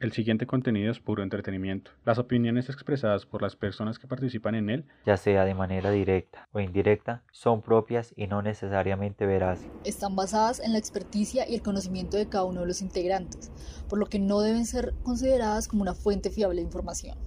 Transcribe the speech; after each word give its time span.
El 0.00 0.12
siguiente 0.12 0.46
contenido 0.46 0.92
es 0.92 1.00
puro 1.00 1.24
entretenimiento. 1.24 1.90
Las 2.04 2.18
opiniones 2.18 2.68
expresadas 2.68 3.26
por 3.26 3.42
las 3.42 3.56
personas 3.56 3.98
que 3.98 4.06
participan 4.06 4.54
en 4.54 4.70
él, 4.70 4.84
ya 5.04 5.16
sea 5.16 5.44
de 5.44 5.54
manera 5.54 5.90
directa 5.90 6.48
o 6.52 6.60
indirecta, 6.60 7.24
son 7.32 7.62
propias 7.62 8.14
y 8.14 8.28
no 8.28 8.40
necesariamente 8.40 9.26
veraces. 9.26 9.68
Están 9.82 10.14
basadas 10.14 10.60
en 10.60 10.70
la 10.70 10.78
experticia 10.78 11.48
y 11.48 11.56
el 11.56 11.62
conocimiento 11.62 12.16
de 12.16 12.28
cada 12.28 12.44
uno 12.44 12.60
de 12.60 12.68
los 12.68 12.80
integrantes, 12.80 13.50
por 13.88 13.98
lo 13.98 14.06
que 14.06 14.20
no 14.20 14.40
deben 14.40 14.66
ser 14.66 14.94
consideradas 15.02 15.66
como 15.66 15.82
una 15.82 15.94
fuente 15.94 16.30
fiable 16.30 16.60
de 16.60 16.66
información. 16.66 17.18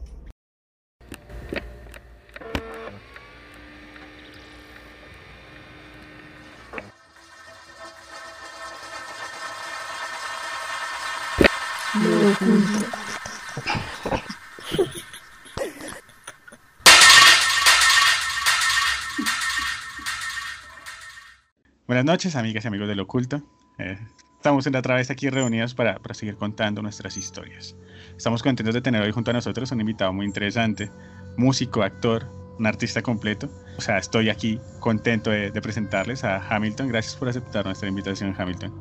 Buenas 22.02 22.14
noches, 22.14 22.36
amigas 22.36 22.66
y 22.66 22.68
amigos 22.68 22.88
del 22.88 23.00
oculto. 23.00 23.44
Eh, 23.78 23.96
estamos 24.36 24.66
otra 24.66 24.96
vez 24.96 25.12
aquí 25.12 25.30
reunidos 25.30 25.76
para, 25.76 26.00
para, 26.00 26.16
seguir 26.16 26.36
contando 26.36 26.82
nuestras 26.82 27.16
historias. 27.16 27.76
Estamos 28.18 28.42
contentos 28.42 28.74
de 28.74 28.82
tener 28.82 29.04
hoy 29.04 29.12
junto 29.12 29.30
a 29.30 29.36
nosotros 29.36 29.72
un 29.72 29.82
invitado 29.82 30.12
muy 30.12 30.26
interesante, 30.26 30.90
músico, 31.38 31.84
actor, 31.84 32.26
un 32.58 32.66
artista 32.66 33.04
completo. 33.04 33.52
O 33.78 33.82
sea, 33.82 34.00
estoy 34.00 34.30
aquí 34.32 34.60
contento 34.80 35.30
de, 35.30 35.52
de 35.52 35.62
presentarles 35.62 36.24
a 36.24 36.38
Hamilton. 36.38 36.88
Gracias 36.88 37.16
por 37.16 37.30
aceptar 37.30 37.66
nuestra 37.66 37.88
invitación, 37.88 38.34
Hamilton. 38.36 38.74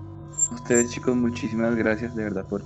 Ustedes, 0.53 0.91
chicos, 0.91 1.15
muchísimas 1.15 1.77
gracias 1.77 2.17
de 2.17 2.25
verdad 2.25 2.47
por 2.49 2.65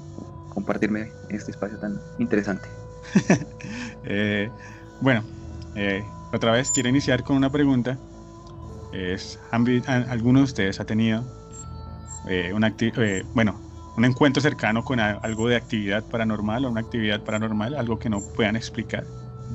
compartirme 0.51 1.11
este 1.31 1.51
espacio 1.51 1.81
tan 1.81 2.01
interesante. 2.21 2.69
eh, 4.05 4.48
bueno, 5.00 5.25
eh, 5.75 6.05
otra 6.33 6.53
vez 6.53 6.71
quiero 6.71 6.91
iniciar 6.91 7.25
con 7.25 7.37
una 7.37 7.50
pregunta. 7.50 7.98
Es, 8.95 9.39
¿Alguno 9.50 10.39
de 10.39 10.45
ustedes 10.45 10.78
ha 10.81 10.84
tenido 10.84 11.25
eh, 12.28 12.53
una 12.55 12.73
eh, 12.78 13.25
bueno, 13.34 13.61
un 13.97 14.05
encuentro 14.05 14.41
cercano 14.41 14.84
con 14.84 15.00
algo 15.00 15.48
de 15.48 15.56
actividad 15.56 16.05
paranormal 16.05 16.64
o 16.64 16.70
una 16.70 16.81
actividad 16.81 17.20
paranormal, 17.22 17.75
algo 17.75 17.98
que 17.98 18.09
no 18.09 18.20
puedan 18.20 18.56
explicar? 18.56 19.05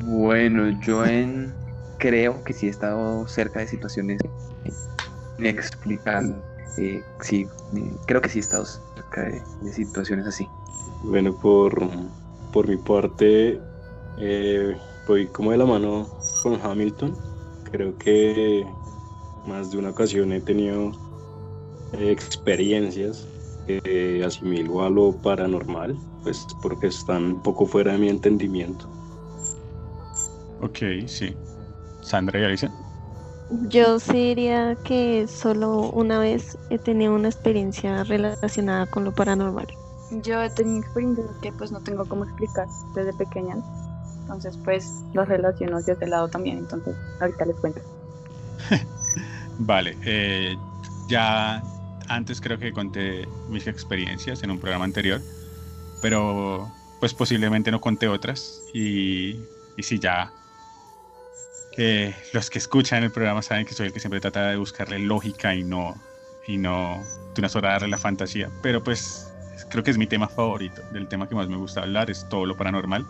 Bueno, 0.06 0.70
yo 0.82 1.06
en, 1.06 1.54
creo 1.98 2.44
que 2.44 2.54
sí 2.54 2.67
he 2.67 2.70
estado 2.70 3.28
cerca 3.28 3.62
de 3.62 3.67
situaciones 3.67 4.22
inexplicables. 5.38 6.36
Eh, 6.78 7.02
sí, 7.22 7.48
creo 8.06 8.22
que 8.22 8.30
sí 8.30 8.40
he 8.40 8.42
estado 8.42 8.66
cerca 8.66 9.23
de 9.23 9.73
situaciones 9.73 10.28
así. 10.28 10.48
Bueno, 11.04 11.34
por, 11.34 11.90
por 12.52 12.67
mi 12.67 12.78
parte, 12.78 13.60
eh, 14.17 14.78
voy 15.08 15.28
como 15.28 15.52
de 15.52 15.58
la 15.58 15.66
mano 15.66 16.08
con 16.44 16.60
Hamilton. 16.62 17.16
Creo 17.72 17.98
que 17.98 18.66
más 19.45 19.72
de 19.72 19.78
una 19.78 19.90
ocasión 19.90 20.32
he 20.32 20.42
tenido 20.42 20.92
eh, 21.94 22.12
experiencias 22.12 23.28
que 23.68 24.23
asimilo 24.26 24.84
a 24.84 24.90
lo 24.90 25.12
paranormal, 25.12 25.95
pues 26.23 26.45
porque 26.62 26.88
están 26.88 27.23
un 27.23 27.44
poco 27.44 27.66
fuera 27.66 27.94
de 27.94 27.98
mi 28.00 28.10
entendimiento. 28.10 28.88
Ok, 30.62 30.80
sí. 31.08 31.36
Sandra 32.02 32.40
y 32.40 32.44
Alicia. 32.44 32.72
Yo 33.70 34.00
sí 34.00 34.14
diría 34.14 34.78
que 34.84 35.28
solo 35.28 35.90
una 35.92 36.20
vez 36.20 36.58
he 36.70 36.78
tenido 36.78 37.16
una 37.16 37.30
experiencia 37.30 38.04
relacionada 38.04 38.86
con 38.86 39.04
lo 39.04 39.12
paranormal. 39.12 39.67
Yo 40.23 40.42
he 40.42 40.50
tenido 40.52 40.80
experiencias 40.80 41.28
que 41.42 41.52
pues 41.54 41.72
no 41.72 41.80
tengo 41.80 42.06
cómo 42.06 42.26
explicar 42.26 42.67
desde 42.94 43.14
pequeña. 43.14 43.56
Entonces 44.22 44.58
pues 44.64 45.04
los 45.14 45.28
relaciono 45.28 45.78
hacia 45.78 45.94
ese 45.94 46.08
lado 46.08 46.28
también. 46.28 46.60
Entonces 46.60 46.95
ahorita 47.20 47.45
les 47.45 47.56
cuento. 47.58 47.82
vale. 49.59 49.95
Eh, 50.05 50.58
ya 51.08 51.61
antes 52.08 52.42
creo 52.42 52.58
que 52.58 52.73
conté 52.73 53.27
mis 53.49 53.67
experiencias 53.67 54.43
en 54.43 54.52
un 54.52 54.59
programa 54.59 54.86
anterior. 54.86 55.21
Pero 56.02 56.71
pues 56.99 57.14
posiblemente 57.14 57.71
no 57.71 57.80
conté 57.80 58.08
otras. 58.08 58.61
Y, 58.73 59.39
y 59.77 59.83
si 59.83 59.99
ya 59.99 60.31
eh, 61.77 62.14
los 62.33 62.49
que 62.49 62.58
escuchan 62.58 63.03
el 63.03 63.11
programa 63.11 63.42
saben 63.42 63.65
que 63.65 63.73
soy 63.73 63.87
el 63.87 63.93
que 63.93 64.02
siempre 64.02 64.20
trata 64.20 64.47
de 64.47 64.58
buscarle 64.58 64.99
lógica 64.99 65.55
y 65.55 65.64
no, 65.64 65.95
y 66.45 66.58
no 66.58 67.02
de 67.33 67.39
una 67.39 67.47
sola 67.47 67.70
darle 67.70 67.87
la 67.87 67.97
fantasía. 67.97 68.49
Pero 68.61 68.83
pues 68.83 69.31
creo 69.70 69.83
que 69.83 69.91
es 69.91 69.97
mi 69.97 70.08
tema 70.08 70.27
favorito, 70.27 70.81
del 70.91 71.08
tema 71.08 71.30
que 71.30 71.36
más 71.36 71.47
me 71.47 71.55
gusta 71.55 71.81
hablar, 71.81 72.09
es 72.09 72.27
todo 72.27 72.45
lo 72.45 72.58
paranormal. 72.58 73.05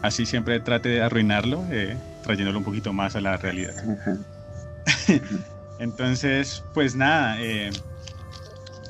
Así 0.00 0.24
siempre 0.26 0.58
trate 0.60 0.88
de 0.88 1.02
arruinarlo, 1.02 1.64
eh, 1.70 1.98
trayéndolo 2.22 2.58
un 2.58 2.64
poquito 2.64 2.92
más 2.92 3.16
a 3.16 3.20
la 3.20 3.36
realidad. 3.36 3.74
Entonces, 5.78 6.62
pues 6.74 6.94
nada, 6.94 7.40
eh, 7.40 7.70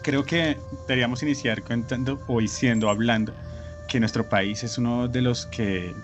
creo 0.03 0.25
que 0.25 0.56
deberíamos 0.87 1.22
iniciar 1.22 1.62
contando 1.62 2.21
o 2.26 2.41
diciendo, 2.41 2.88
hablando, 2.88 3.32
que 3.88 4.00
nuestro 4.00 4.28
país 4.28 4.65
es 4.65 4.78
uno 4.78 5.09
de 5.09 5.22
los 5.22 5.47
que, 5.47 5.94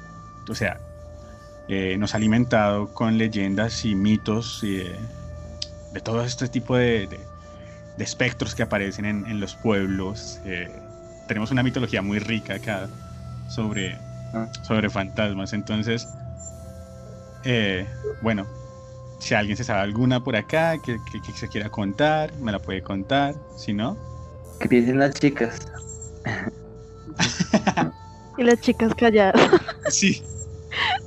o 0.48 0.54
sea, 0.54 0.78
eh, 1.68 1.96
nos 1.98 2.14
ha 2.14 2.18
alimentado 2.18 2.92
con 2.92 3.16
leyendas 3.16 3.84
y 3.84 3.94
mitos 3.94 4.62
y, 4.62 4.76
de 5.92 6.00
todo 6.02 6.22
este 6.24 6.48
tipo 6.48 6.76
de, 6.76 7.06
de, 7.06 8.04
espectros 8.04 8.54
que 8.54 8.62
aparecen 8.62 9.04
en, 9.04 9.26
en 9.26 9.40
los 9.40 9.54
pueblos, 9.54 10.40
tenemos 11.26 11.50
una 11.50 11.62
mitología 11.62 12.02
muy 12.02 12.18
rica 12.18 12.54
acá 12.54 12.88
sobre, 13.48 13.96
ah. 14.34 14.48
sobre 14.62 14.90
fantasmas. 14.90 15.52
Entonces, 15.52 16.08
eh, 17.44 17.86
bueno, 18.22 18.46
si 19.24 19.34
alguien 19.34 19.56
se 19.56 19.64
sabe 19.64 19.80
alguna 19.80 20.22
por 20.22 20.36
acá 20.36 20.76
que, 20.78 21.00
se 21.34 21.48
quiera 21.48 21.70
contar, 21.70 22.32
me 22.34 22.52
la 22.52 22.58
puede 22.58 22.82
contar. 22.82 23.34
Si 23.56 23.72
no, 23.72 23.96
que 24.60 24.68
piensen 24.68 24.98
las 24.98 25.14
chicas. 25.14 25.58
y 28.36 28.42
las 28.42 28.60
chicas 28.60 28.94
calladas. 28.94 29.40
Sí. 29.88 30.22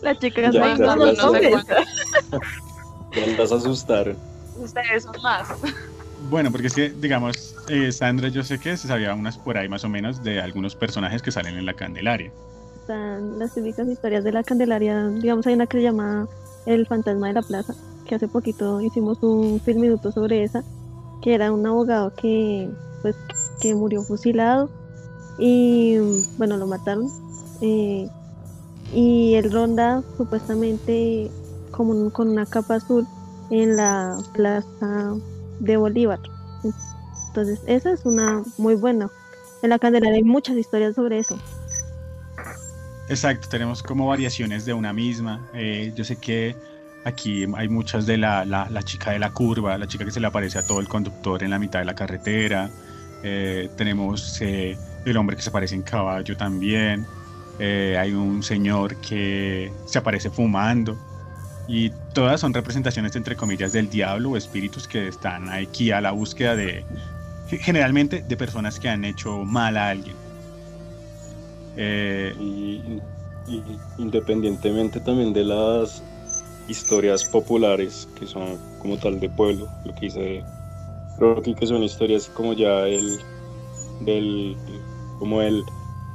Las 0.02 0.20
chicas 0.20 0.54
ya, 0.54 0.78
no, 0.78 0.96
no, 0.96 1.12
no, 1.14 1.32
vas 3.38 3.52
a 3.52 3.56
asustar. 3.56 4.16
Ustedes 4.56 5.04
son 5.04 5.16
más. 5.24 5.50
Bueno, 6.30 6.52
porque 6.52 6.68
es 6.68 6.74
que, 6.74 6.90
digamos, 6.90 7.56
eh, 7.68 7.92
Sandra, 7.92 8.30
yo 8.30 8.44
sé 8.44 8.60
que 8.60 8.78
se 8.78 8.88
sabía 8.88 9.14
unas 9.16 9.38
por 9.38 9.58
ahí 9.58 9.68
más 9.68 9.84
o 9.84 9.90
menos 9.90 10.24
de 10.24 10.40
algunos 10.40 10.76
personajes 10.76 11.22
que 11.22 11.32
salen 11.32 11.58
en 11.58 11.66
la 11.66 11.74
Candelaria. 11.74 12.32
Están 12.82 13.40
las 13.40 13.56
típicas 13.56 13.88
historias 13.88 14.24
de 14.24 14.32
la 14.32 14.44
Candelaria. 14.44 15.08
Digamos, 15.08 15.46
hay 15.48 15.56
una 15.56 15.66
que 15.66 15.78
se 15.78 15.84
llama 15.84 16.28
El 16.66 16.86
fantasma 16.86 17.28
de 17.28 17.34
la 17.34 17.42
plaza, 17.42 17.74
que 18.08 18.16
hace 18.16 18.28
poquito 18.28 18.82
hicimos 18.82 19.22
un 19.22 19.60
film 19.60 19.82
minuto 19.82 20.12
sobre 20.12 20.44
esa, 20.44 20.64
que 21.22 21.36
era 21.36 21.52
un 21.52 21.66
abogado 21.68 22.14
que, 22.16 22.70
pues, 23.02 23.16
que 23.62 23.76
murió 23.76 24.02
fusilado 24.02 24.70
y, 25.38 25.98
bueno, 26.38 26.58
lo 26.58 26.66
mataron. 26.66 27.10
Eh, 27.62 28.10
y 28.94 29.34
él 29.36 29.52
ronda 29.52 30.02
supuestamente 30.16 31.30
como 31.72 32.10
con 32.12 32.30
una 32.30 32.46
capa 32.46 32.76
azul 32.76 33.06
en 33.50 33.76
la 33.76 34.18
plaza 34.34 35.16
de 35.60 35.78
Bolívar. 35.78 36.20
Entonces, 37.28 37.60
esa 37.68 37.92
es 37.92 38.06
una 38.06 38.44
muy 38.58 38.76
buena. 38.76 39.10
En 39.62 39.70
la 39.70 39.80
Candelaria 39.80 40.18
hay 40.18 40.24
muchas 40.24 40.56
historias 40.56 40.96
sobre 40.96 41.20
eso. 41.20 41.38
Exacto, 43.10 43.48
tenemos 43.50 43.82
como 43.82 44.08
variaciones 44.08 44.66
de 44.66 44.74
una 44.74 44.94
misma. 44.94 45.48
Eh, 45.54 45.94
yo 45.96 46.04
sé 46.04 46.16
que 46.18 46.56
aquí 47.04 47.46
hay 47.56 47.70
muchas 47.70 48.06
de 48.06 48.18
la, 48.18 48.46
la, 48.46 48.84
chica 48.84 49.12
de 49.12 49.20
la 49.20 49.32
curva, 49.32 49.78
la 49.78 49.88
chica 49.88 50.06
que 50.06 50.12
se 50.12 50.20
le 50.20 50.28
aparece 50.28 50.60
a 50.60 50.66
todo 50.66 50.80
el 50.80 50.88
conductor 50.88 51.44
en 51.44 51.52
la 51.52 51.60
mitad 51.60 51.80
de 51.80 51.86
la 51.86 51.96
carretera. 51.96 52.70
Eh, 53.24 53.70
tenemos 53.76 54.42
eh, 54.42 54.78
el 55.06 55.18
hombre 55.18 55.36
que 55.36 55.42
se 55.42 55.50
aparece 55.50 55.76
en 55.76 55.84
caballo 55.84 56.36
también. 56.38 57.06
hay 57.60 58.14
un 58.14 58.44
señor 58.44 58.96
que 58.98 59.72
se 59.86 59.98
aparece 60.00 60.30
fumando. 60.30 60.98
Y 61.68 61.92
todas 62.14 62.40
son 62.40 62.54
representaciones, 62.54 63.16
entre 63.16 63.36
comillas, 63.36 63.74
del 63.74 63.90
diablo 63.90 64.32
o 64.32 64.38
espíritus 64.38 64.88
que 64.88 65.10
están 65.10 65.50
aquí 65.50 65.92
a 65.92 66.00
la 66.00 66.12
búsqueda 66.12 66.56
de, 66.56 66.86
generalmente, 67.50 68.24
de 68.28 68.38
personas 68.38 68.80
que 68.80 68.90
han 68.90 69.04
hecho 69.06 69.44
mal 69.44 69.76
a 69.78 69.90
alguien. 69.90 70.16
Eh, 71.76 72.34
y, 72.40 73.02
independientemente 73.98 75.00
también 75.00 75.32
de 75.32 75.46
las 75.46 76.04
historias 76.68 77.26
populares, 77.26 78.08
que 78.20 78.26
son 78.26 78.58
como 78.80 78.98
tal 78.98 79.20
de 79.20 79.30
pueblo, 79.30 79.68
lo 79.86 79.94
que 79.96 80.02
dice 80.02 80.44
Rocky, 81.20 81.54
que 81.54 81.68
son 81.68 81.84
historias 81.84 82.30
como 82.30 82.54
ya 82.54 82.88
el, 82.88 83.20
del, 84.02 84.56
como 85.20 85.42
el, 85.42 85.64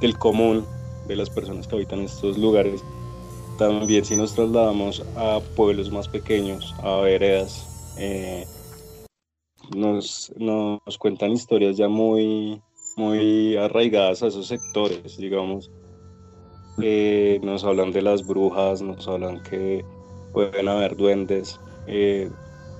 del 0.01 0.17
común 0.17 0.65
de 1.07 1.15
las 1.15 1.29
personas 1.29 1.67
que 1.67 1.75
habitan 1.75 2.01
estos 2.01 2.37
lugares 2.37 2.83
también 3.57 4.03
si 4.03 4.15
nos 4.15 4.33
trasladamos 4.33 5.03
a 5.15 5.39
pueblos 5.55 5.91
más 5.91 6.07
pequeños, 6.07 6.73
a 6.81 6.97
veredas, 6.97 7.95
eh, 7.97 8.45
nos, 9.75 10.33
nos, 10.37 10.97
cuentan 10.97 11.31
historias 11.31 11.77
ya 11.77 11.87
muy, 11.87 12.61
muy 12.97 13.55
arraigadas 13.55 14.23
a 14.23 14.27
esos 14.27 14.47
sectores, 14.47 15.17
digamos. 15.17 15.71
Eh, 16.81 17.39
nos 17.43 17.63
hablan 17.63 17.91
de 17.91 18.01
las 18.01 18.25
brujas, 18.25 18.81
nos 18.81 19.07
hablan 19.07 19.43
que 19.43 19.85
pueden 20.33 20.67
haber 20.67 20.97
duendes. 20.97 21.59
Eh, 21.87 22.29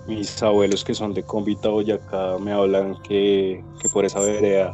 mis 0.08 0.44
abuelos 0.44 0.84
que 0.84 0.94
son 0.94 1.14
de 1.14 1.24
Convita, 1.24 1.70
Boyacá, 1.70 2.38
me 2.40 2.52
hablan 2.52 3.02
que, 3.04 3.64
que, 3.82 3.90
por 3.90 4.04
esa 4.04 4.20
vereda 4.20 4.74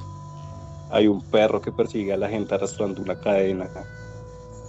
hay 0.89 1.07
un 1.07 1.21
perro 1.21 1.61
que 1.61 1.71
persigue 1.71 2.13
a 2.13 2.17
la 2.17 2.29
gente 2.29 2.55
arrastrando 2.55 3.01
una 3.01 3.19
cadena. 3.19 3.69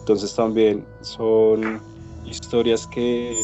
Entonces 0.01 0.35
también 0.35 0.85
son 1.01 1.81
historias 2.27 2.87
que, 2.89 3.35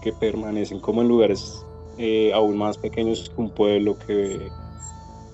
que 0.00 0.12
permanecen 0.12 0.80
como 0.80 1.02
en 1.02 1.08
lugares 1.08 1.64
eh, 1.98 2.32
aún 2.32 2.56
más 2.56 2.78
pequeños 2.78 3.28
que 3.28 3.40
un 3.40 3.50
pueblo, 3.50 3.98
que, 4.06 4.48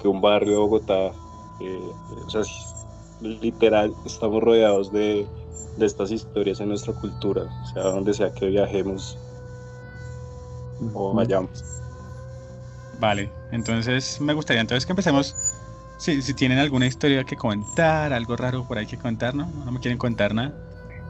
que 0.00 0.08
un 0.08 0.20
barrio 0.20 0.52
de 0.52 0.58
Bogotá. 0.58 1.12
o 2.26 2.30
sea, 2.30 2.42
literal, 3.20 3.94
estamos 4.04 4.42
rodeados 4.42 4.92
de, 4.92 5.26
de, 5.76 5.86
estas 5.86 6.10
historias 6.10 6.60
en 6.60 6.68
nuestra 6.68 6.92
cultura, 6.94 7.42
o 7.42 7.66
sea, 7.72 7.82
donde 7.84 8.14
sea 8.14 8.32
que 8.32 8.46
viajemos 8.48 9.18
o 10.94 11.14
vayamos. 11.14 11.64
Vale, 12.98 13.30
entonces 13.52 14.20
me 14.20 14.32
gustaría 14.34 14.60
entonces 14.60 14.86
que 14.86 14.92
empecemos. 14.92 15.34
Si, 15.98 16.22
si 16.22 16.32
tienen 16.32 16.58
alguna 16.58 16.86
historia 16.86 17.24
que 17.24 17.36
contar, 17.36 18.12
algo 18.12 18.34
raro 18.34 18.66
por 18.66 18.78
ahí 18.78 18.86
que 18.86 18.96
contar, 18.96 19.34
¿no? 19.34 19.46
No 19.64 19.72
me 19.72 19.80
quieren 19.80 19.98
contar 19.98 20.34
nada. 20.34 20.54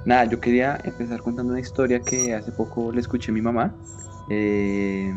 Nada, 0.04 0.24
yo 0.24 0.40
quería 0.40 0.80
empezar 0.82 1.20
contando 1.20 1.52
una 1.52 1.60
historia 1.60 2.00
que 2.00 2.34
hace 2.34 2.50
poco 2.52 2.90
le 2.90 3.00
escuché 3.00 3.30
a 3.30 3.34
mi 3.34 3.42
mamá. 3.42 3.72
Eh, 4.30 5.12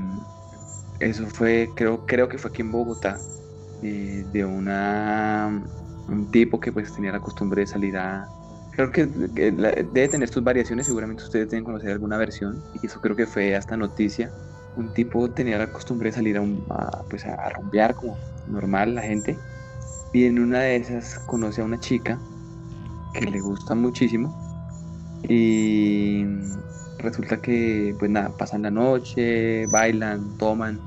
eso 1.00 1.26
fue, 1.28 1.70
creo, 1.76 2.06
creo 2.06 2.28
que 2.30 2.38
fue 2.38 2.52
aquí 2.52 2.62
en 2.62 2.72
Bogotá, 2.72 3.18
eh, 3.82 4.26
de 4.32 4.46
una 4.46 5.64
un 6.08 6.32
tipo 6.32 6.60
que 6.60 6.72
pues 6.72 6.94
tenía 6.94 7.12
la 7.12 7.20
costumbre 7.20 7.62
de 7.62 7.68
salir 7.68 7.98
a... 7.98 8.28
Creo 8.76 8.92
que, 8.92 9.06
debe 9.06 10.08
tener 10.08 10.30
sus 10.30 10.44
variaciones, 10.44 10.88
seguramente 10.88 11.24
ustedes 11.24 11.50
deben 11.50 11.64
conocer 11.64 11.92
alguna 11.92 12.18
versión, 12.18 12.64
y 12.82 12.86
eso 12.86 13.00
creo 13.00 13.16
que 13.16 13.28
fue 13.28 13.56
hasta 13.56 13.78
noticia. 13.78 14.32
Un 14.76 14.92
tipo 14.94 15.30
tenía 15.30 15.60
la 15.60 15.72
costumbre 15.72 16.10
de 16.10 16.16
salir 16.16 16.38
a, 16.38 16.42
un, 16.42 16.66
pues 17.10 17.26
a 17.26 17.50
rumbear 17.50 17.94
como 17.94 18.18
normal 18.48 18.96
la 18.96 19.04
gente, 19.04 19.38
y 20.12 20.26
en 20.26 20.40
una 20.40 20.62
de 20.62 20.78
esas 20.78 21.20
conoce 21.28 21.62
a 21.62 21.66
una 21.66 21.80
chica 21.80 22.20
que 23.14 23.26
le 23.26 23.40
gusta 23.42 23.76
muchísimo, 23.76 24.36
y 25.30 26.26
resulta 26.98 27.38
que 27.38 27.96
pues 28.00 28.10
nada, 28.10 28.36
pasan 28.36 28.64
la 28.64 28.72
noche, 28.72 29.68
bailan, 29.68 30.36
toman, 30.40 30.80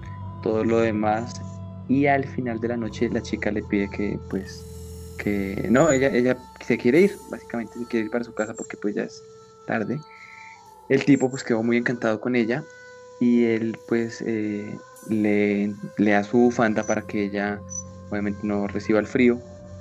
todo 0.42 0.64
lo 0.64 0.80
demás, 0.80 1.40
y 1.88 2.06
al 2.06 2.24
final 2.24 2.58
de 2.58 2.68
la 2.68 2.76
noche 2.76 3.08
la 3.10 3.22
chica 3.22 3.52
le 3.52 3.62
pide 3.62 3.88
que 3.90 4.18
pues 4.28 4.64
que 5.16 5.66
no, 5.70 5.90
ella, 5.90 6.08
ella 6.08 6.36
se 6.64 6.78
quiere 6.78 7.00
ir, 7.00 7.18
básicamente 7.30 7.78
se 7.78 7.86
quiere 7.86 8.06
ir 8.06 8.10
para 8.10 8.24
su 8.24 8.32
casa 8.32 8.54
porque 8.54 8.76
pues 8.76 8.94
ya 8.94 9.04
es 9.04 9.22
tarde. 9.66 9.98
El 10.88 11.04
tipo 11.04 11.30
pues 11.30 11.42
quedó 11.42 11.62
muy 11.62 11.76
encantado 11.76 12.20
con 12.20 12.36
ella 12.36 12.62
y 13.20 13.44
él 13.44 13.78
pues 13.86 14.22
eh, 14.26 14.78
le, 15.08 15.74
le, 15.96 16.10
da 16.10 16.22
su 16.22 16.38
bufanda 16.38 16.84
para 16.84 17.02
que 17.02 17.24
ella 17.24 17.60
obviamente 18.10 18.40
no 18.42 18.66
reciba 18.66 19.00
el 19.00 19.06
frío 19.06 19.38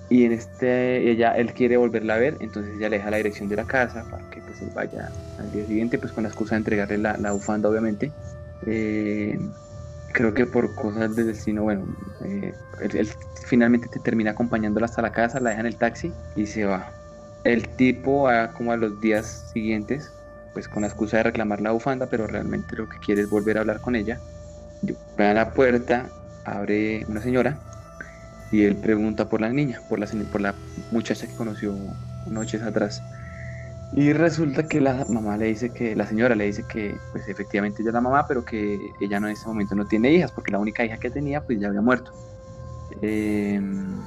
y 0.09 0.23
en 0.23 0.31
este 0.31 1.09
ella 1.11 1.35
él 1.35 1.53
quiere 1.53 1.77
volverla 1.77 2.15
a 2.15 2.17
ver 2.17 2.37
entonces 2.39 2.75
ella 2.77 2.89
le 2.89 2.97
deja 2.97 3.11
la 3.11 3.17
dirección 3.17 3.49
de 3.49 3.57
la 3.57 3.65
casa 3.65 4.05
para 4.09 4.29
que 4.29 4.39
pues 4.41 4.61
él 4.61 4.69
vaya 4.73 5.11
al 5.37 5.51
día 5.51 5.65
siguiente 5.65 5.97
pues 5.97 6.11
con 6.13 6.23
la 6.23 6.29
excusa 6.29 6.55
de 6.55 6.59
entregarle 6.59 6.97
la, 6.97 7.17
la 7.17 7.31
bufanda 7.33 7.69
obviamente 7.69 8.11
eh, 8.65 9.37
creo 10.15 10.33
que 10.33 10.45
por 10.45 10.73
cosas 10.75 11.15
de 11.15 11.25
destino, 11.25 11.63
bueno, 11.63 11.85
eh, 12.23 12.53
él, 12.81 13.09
finalmente 13.45 13.87
te 13.89 13.99
termina 13.99 14.31
acompañándola 14.31 14.85
hasta 14.85 15.01
la 15.01 15.11
casa, 15.11 15.39
la 15.39 15.49
deja 15.49 15.59
en 15.59 15.67
el 15.67 15.75
taxi 15.75 16.11
y 16.35 16.47
se 16.47 16.65
va. 16.65 16.89
El 17.43 17.67
tipo, 17.67 18.27
como 18.55 18.71
a 18.71 18.77
los 18.77 18.99
días 19.01 19.51
siguientes, 19.53 20.11
pues 20.53 20.67
con 20.67 20.81
la 20.81 20.87
excusa 20.87 21.17
de 21.17 21.23
reclamar 21.23 21.61
la 21.61 21.71
bufanda, 21.71 22.07
pero 22.07 22.27
realmente 22.27 22.75
lo 22.77 22.87
que 22.87 22.97
quiere 22.99 23.21
es 23.21 23.29
volver 23.29 23.57
a 23.57 23.59
hablar 23.59 23.81
con 23.81 23.95
ella. 23.95 24.19
Va 25.19 25.31
a 25.31 25.33
la 25.33 25.53
puerta, 25.53 26.07
abre 26.45 27.05
una 27.07 27.21
señora 27.21 27.59
y 28.51 28.63
él 28.63 28.77
pregunta 28.77 29.27
por 29.27 29.41
la 29.41 29.49
niña, 29.49 29.81
por 29.89 29.99
la, 29.99 30.07
por 30.31 30.41
la 30.41 30.55
muchacha 30.91 31.27
que 31.27 31.35
conoció 31.35 31.75
noches 32.25 32.61
atrás. 32.63 33.03
Y 33.93 34.13
resulta 34.13 34.67
que 34.67 34.81
la 34.81 35.05
mamá 35.07 35.37
le 35.37 35.45
dice 35.45 35.69
que, 35.71 35.95
la 35.95 36.05
señora 36.05 36.35
le 36.35 36.45
dice 36.45 36.63
que, 36.67 36.97
pues 37.11 37.27
efectivamente 37.27 37.81
ella 37.81 37.89
es 37.89 37.93
la 37.93 38.01
mamá, 38.01 38.27
pero 38.27 38.43
que 38.43 38.91
ella 38.99 39.19
no 39.19 39.27
en 39.27 39.33
ese 39.33 39.47
momento 39.47 39.75
no 39.75 39.85
tiene 39.85 40.11
hijas, 40.11 40.31
porque 40.31 40.51
la 40.51 40.59
única 40.59 40.83
hija 40.83 40.97
que 40.97 41.09
tenía, 41.09 41.41
pues 41.41 41.59
ya 41.59 41.67
había 41.67 41.81
muerto. 41.81 42.11
Em, 43.01 43.97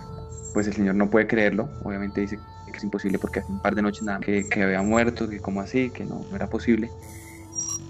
pues 0.53 0.67
el 0.67 0.75
señor 0.75 0.95
no 0.95 1.09
puede 1.09 1.27
creerlo, 1.27 1.69
obviamente 1.85 2.21
dice 2.21 2.39
que 2.71 2.77
es 2.77 2.85
imposible 2.85 3.19
porque 3.19 3.41
hace 3.41 3.51
un 3.51 3.61
par 3.61 3.75
de 3.75 3.83
noches 3.83 4.03
nada, 4.03 4.21
que, 4.21 4.49
que 4.49 4.63
había 4.63 4.83
muerto, 4.83 5.29
que 5.29 5.41
como 5.41 5.61
así, 5.61 5.91
que 5.91 6.05
no, 6.05 6.25
no 6.29 6.37
era 6.37 6.49
posible. 6.49 6.91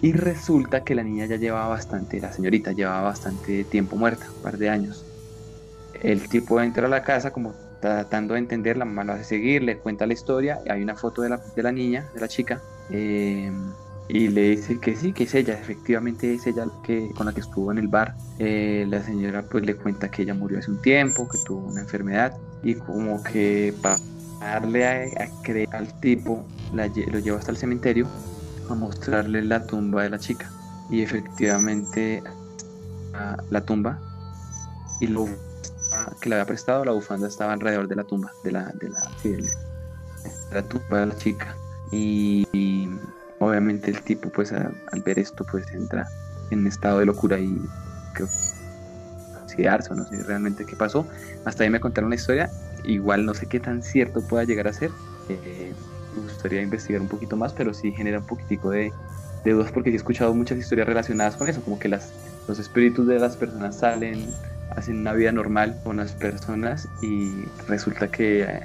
Y 0.00 0.12
resulta 0.12 0.84
que 0.84 0.94
la 0.94 1.02
niña 1.02 1.26
ya 1.26 1.36
llevaba 1.36 1.68
bastante, 1.68 2.20
la 2.20 2.32
señorita 2.32 2.72
llevaba 2.72 3.02
bastante 3.02 3.64
tiempo 3.64 3.96
muerta, 3.96 4.26
un 4.36 4.42
par 4.42 4.58
de 4.58 4.70
años. 4.70 5.04
El 6.00 6.28
tipo 6.28 6.60
entra 6.60 6.86
a 6.86 6.90
la 6.90 7.02
casa 7.02 7.32
como 7.32 7.54
tratando 7.80 8.34
de 8.34 8.40
entender, 8.40 8.76
la 8.76 8.84
mamá 8.84 9.04
lo 9.04 9.12
hace 9.12 9.24
seguir, 9.24 9.62
le 9.62 9.78
cuenta 9.78 10.06
la 10.06 10.12
historia, 10.12 10.60
hay 10.68 10.82
una 10.82 10.94
foto 10.94 11.22
de 11.22 11.30
la, 11.30 11.40
de 11.54 11.62
la 11.62 11.72
niña, 11.72 12.08
de 12.14 12.20
la 12.20 12.28
chica, 12.28 12.60
eh, 12.90 13.52
y 14.08 14.28
le 14.28 14.50
dice 14.50 14.78
que 14.80 14.96
sí, 14.96 15.12
que 15.12 15.24
es 15.24 15.34
ella, 15.34 15.54
efectivamente 15.54 16.32
es 16.32 16.46
ella 16.46 16.66
que, 16.82 17.10
con 17.14 17.26
la 17.26 17.32
que 17.32 17.40
estuvo 17.40 17.70
en 17.70 17.78
el 17.78 17.88
bar. 17.88 18.14
Eh, 18.38 18.86
la 18.88 19.02
señora 19.02 19.42
pues 19.42 19.66
le 19.66 19.76
cuenta 19.76 20.10
que 20.10 20.22
ella 20.22 20.34
murió 20.34 20.58
hace 20.58 20.70
un 20.70 20.80
tiempo, 20.80 21.28
que 21.28 21.38
tuvo 21.38 21.68
una 21.68 21.82
enfermedad, 21.82 22.36
y 22.62 22.74
como 22.74 23.22
que 23.22 23.74
para 23.82 23.98
darle 24.40 24.86
a, 24.86 25.28
creer 25.42 25.68
al 25.72 26.00
tipo, 26.00 26.44
lo 26.72 27.18
lleva 27.18 27.38
hasta 27.38 27.50
el 27.50 27.58
cementerio 27.58 28.06
a 28.70 28.74
mostrarle 28.74 29.42
la 29.42 29.66
tumba 29.66 30.04
de 30.04 30.10
la 30.10 30.18
chica. 30.18 30.50
Y 30.90 31.02
efectivamente 31.02 32.22
la 33.50 33.60
tumba 33.60 33.98
y 35.00 35.06
lo 35.08 35.26
que 36.20 36.28
le 36.28 36.36
había 36.36 36.46
prestado, 36.46 36.84
la 36.84 36.92
bufanda 36.92 37.28
estaba 37.28 37.52
alrededor 37.52 37.88
de 37.88 37.96
la 37.96 38.04
tumba, 38.04 38.32
de 38.42 38.52
la, 38.52 38.72
de 38.74 38.88
la, 38.90 39.02
la 40.52 40.62
tumba 40.62 41.00
de 41.00 41.06
la 41.06 41.16
chica. 41.16 41.56
Y, 41.90 42.88
obviamente 43.38 43.90
el 43.90 44.02
tipo, 44.02 44.28
pues 44.30 44.52
al 44.52 45.02
ver 45.04 45.18
esto, 45.18 45.44
pues 45.44 45.70
entra 45.72 46.06
en 46.50 46.66
estado 46.66 46.98
de 46.98 47.06
locura 47.06 47.38
y 47.38 47.60
creo 48.14 48.28
o 49.90 49.94
no 49.94 50.04
sé 50.04 50.22
realmente 50.22 50.64
qué 50.64 50.76
pasó. 50.76 51.06
Hasta 51.44 51.64
ahí 51.64 51.70
me 51.70 51.80
contaron 51.80 52.06
una 52.06 52.16
historia, 52.16 52.50
igual 52.84 53.26
no 53.26 53.34
sé 53.34 53.46
qué 53.46 53.60
tan 53.60 53.82
cierto 53.82 54.20
pueda 54.22 54.44
llegar 54.44 54.68
a 54.68 54.72
ser. 54.72 54.90
Eh, 55.28 55.72
me 56.14 56.22
gustaría 56.22 56.62
investigar 56.62 57.00
un 57.00 57.08
poquito 57.08 57.36
más, 57.36 57.52
pero 57.52 57.74
sí 57.74 57.92
genera 57.92 58.18
un 58.18 58.26
poquitico 58.26 58.70
de, 58.70 58.92
de 59.44 59.52
dudas 59.52 59.72
porque 59.72 59.90
he 59.90 59.94
escuchado 59.94 60.32
muchas 60.34 60.58
historias 60.58 60.86
relacionadas 60.86 61.36
con 61.36 61.48
eso, 61.48 61.60
como 61.62 61.78
que 61.78 61.88
las, 61.88 62.12
los 62.46 62.58
espíritus 62.58 63.06
de 63.06 63.18
las 63.18 63.36
personas 63.36 63.78
salen 63.78 64.26
hacen 64.70 64.98
una 64.98 65.12
vida 65.12 65.32
normal 65.32 65.78
con 65.84 65.96
las 65.98 66.12
personas 66.12 66.88
y 67.02 67.44
resulta 67.66 68.08
que, 68.08 68.60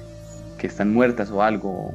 que 0.57 0.67
están 0.67 0.93
muertas 0.93 1.31
o 1.31 1.41
algo, 1.41 1.93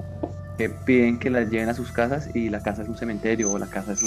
que 0.57 0.69
piden 0.71 1.19
que 1.19 1.31
las 1.31 1.51
lleven 1.51 1.69
a 1.69 1.75
sus 1.75 1.93
casas 1.93 2.31
y 2.35 2.49
la 2.51 2.63
casa 2.63 2.83
es 2.83 2.89
un 2.89 2.97
cementerio 2.97 3.51
o 3.51 3.59
la 3.59 3.67
casa 3.67 3.93
es 3.93 4.05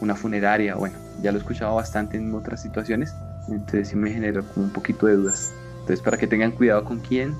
una 0.00 0.14
funeraria, 0.14 0.74
bueno, 0.74 0.96
ya 1.22 1.32
lo 1.32 1.38
he 1.38 1.40
escuchado 1.40 1.74
bastante 1.74 2.16
en 2.16 2.34
otras 2.34 2.62
situaciones, 2.62 3.14
entonces 3.48 3.88
sí 3.88 3.96
me 3.96 4.10
generó 4.10 4.44
como 4.44 4.66
un 4.66 4.72
poquito 4.72 5.06
de 5.06 5.14
dudas. 5.14 5.52
Entonces 5.80 6.00
para 6.02 6.18
que 6.18 6.26
tengan 6.26 6.52
cuidado 6.52 6.84
con 6.84 7.00
quién 7.00 7.34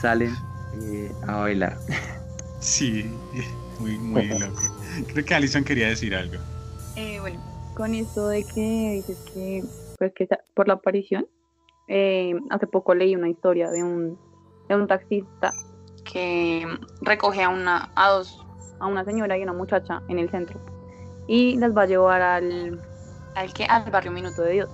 salen 0.00 0.34
eh, 0.82 1.12
a 1.26 1.36
bailar. 1.36 1.78
Sí, 2.60 3.10
muy, 3.78 3.96
muy 3.98 4.26
loco. 4.38 4.60
Creo 5.14 5.24
que 5.24 5.34
Alison 5.34 5.64
quería 5.64 5.88
decir 5.88 6.14
algo. 6.14 6.36
Eh, 6.96 7.18
bueno, 7.20 7.40
con 7.74 7.94
esto 7.94 8.28
de 8.28 8.44
que 8.44 8.92
dices 8.96 9.16
que 9.32 9.64
pues 10.00 10.14
que 10.14 10.26
por 10.54 10.66
la 10.66 10.74
aparición. 10.74 11.28
Eh, 11.86 12.34
hace 12.50 12.66
poco 12.66 12.94
leí 12.94 13.14
una 13.14 13.28
historia 13.28 13.70
de 13.70 13.82
un, 13.82 14.18
de 14.68 14.76
un 14.76 14.86
taxista 14.86 15.52
que 16.10 16.64
recoge 17.02 17.42
a 17.42 17.48
una, 17.48 17.92
a 17.96 18.10
dos, 18.10 18.46
a 18.78 18.86
una 18.86 19.04
señora 19.04 19.36
y 19.36 19.42
una 19.42 19.52
muchacha 19.52 20.00
en 20.08 20.18
el 20.18 20.30
centro 20.30 20.58
y 21.26 21.56
las 21.58 21.76
va 21.76 21.82
a 21.82 21.86
llevar 21.86 22.22
al, 22.22 22.80
al, 23.34 23.52
que, 23.52 23.64
al 23.64 23.90
barrio 23.90 24.12
Minuto 24.12 24.42
de 24.42 24.52
Dios. 24.52 24.70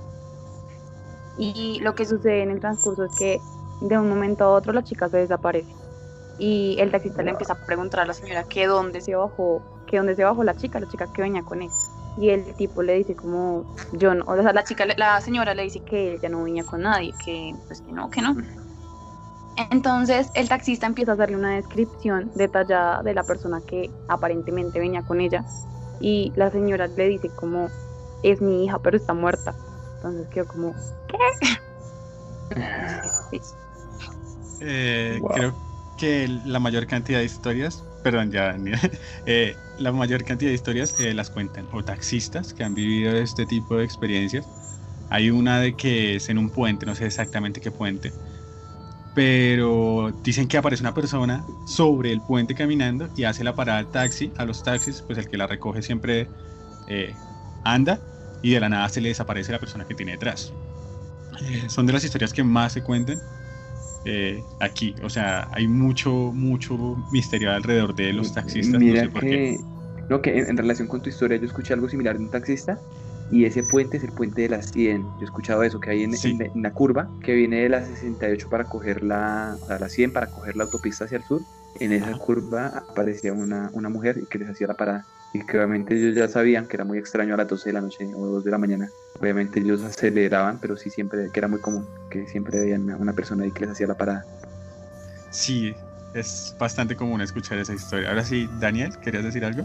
Y 1.39 1.81
lo 1.81 1.95
que 1.95 2.05
sucede 2.05 2.43
en 2.43 2.51
el 2.51 2.61
transcurso 2.61 3.05
es 3.05 3.17
que 3.17 3.39
de 3.81 3.99
un 3.99 4.09
momento 4.09 4.45
a 4.45 4.51
otro 4.51 4.73
la 4.73 4.85
chica 4.85 5.09
se 5.09 5.17
desaparece 5.17 5.75
y 6.39 6.77
el 6.79 6.91
taxista 6.91 7.23
le 7.23 7.31
empieza 7.31 7.55
a 7.55 7.67
preguntar 7.67 8.01
a 8.01 8.07
la 8.07 8.15
señora 8.15 8.45
que 8.45 8.67
dónde 8.67 9.01
se 9.01 9.17
bajó, 9.17 9.63
que 9.87 9.97
dónde 9.97 10.15
se 10.15 10.23
bajó 10.23 10.45
la 10.45 10.55
chica, 10.55 10.79
la 10.79 10.89
chica 10.89 11.13
que 11.13 11.23
venía 11.23 11.43
con 11.43 11.63
él 11.63 11.71
y 12.17 12.31
el 12.31 12.55
tipo 12.57 12.83
le 12.83 12.95
dice 12.95 13.15
como 13.17 13.67
yo 13.93 14.15
no, 14.15 14.25
o 14.27 14.43
sea, 14.43 14.53
la 14.53 14.65
chica, 14.65 14.87
la 14.97 15.21
señora 15.21 15.55
le 15.55 15.65
dice 15.65 15.83
que 15.85 16.15
ella 16.15 16.29
no 16.31 16.43
venía 16.43 16.65
con 16.65 16.83
nadie, 16.83 17.15
que 17.25 17.55
pues 17.67 17.83
que 17.83 17.93
no, 17.93 18.11
que 18.11 18.23
no. 18.23 18.35
Entonces 19.71 20.31
el 20.35 20.49
taxista 20.49 20.87
empieza 20.87 21.13
a 21.13 21.15
hacerle 21.15 21.37
una 21.37 21.57
descripción 21.57 22.33
detallada 22.35 23.03
de 23.03 23.15
la 23.15 23.25
persona 23.25 23.63
que 23.67 23.95
aparentemente 24.09 24.79
venía 24.81 25.03
con 25.05 25.21
ella 25.21 25.47
y 26.01 26.33
la 26.37 26.51
señora 26.51 26.89
le 26.89 27.09
dice 27.09 27.31
como 27.35 27.73
es 28.23 28.41
mi 28.43 28.65
hija 28.65 28.81
pero 28.83 28.97
está 28.97 29.15
muerta. 29.15 29.59
Entonces 29.97 30.29
quedó 30.31 30.47
como 30.47 30.75
¿qué? 31.09 31.17
eh, 34.61 35.19
Wow. 35.21 35.31
creo 35.33 35.57
que 35.97 36.29
la 36.45 36.61
mayor 36.61 36.87
cantidad 36.87 37.19
de 37.21 37.25
historias, 37.25 37.87
perdón, 38.07 38.31
ya, 38.31 38.57
eh, 39.27 39.57
la 39.79 39.91
mayor 39.91 40.23
cantidad 40.23 40.49
de 40.49 40.55
historias 40.55 41.01
eh, 41.01 41.13
las 41.13 41.29
cuentan 41.29 41.67
o 41.73 41.83
taxistas 41.83 42.55
que 42.55 42.63
han 42.63 42.73
vivido 42.73 43.17
este 43.17 43.47
tipo 43.47 43.77
de 43.77 43.85
experiencias. 43.85 44.47
Hay 45.11 45.31
una 45.31 45.59
de 45.59 45.75
que 45.75 46.15
es 46.15 46.29
en 46.29 46.39
un 46.39 46.51
puente, 46.51 46.87
no 46.87 46.95
sé 46.95 47.07
exactamente 47.07 47.61
qué 47.61 47.73
puente, 47.73 48.13
pero 49.13 50.13
dicen 50.23 50.47
que 50.47 50.57
aparece 50.57 50.85
una 50.85 50.95
persona 50.95 51.45
sobre 51.67 52.13
el 52.13 52.21
puente 52.21 52.55
caminando 52.55 53.09
y 53.17 53.25
hace 53.25 53.43
la 53.43 53.57
parada 53.57 53.81
al 53.81 53.91
taxi, 53.91 54.33
a 54.37 54.45
los 54.45 54.63
taxis, 54.63 55.03
pues 55.03 55.19
el 55.19 55.29
que 55.29 55.37
la 55.37 55.49
recoge 55.49 55.83
siempre 55.83 56.29
eh, 56.87 57.13
anda 57.65 57.99
y 58.41 58.53
de 58.53 58.61
la 58.61 58.69
nada 58.69 58.89
se 58.89 59.01
le 59.01 59.09
desaparece 59.09 59.51
la 59.51 59.59
persona 59.59 59.85
que 59.85 59.97
tiene 59.97 60.13
detrás. 60.13 60.53
Son 61.69 61.87
de 61.87 61.93
las 61.93 62.05
historias 62.05 62.33
que 62.33 62.45
más 62.45 62.73
se 62.73 62.85
cuentan 62.85 63.21
eh, 64.07 64.45
aquí. 64.61 64.95
O 65.03 65.09
sea, 65.11 65.49
hay 65.53 65.69
mucho, 65.69 66.11
mucho 66.33 66.97
misterio 67.11 67.51
alrededor 67.53 67.95
de 67.95 68.13
los 68.13 68.33
taxistas. 68.33 68.81
Mira 68.81 69.03
no 69.05 69.09
sé 69.09 69.13
por 69.13 69.23
qué. 69.23 69.29
que, 69.31 69.59
no, 70.09 70.23
que 70.23 70.39
en, 70.39 70.49
en 70.51 70.57
relación 70.57 70.89
con 70.89 71.03
tu 71.03 71.09
historia, 71.11 71.37
yo 71.39 71.47
escuché 71.47 71.75
algo 71.75 71.89
similar 71.89 72.17
de 72.17 72.25
un 72.25 72.31
taxista 72.31 72.79
y 73.29 73.45
ese 73.45 73.65
puente 73.65 73.97
es 73.97 74.05
el 74.05 74.13
puente 74.13 74.43
de 74.43 74.49
las 74.49 74.71
100. 74.71 75.03
Yo 75.03 75.23
he 75.23 75.25
escuchado 75.25 75.63
eso, 75.65 75.81
que 75.81 75.91
hay 75.91 76.05
en, 76.05 76.13
Sí. 76.13 76.31
en- 76.31 76.43
en 76.55 76.63
la 76.63 76.73
curva 76.73 77.11
que 77.21 77.35
viene 77.35 77.63
de 77.63 77.69
la 77.69 77.85
68 77.85 78.49
para 78.49 78.65
coger 78.67 79.03
la, 79.03 79.59
o 79.61 79.67
sea, 79.67 79.79
la 79.79 79.89
100 79.89 80.13
para 80.13 80.31
coger 80.31 80.57
la 80.57 80.65
autopista 80.65 81.05
hacia 81.05 81.19
el 81.19 81.25
sur. 81.25 81.43
En 81.75 81.93
esa 81.93 82.11
Ajá. 82.11 82.19
curva 82.19 82.85
aparecía 82.89 83.33
una, 83.33 83.69
una 83.73 83.89
mujer 83.89 84.27
que 84.31 84.39
les 84.39 84.49
hacía 84.49 84.69
la 84.69 84.75
parada. 84.75 85.07
Y 85.33 85.45
que 85.45 85.57
obviamente 85.59 85.95
ellos 85.95 86.15
ya 86.15 86.29
sabían 86.29 86.67
que 86.69 86.77
era 86.77 86.85
muy 86.85 86.99
extraño 86.99 87.35
a 87.35 87.37
las 87.39 87.49
12 87.49 87.69
de 87.71 87.73
la 87.75 87.81
noche 87.83 88.09
o 88.15 88.27
2 88.27 88.45
de 88.45 88.51
la 88.51 88.59
mañana. 88.59 88.91
Obviamente 89.21 89.61
ellos 89.61 89.83
aceleraban, 89.83 90.59
pero 90.61 90.77
sí 90.77 90.91
siempre, 90.91 91.31
que 91.33 91.41
era 91.41 91.49
muy 91.49 91.61
común, 91.61 91.87
que 92.11 92.27
siempre 92.27 92.61
veían 92.61 92.83
una, 92.83 92.97
una 92.97 93.13
persona 93.13 93.45
ahí 93.45 93.53
que 93.53 93.61
les 93.61 93.71
hacía 93.71 93.87
la 93.87 93.95
parada. 93.95 94.25
Sí, 95.31 95.75
es 96.15 96.55
bastante 96.59 96.97
común 96.97 97.21
escuchar 97.21 97.59
esa 97.59 97.75
historia. 97.75 98.09
Ahora 98.09 98.25
sí, 98.25 98.49
Daniel, 98.61 98.97
¿querías 99.03 99.25
decir 99.25 99.45
algo? 99.45 99.65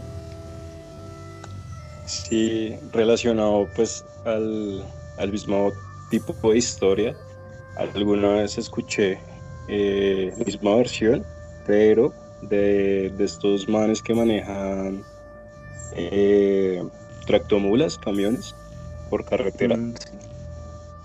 Sí, 2.06 2.76
relacionado 2.92 3.68
pues 3.74 4.04
al, 4.24 4.84
al 5.18 5.32
mismo 5.32 5.72
tipo 6.10 6.34
de 6.50 6.58
historia. 6.58 7.16
Alguna 7.76 8.34
vez 8.34 8.58
escuché 8.58 9.18
eh, 9.68 10.32
la 10.36 10.44
misma 10.44 10.76
versión, 10.76 11.24
pero 11.66 12.12
de, 12.42 13.12
de 13.16 13.24
estos 13.24 13.68
manes 13.68 14.02
que 14.02 14.14
manejan 14.14 15.02
eh, 15.94 16.82
tractomulas, 17.26 17.96
camiones, 17.96 18.54
por 19.12 19.26
carretera. 19.26 19.76
Mm. 19.76 19.94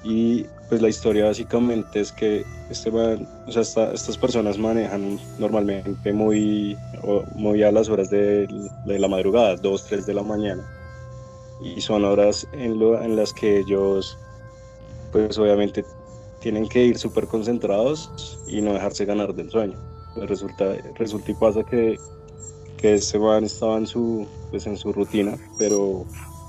Y 0.06 0.46
pues 0.70 0.82
la 0.82 0.88
historia 0.88 1.26
básicamente 1.26 2.00
es 2.00 2.14
que 2.14 2.46
este 2.70 2.90
man- 2.90 3.28
o 3.46 3.52
sea, 3.52 3.64
esta- 3.64 3.92
estas 3.94 4.18
personas 4.18 4.58
manejan 4.58 5.20
normalmente 5.38 6.14
muy, 6.14 6.78
muy 7.36 7.64
a 7.64 7.72
las 7.72 7.90
horas 7.90 8.10
de, 8.10 8.48
de 8.86 9.00
la 9.00 9.10
madrugada, 9.10 9.58
2, 9.58 9.84
3 9.90 10.06
de 10.06 10.14
la 10.14 10.24
mañana. 10.24 10.64
Y 11.62 11.82
son 11.82 12.06
horas 12.06 12.48
en, 12.54 12.80
lo- 12.80 13.02
en 13.02 13.18
las 13.18 13.34
que 13.34 13.60
ellos, 13.60 14.18
pues 15.12 15.38
obviamente, 15.38 15.84
tienen 16.40 16.70
que 16.70 16.86
ir 16.86 16.98
súper 16.98 17.28
concentrados 17.28 18.10
y 18.48 18.62
no 18.62 18.72
dejarse 18.72 19.04
ganar 19.04 19.34
del 19.36 19.50
sueño. 19.50 19.78
Pues 20.16 20.30
resulta, 20.30 20.76
resulta 20.96 21.32
y 21.32 21.34
pasa 21.34 21.64
que, 21.64 21.98
que 22.78 22.94
este 22.94 23.20
man 23.20 23.44
estaba 23.44 23.78
en 23.78 23.88
su, 23.88 24.26
pues 24.50 24.66
en 24.66 24.78
su 24.78 24.94
rutina, 24.94 25.38
pero 25.58 26.06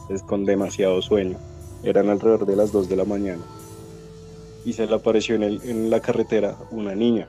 es 0.09 0.23
con 0.23 0.45
demasiado 0.45 1.03
sueño 1.03 1.39
eran 1.83 2.09
alrededor 2.11 2.47
de 2.47 2.57
las 2.57 2.73
2 2.73 2.89
de 2.89 2.97
la 2.97 3.05
mañana 3.05 3.43
y 4.65 4.73
se 4.73 4.87
le 4.87 4.95
apareció 4.95 5.35
en, 5.37 5.43
el- 5.45 5.61
en 5.65 5.91
la 5.91 6.01
carretera 6.01 6.57
una 6.71 6.95
niña. 6.95 7.29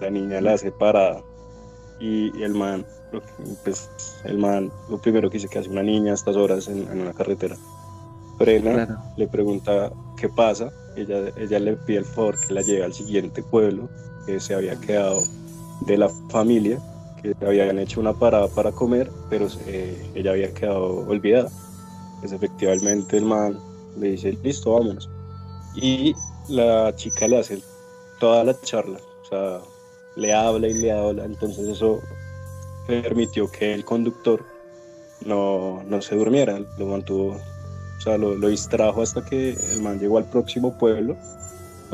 La 0.00 0.10
niña 0.10 0.40
la 0.40 0.54
hace 0.54 0.70
parada 0.72 1.22
y, 2.00 2.42
el 2.42 2.54
man, 2.54 2.84
pues 3.64 3.88
el 4.24 4.38
man, 4.38 4.70
lo 4.88 4.98
primero 4.98 5.28
que 5.30 5.38
dice 5.38 5.48
que 5.48 5.58
hace 5.58 5.68
una 5.70 5.82
niña 5.82 6.12
a 6.12 6.14
estas 6.14 6.36
horas 6.36 6.68
en, 6.68 6.88
en 6.90 7.00
una 7.00 7.12
carretera, 7.12 7.56
frena, 8.38 8.72
Claro. 8.72 8.96
le 9.16 9.28
pregunta 9.28 9.92
qué 10.16 10.28
pasa, 10.28 10.70
ella, 10.96 11.30
ella 11.36 11.58
le 11.58 11.76
pide 11.76 11.98
el 11.98 12.04
favor 12.04 12.38
que 12.38 12.52
la 12.54 12.62
lleve 12.62 12.84
al 12.84 12.92
siguiente 12.94 13.42
pueblo 13.42 13.88
que 14.26 14.40
se 14.40 14.54
había 14.54 14.76
quedado 14.80 15.22
de 15.86 15.98
la 15.98 16.08
familia, 16.30 16.78
que 17.22 17.34
habían 17.44 17.78
hecho 17.78 18.00
una 18.00 18.12
parada 18.14 18.48
para 18.48 18.72
comer, 18.72 19.10
pero 19.30 19.48
eh, 19.66 20.10
ella 20.14 20.30
había 20.32 20.52
quedado 20.54 21.06
olvidada 21.08 21.50
pues 22.20 22.32
efectivamente 22.32 23.16
el 23.16 23.24
man 23.24 23.58
le 23.98 24.12
dice, 24.12 24.36
listo, 24.42 24.72
vámonos. 24.72 25.08
Y 25.74 26.14
la 26.48 26.94
chica 26.96 27.26
le 27.26 27.38
hace 27.38 27.62
toda 28.20 28.44
la 28.44 28.58
charla, 28.60 28.98
o 29.22 29.26
sea, 29.28 29.60
le 30.16 30.32
habla 30.32 30.68
y 30.68 30.74
le 30.74 30.92
habla, 30.92 31.24
entonces 31.24 31.66
eso 31.66 32.00
permitió 32.86 33.50
que 33.50 33.74
el 33.74 33.84
conductor 33.84 34.44
no, 35.24 35.82
no 35.84 36.02
se 36.02 36.16
durmiera, 36.16 36.60
lo 36.78 36.86
mantuvo, 36.86 37.36
o 37.98 38.00
sea, 38.00 38.18
lo, 38.18 38.34
lo 38.34 38.48
distrajo 38.48 39.02
hasta 39.02 39.24
que 39.24 39.56
el 39.72 39.82
man 39.82 39.98
llegó 39.98 40.18
al 40.18 40.24
próximo 40.24 40.76
pueblo. 40.78 41.16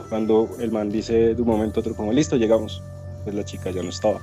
Cuando 0.08 0.48
el 0.58 0.72
man 0.72 0.90
dice 0.90 1.34
de 1.34 1.42
un 1.42 1.48
momento 1.48 1.78
a 1.78 1.82
otro, 1.82 1.94
como 1.94 2.12
listo, 2.12 2.36
llegamos, 2.36 2.82
pues 3.24 3.34
la 3.34 3.44
chica 3.44 3.70
ya 3.70 3.82
no 3.82 3.90
estaba. 3.90 4.20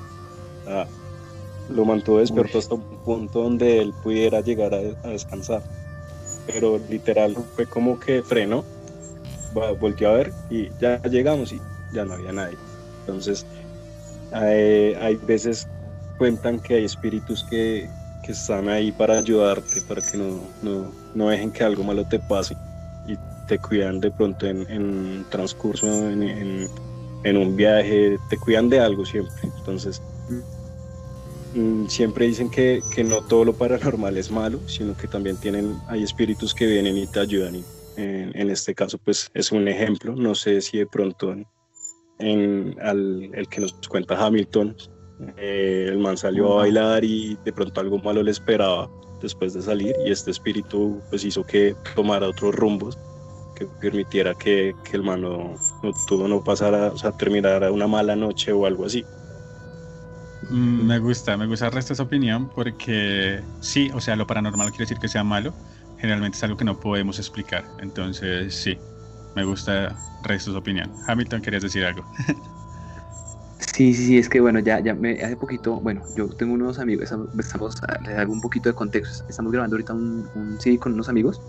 Lo 1.70 1.86
mantuvo 1.86 2.20
despierto 2.20 2.58
Uy. 2.58 2.60
hasta 2.60 2.76
un 2.76 2.82
punto 3.04 3.44
donde 3.44 3.80
él 3.80 3.94
pudiera 4.04 4.42
llegar 4.42 4.74
a, 4.74 4.78
a 4.78 5.10
descansar. 5.10 5.62
Pero 6.48 6.80
literal 6.90 7.36
fue 7.56 7.66
como 7.66 8.00
que 8.00 8.24
frenó, 8.24 8.64
volteó 9.80 10.10
a 10.10 10.14
ver 10.14 10.34
y 10.50 10.70
ya 10.80 11.02
llegamos 11.04 11.52
y 11.52 11.62
ya 11.94 12.06
no 12.06 12.14
había 12.14 12.32
nadie. 12.32 12.58
Entonces, 13.02 13.46
hay, 14.32 14.94
hay 14.96 15.16
veces 15.16 15.68
cuentan 16.18 16.60
que 16.60 16.76
hay 16.76 16.86
espíritus 16.86 17.46
que, 17.50 17.90
que 18.24 18.32
están 18.32 18.70
ahí 18.70 18.92
para 18.92 19.18
ayudarte, 19.20 19.82
para 19.82 20.02
que 20.02 20.18
no, 20.18 20.42
no, 20.62 20.92
no 21.14 21.30
dejen 21.30 21.52
que 21.52 21.64
algo 21.64 21.84
malo 21.84 22.06
te 22.06 22.20
pase 22.20 22.56
y 23.08 23.16
te 23.48 23.60
cuidan 23.60 24.00
de 24.00 24.12
pronto 24.12 24.48
en, 24.48 24.70
en 24.70 25.26
transcurso, 25.30 25.88
en, 25.88 26.24
en, 26.24 26.70
en 27.24 27.38
un 27.38 27.56
viaje, 27.56 28.18
te 28.30 28.38
cuidan 28.38 28.70
de 28.70 28.80
algo 28.80 29.06
siempre. 29.06 29.34
Entonces, 29.44 30.02
siempre 31.88 32.28
dicen 32.28 32.50
que, 32.50 32.82
que 32.94 33.04
no 33.04 33.22
todo 33.22 33.46
lo 33.46 33.54
paranormal 33.54 34.18
es 34.18 34.32
malo, 34.32 34.60
sino 34.68 34.96
que 34.96 35.08
también 35.08 35.38
tienen, 35.38 35.78
hay 35.88 36.04
espíritus 36.04 36.54
que 36.54 36.66
vienen 36.66 36.98
y 36.98 37.08
te 37.08 37.20
ayudan. 37.20 37.56
Y 37.56 37.66
en, 37.98 38.32
en 38.36 38.50
este 38.50 38.76
caso, 38.76 38.98
pues 38.98 39.30
es 39.34 39.52
un 39.52 39.68
ejemplo. 39.68 40.16
No 40.16 40.36
sé 40.36 40.62
si 40.62 40.78
de 40.78 40.88
pronto 40.88 41.36
en, 42.20 42.76
el 42.80 43.48
que 43.50 43.62
nos 43.62 43.74
cuenta 43.88 44.24
Hamilton, 44.26 44.76
eh, 45.38 45.88
el 45.90 45.98
man 45.98 46.18
salió 46.18 46.54
a 46.54 46.56
bailar 46.58 47.04
y 47.04 47.38
de 47.44 47.54
pronto 47.54 47.82
algo 47.82 47.98
malo 48.00 48.24
le 48.24 48.32
esperaba 48.32 48.90
después 49.22 49.54
de 49.54 49.62
salir 49.62 49.96
y 50.06 50.12
este 50.12 50.30
espíritu 50.30 51.02
pues 51.10 51.24
hizo 51.26 51.44
que 51.44 51.76
tomara 51.96 52.28
otros 52.28 52.54
rumbos 52.54 52.98
que 53.56 53.66
permitiera 53.82 54.36
que, 54.36 54.76
que 54.84 54.98
el 54.98 55.02
man 55.02 55.22
no, 55.22 55.56
no, 55.82 56.28
no 56.28 56.44
pasara, 56.44 56.92
o 56.92 56.98
sea, 56.98 57.12
terminara 57.12 57.72
una 57.72 57.88
mala 57.88 58.16
noche 58.16 58.52
o 58.52 58.68
algo 58.68 58.86
así. 58.86 59.04
Mm, 60.50 60.86
Me 60.88 61.00
gusta, 61.00 61.38
me 61.38 61.48
gusta 61.48 61.68
el 61.68 62.02
opinión 62.02 62.50
porque 62.50 63.50
sí, 63.60 63.90
o 63.94 64.00
sea, 64.00 64.16
lo 64.16 64.28
paranormal 64.28 64.70
quiere 64.72 64.84
decir 64.84 65.00
que 65.00 65.10
sea 65.10 65.24
malo, 65.24 65.58
generalmente 65.98 66.38
es 66.38 66.44
algo 66.44 66.58
que 66.58 66.66
no 66.66 66.80
podemos 66.80 67.20
explicar, 67.20 67.74
entonces 67.80 68.56
sí, 68.56 68.78
me 69.36 69.44
gusta 69.46 70.02
resto 70.22 70.52
opinión. 70.58 70.94
Hamilton, 71.08 71.42
¿querías 71.42 71.64
decir 71.64 71.86
algo? 71.86 72.08
Sí, 73.60 73.94
sí, 73.94 74.06
sí, 74.06 74.18
es 74.20 74.30
que 74.30 74.40
bueno, 74.40 74.60
ya, 74.60 74.80
ya 74.82 74.94
me, 74.96 75.14
hace 75.24 75.36
poquito, 75.38 75.82
bueno, 75.82 76.04
yo 76.16 76.30
tengo 76.30 76.54
unos 76.54 76.78
amigos, 76.80 77.06
estamos 77.06 77.76
les 78.06 78.18
hago 78.18 78.32
un 78.34 78.42
poquito 78.42 78.70
de 78.70 78.76
contexto, 78.76 79.26
estamos 79.28 79.52
grabando 79.52 79.76
ahorita 79.76 79.94
un, 79.94 80.30
un 80.36 80.60
CD 80.60 80.78
con 80.80 80.94
unos 80.94 81.10
amigos, 81.10 81.42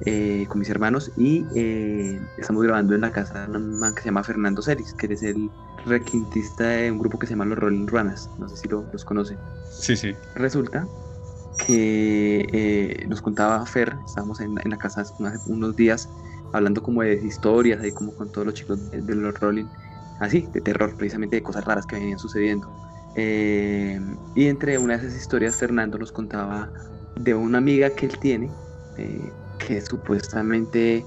eh, 0.00 0.46
con 0.48 0.58
mis 0.60 0.70
hermanos, 0.70 1.12
y 1.16 1.48
eh, 1.54 2.28
estamos 2.36 2.62
grabando 2.64 2.94
en 2.94 3.02
la 3.02 3.12
casa 3.12 3.46
de 3.48 3.56
un 3.58 3.78
man 3.78 3.94
que 3.94 4.02
se 4.02 4.08
llama 4.08 4.24
Fernando 4.24 4.62
Celis, 4.62 4.94
que 4.94 5.06
es 5.12 5.22
el 5.22 5.52
requintista 5.86 6.68
de 6.68 6.92
un 6.92 6.98
grupo 6.98 7.18
que 7.18 7.26
se 7.26 7.32
llama 7.34 7.46
Los 7.46 7.58
Rolling 7.58 7.86
Ruanas, 7.88 8.32
no 8.38 8.48
sé 8.48 8.56
si 8.58 8.68
lo- 8.68 8.88
los 8.92 9.04
conocen. 9.04 9.42
Sí, 9.68 9.96
sí. 9.96 10.16
Resulta 10.34 10.90
que 11.56 12.46
eh, 12.52 13.06
nos 13.08 13.22
contaba 13.22 13.64
Fer, 13.66 14.00
estábamos 14.04 14.40
en, 14.40 14.56
en 14.62 14.70
la 14.70 14.78
casa 14.78 15.02
hace 15.02 15.14
unos 15.44 15.76
días 15.76 16.14
hablando 16.52 16.82
como 16.82 17.02
de 17.02 17.14
historias, 17.24 17.80
ahí 17.82 17.92
como 17.92 18.14
con 18.14 18.30
todos 18.30 18.46
los 18.46 18.54
chicos 18.54 18.78
de, 18.90 19.02
de 19.02 19.14
los 19.16 19.34
Rolling, 19.40 19.68
así, 20.18 20.48
de 20.52 20.60
terror, 20.60 20.96
precisamente 20.96 21.36
de 21.36 21.42
cosas 21.42 21.64
raras 21.64 21.86
que 21.86 21.96
venían 21.96 22.18
sucediendo. 22.18 22.68
Eh, 23.14 23.98
y 24.34 24.46
entre 24.48 24.78
una 24.78 24.98
de 24.98 25.06
esas 25.06 25.16
historias 25.18 25.56
Fernando 25.56 25.98
nos 25.98 26.12
contaba 26.12 26.72
de 27.14 27.34
una 27.34 27.58
amiga 27.58 27.94
que 27.94 28.06
él 28.06 28.18
tiene, 28.18 28.56
eh, 28.96 29.36
que 29.58 29.80
supuestamente 29.80 31.06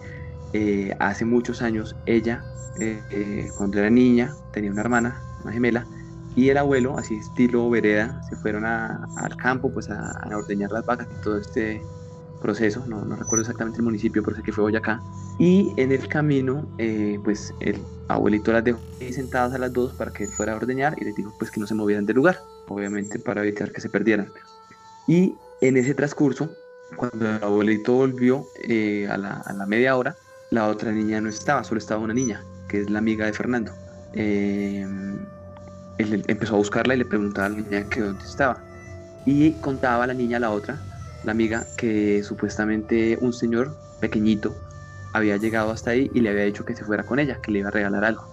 eh, 0.53 0.95
hace 0.99 1.25
muchos 1.25 1.61
años 1.61 1.95
ella, 2.05 2.43
eh, 2.79 3.01
eh, 3.11 3.51
cuando 3.57 3.79
era 3.79 3.89
niña, 3.89 4.33
tenía 4.51 4.71
una 4.71 4.81
hermana, 4.81 5.21
una 5.43 5.53
gemela, 5.53 5.85
y 6.35 6.49
el 6.49 6.57
abuelo, 6.57 6.97
así 6.97 7.15
estilo 7.15 7.69
vereda, 7.69 8.21
se 8.29 8.35
fueron 8.37 8.65
al 8.65 9.35
campo 9.37 9.71
pues 9.71 9.89
a, 9.89 10.11
a 10.11 10.37
ordeñar 10.37 10.71
las 10.71 10.85
vacas 10.85 11.07
y 11.11 11.23
todo 11.23 11.37
este 11.37 11.81
proceso, 12.41 12.85
no, 12.87 13.03
recuerdo 13.15 13.41
exactamente 13.41 13.79
el 13.79 13.83
municipio, 13.83 14.23
pero 14.23 14.37
sé 14.37 14.43
que 14.43 14.53
fue 14.53 14.63
Boyacá. 14.63 15.01
Y 15.37 15.73
en 15.75 15.91
el 15.91 16.07
camino, 16.07 16.65
pues 17.23 17.53
el 17.59 17.81
abuelito 18.07 18.53
las 18.53 18.63
dejó 18.63 18.79
ahí 19.01 19.11
sentadas 19.11 19.53
a 19.53 19.57
las 19.57 19.73
dos 19.73 19.93
para 19.93 20.11
que 20.11 20.27
fuera 20.27 20.53
a 20.53 20.55
ordeñar 20.55 20.95
y 21.01 21.05
les 21.05 21.15
dijo 21.15 21.33
pues 21.37 21.51
que 21.51 21.59
no 21.59 21.67
se 21.67 21.75
movieran 21.75 22.05
del 22.05 22.15
lugar, 22.15 22.39
obviamente 22.69 23.19
para 23.19 23.41
evitar 23.41 23.71
que 23.71 23.81
se 23.81 23.89
perdieran. 23.89 24.31
Y 25.07 25.35
en 25.59 25.75
ese 25.75 25.93
transcurso, 25.93 26.49
cuando 26.95 27.29
el 27.29 27.43
abuelito 27.43 27.93
volvió 27.93 28.45
a 29.09 29.17
la 29.17 29.65
media 29.67 29.97
hora, 29.97 30.15
la 30.49 30.67
otra 30.67 30.91
niña 30.91 31.21
no 31.21 31.29
estaba, 31.29 31.63
solo 31.63 31.79
estaba 31.79 32.01
una 32.01 32.13
niña, 32.13 32.43
que 32.67 32.81
es 32.81 32.89
la 32.89 32.99
amiga 32.99 33.25
de 33.25 33.33
Fernando. 33.33 33.71
Eh, 34.13 34.85
él 35.97 36.23
empezó 36.27 36.55
a 36.55 36.57
buscarla 36.57 36.95
y 36.95 36.97
le 36.97 37.05
preguntaba 37.05 37.47
a 37.47 37.49
la 37.49 37.57
niña 37.57 37.89
que 37.89 38.01
dónde 38.01 38.23
estaba. 38.23 38.57
Y 39.25 39.51
contaba 39.53 40.07
la 40.07 40.13
niña, 40.13 40.37
a 40.37 40.39
la 40.39 40.51
otra, 40.51 40.79
la 41.23 41.31
amiga, 41.31 41.65
que 41.77 42.23
supuestamente 42.23 43.17
un 43.21 43.33
señor 43.33 43.75
pequeñito 43.99 44.55
había 45.13 45.37
llegado 45.37 45.71
hasta 45.71 45.91
ahí 45.91 46.09
y 46.13 46.21
le 46.21 46.29
había 46.29 46.43
dicho 46.43 46.65
que 46.65 46.75
se 46.75 46.83
fuera 46.83 47.03
con 47.03 47.19
ella, 47.19 47.39
que 47.41 47.51
le 47.51 47.59
iba 47.59 47.67
a 47.67 47.71
regalar 47.71 48.03
algo. 48.05 48.27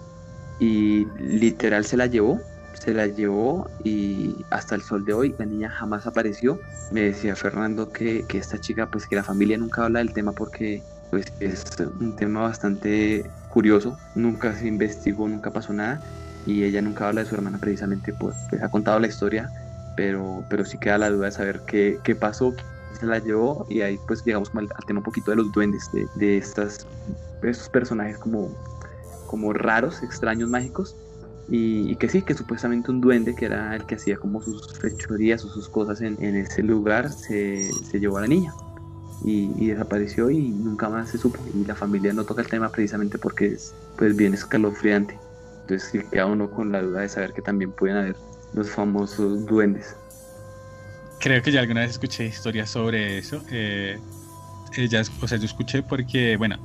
Y 0.59 1.05
literal 1.19 1.85
se 1.85 1.97
la 1.97 2.07
llevó, 2.07 2.39
se 2.73 2.93
la 2.93 3.05
llevó 3.07 3.69
y 3.83 4.43
hasta 4.49 4.75
el 4.75 4.81
sol 4.81 5.05
de 5.05 5.13
hoy 5.13 5.35
la 5.37 5.45
niña 5.45 5.69
jamás 5.69 6.07
apareció. 6.07 6.59
Me 6.91 7.01
decía 7.01 7.35
Fernando 7.35 7.91
que, 7.91 8.25
que 8.27 8.37
esta 8.37 8.59
chica, 8.59 8.89
pues 8.89 9.05
que 9.05 9.15
la 9.15 9.23
familia 9.23 9.57
nunca 9.57 9.83
habla 9.83 9.99
del 9.99 10.13
tema 10.13 10.31
porque 10.31 10.81
pues 11.09 11.25
es 11.39 11.63
un 11.99 12.15
tema 12.15 12.41
bastante 12.41 13.29
curioso, 13.49 13.97
nunca 14.15 14.53
se 14.55 14.67
investigó, 14.67 15.27
nunca 15.27 15.51
pasó 15.51 15.73
nada 15.73 16.01
y 16.45 16.63
ella 16.63 16.81
nunca 16.81 17.07
habla 17.07 17.23
de 17.23 17.29
su 17.29 17.35
hermana 17.35 17.57
precisamente, 17.57 18.13
pues, 18.13 18.35
pues 18.49 18.61
ha 18.61 18.69
contado 18.69 18.99
la 18.99 19.07
historia, 19.07 19.49
pero, 19.95 20.43
pero 20.49 20.65
sí 20.65 20.77
queda 20.77 20.97
la 20.97 21.09
duda 21.09 21.25
de 21.25 21.31
saber 21.31 21.61
qué, 21.65 21.99
qué 22.03 22.15
pasó, 22.15 22.53
quién 22.53 22.99
se 22.99 23.05
la 23.05 23.19
llevó 23.19 23.65
y 23.69 23.81
ahí 23.81 23.99
pues 24.07 24.23
llegamos 24.23 24.51
al, 24.53 24.67
al 24.75 24.85
tema 24.85 24.99
un 24.99 25.03
poquito 25.03 25.31
de 25.31 25.37
los 25.37 25.51
duendes, 25.51 25.89
de, 25.91 26.07
de 26.15 26.37
estas, 26.37 26.85
estos 27.41 27.69
personajes 27.69 28.17
como, 28.17 28.49
como 29.27 29.53
raros, 29.53 30.03
extraños, 30.03 30.49
mágicos. 30.49 30.95
Y, 31.49 31.89
y 31.91 31.95
que 31.95 32.09
sí, 32.09 32.21
que 32.21 32.33
supuestamente 32.33 32.91
un 32.91 32.99
duende 32.99 33.33
que 33.33 33.45
era 33.45 33.73
el 33.73 33.85
que 33.85 33.95
hacía 33.95 34.17
como 34.17 34.41
sus 34.41 34.77
fechorías 34.79 35.45
o 35.45 35.47
sus 35.47 35.69
cosas 35.69 36.01
en, 36.01 36.21
en 36.21 36.35
ese 36.35 36.61
lugar 36.61 37.09
se, 37.09 37.71
se 37.71 38.01
llevó 38.01 38.17
a 38.17 38.21
la 38.21 38.27
niña 38.27 38.53
y, 39.23 39.51
y 39.63 39.69
desapareció 39.69 40.29
y 40.29 40.51
nunca 40.51 40.89
más 40.89 41.09
se 41.09 41.17
supo. 41.17 41.43
Y 41.53 41.65
la 41.65 41.75
familia 41.75 42.13
no 42.13 42.25
toca 42.25 42.41
el 42.41 42.47
tema 42.47 42.71
precisamente 42.71 43.17
porque 43.17 43.47
es 43.47 43.73
pues 43.97 44.15
bien 44.15 44.33
escalofriante. 44.33 45.19
Entonces 45.61 45.89
sí 45.91 45.99
queda 46.11 46.25
uno 46.25 46.49
con 46.49 46.71
la 46.71 46.81
duda 46.81 47.01
de 47.01 47.09
saber 47.09 47.33
que 47.33 47.41
también 47.41 47.71
pueden 47.73 47.97
haber 47.97 48.15
los 48.53 48.69
famosos 48.69 49.45
duendes. 49.45 49.95
Creo 51.19 51.41
que 51.41 51.51
ya 51.51 51.61
alguna 51.61 51.81
vez 51.81 51.91
escuché 51.91 52.25
historias 52.25 52.69
sobre 52.69 53.17
eso. 53.17 53.41
Eh, 53.51 53.99
ella, 54.77 55.01
o 55.21 55.27
sea, 55.27 55.37
yo 55.37 55.45
escuché 55.45 55.83
porque, 55.83 56.37
bueno, 56.37 56.57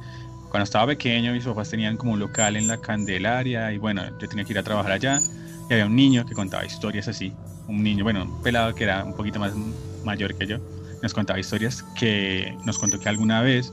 cuando 0.50 0.64
estaba 0.64 0.88
pequeño 0.88 1.32
mis 1.32 1.44
papás 1.44 1.70
tenían 1.70 1.96
como 1.96 2.12
un 2.12 2.20
local 2.20 2.56
en 2.56 2.66
la 2.66 2.78
Candelaria 2.78 3.72
y 3.72 3.78
bueno, 3.78 4.02
yo 4.18 4.28
tenía 4.28 4.44
que 4.44 4.52
ir 4.52 4.58
a 4.58 4.62
trabajar 4.62 4.92
allá 4.92 5.18
y 5.68 5.72
había 5.72 5.86
un 5.86 5.96
niño 5.96 6.24
que 6.26 6.34
contaba 6.34 6.64
historias 6.64 7.08
así. 7.08 7.32
Un 7.66 7.82
niño, 7.82 8.04
bueno, 8.04 8.22
un 8.24 8.42
pelado 8.42 8.74
que 8.74 8.84
era 8.84 9.04
un 9.04 9.14
poquito 9.14 9.40
más 9.40 9.54
mayor 10.04 10.34
que 10.36 10.46
yo, 10.46 10.58
nos 11.02 11.12
contaba 11.12 11.38
historias 11.38 11.82
que 11.98 12.56
nos 12.64 12.78
contó 12.78 12.98
que 12.98 13.08
alguna 13.08 13.42
vez 13.42 13.72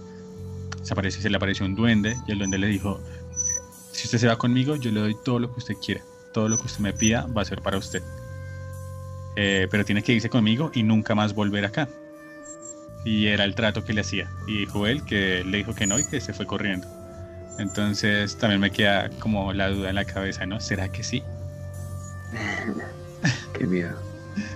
se, 0.81 0.93
apareció, 0.93 1.21
se 1.21 1.29
le 1.29 1.37
apareció 1.37 1.65
un 1.65 1.75
duende 1.75 2.17
y 2.27 2.31
el 2.31 2.39
duende 2.39 2.57
le 2.57 2.67
dijo, 2.67 2.99
si 3.91 4.05
usted 4.05 4.17
se 4.17 4.27
va 4.27 4.37
conmigo, 4.37 4.75
yo 4.75 4.91
le 4.91 4.99
doy 4.99 5.15
todo 5.23 5.39
lo 5.39 5.53
que 5.53 5.59
usted 5.59 5.75
quiera, 5.75 6.03
todo 6.33 6.49
lo 6.49 6.57
que 6.57 6.65
usted 6.65 6.79
me 6.79 6.91
pida 6.91 7.27
va 7.27 7.43
a 7.43 7.45
ser 7.45 7.61
para 7.61 7.77
usted. 7.77 8.01
Eh, 9.35 9.67
pero 9.69 9.85
tiene 9.85 10.01
que 10.01 10.11
irse 10.11 10.29
conmigo 10.29 10.71
y 10.73 10.83
nunca 10.83 11.15
más 11.15 11.33
volver 11.33 11.65
acá. 11.65 11.87
Y 13.05 13.27
era 13.27 13.45
el 13.45 13.55
trato 13.55 13.85
que 13.85 13.93
le 13.93 14.01
hacía. 14.01 14.29
Y 14.47 14.59
dijo 14.59 14.85
él 14.87 15.05
que 15.05 15.43
le 15.45 15.59
dijo 15.59 15.73
que 15.73 15.87
no 15.87 15.99
y 15.99 16.05
que 16.05 16.19
se 16.19 16.33
fue 16.33 16.45
corriendo. 16.45 16.87
Entonces 17.57 18.37
también 18.37 18.59
me 18.59 18.71
queda 18.71 19.09
como 19.19 19.53
la 19.53 19.69
duda 19.69 19.89
en 19.89 19.95
la 19.95 20.05
cabeza, 20.05 20.45
¿no? 20.45 20.59
¿Será 20.59 20.91
que 20.91 21.03
sí? 21.03 21.23
Qué 23.57 23.65
miedo. 23.65 23.95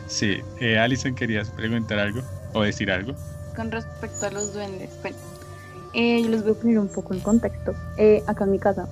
Sí. 0.07 0.41
Eh, 0.59 0.77
Alison, 0.77 1.15
¿querías 1.15 1.49
preguntar 1.49 1.99
algo 1.99 2.21
o 2.53 2.61
decir 2.61 2.91
algo? 2.91 3.13
Con 3.55 3.71
respecto 3.71 4.25
a 4.25 4.31
los 4.31 4.53
duendes, 4.53 4.97
bueno, 5.01 5.17
eh, 5.93 6.23
yo 6.23 6.29
les 6.29 6.43
voy 6.43 6.53
a 6.53 6.55
poner 6.55 6.79
un 6.79 6.89
poco 6.89 7.13
en 7.13 7.21
contexto. 7.21 7.73
Eh, 7.97 8.23
acá 8.25 8.45
en 8.45 8.51
mi 8.51 8.59
casa, 8.59 8.87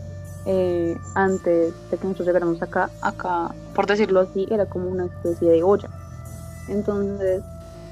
eh, 0.45 0.95
antes 1.15 1.73
de 1.89 1.97
que 1.97 2.03
nosotros 2.07 2.27
llegáramos 2.27 2.61
acá, 2.61 2.91
acá, 3.01 3.55
por 3.73 3.87
decirlo 3.87 4.19
así, 4.19 4.47
era 4.49 4.65
como 4.65 4.89
una 4.89 5.05
especie 5.05 5.49
de 5.49 5.63
olla. 5.63 5.89
Entonces, 6.67 7.41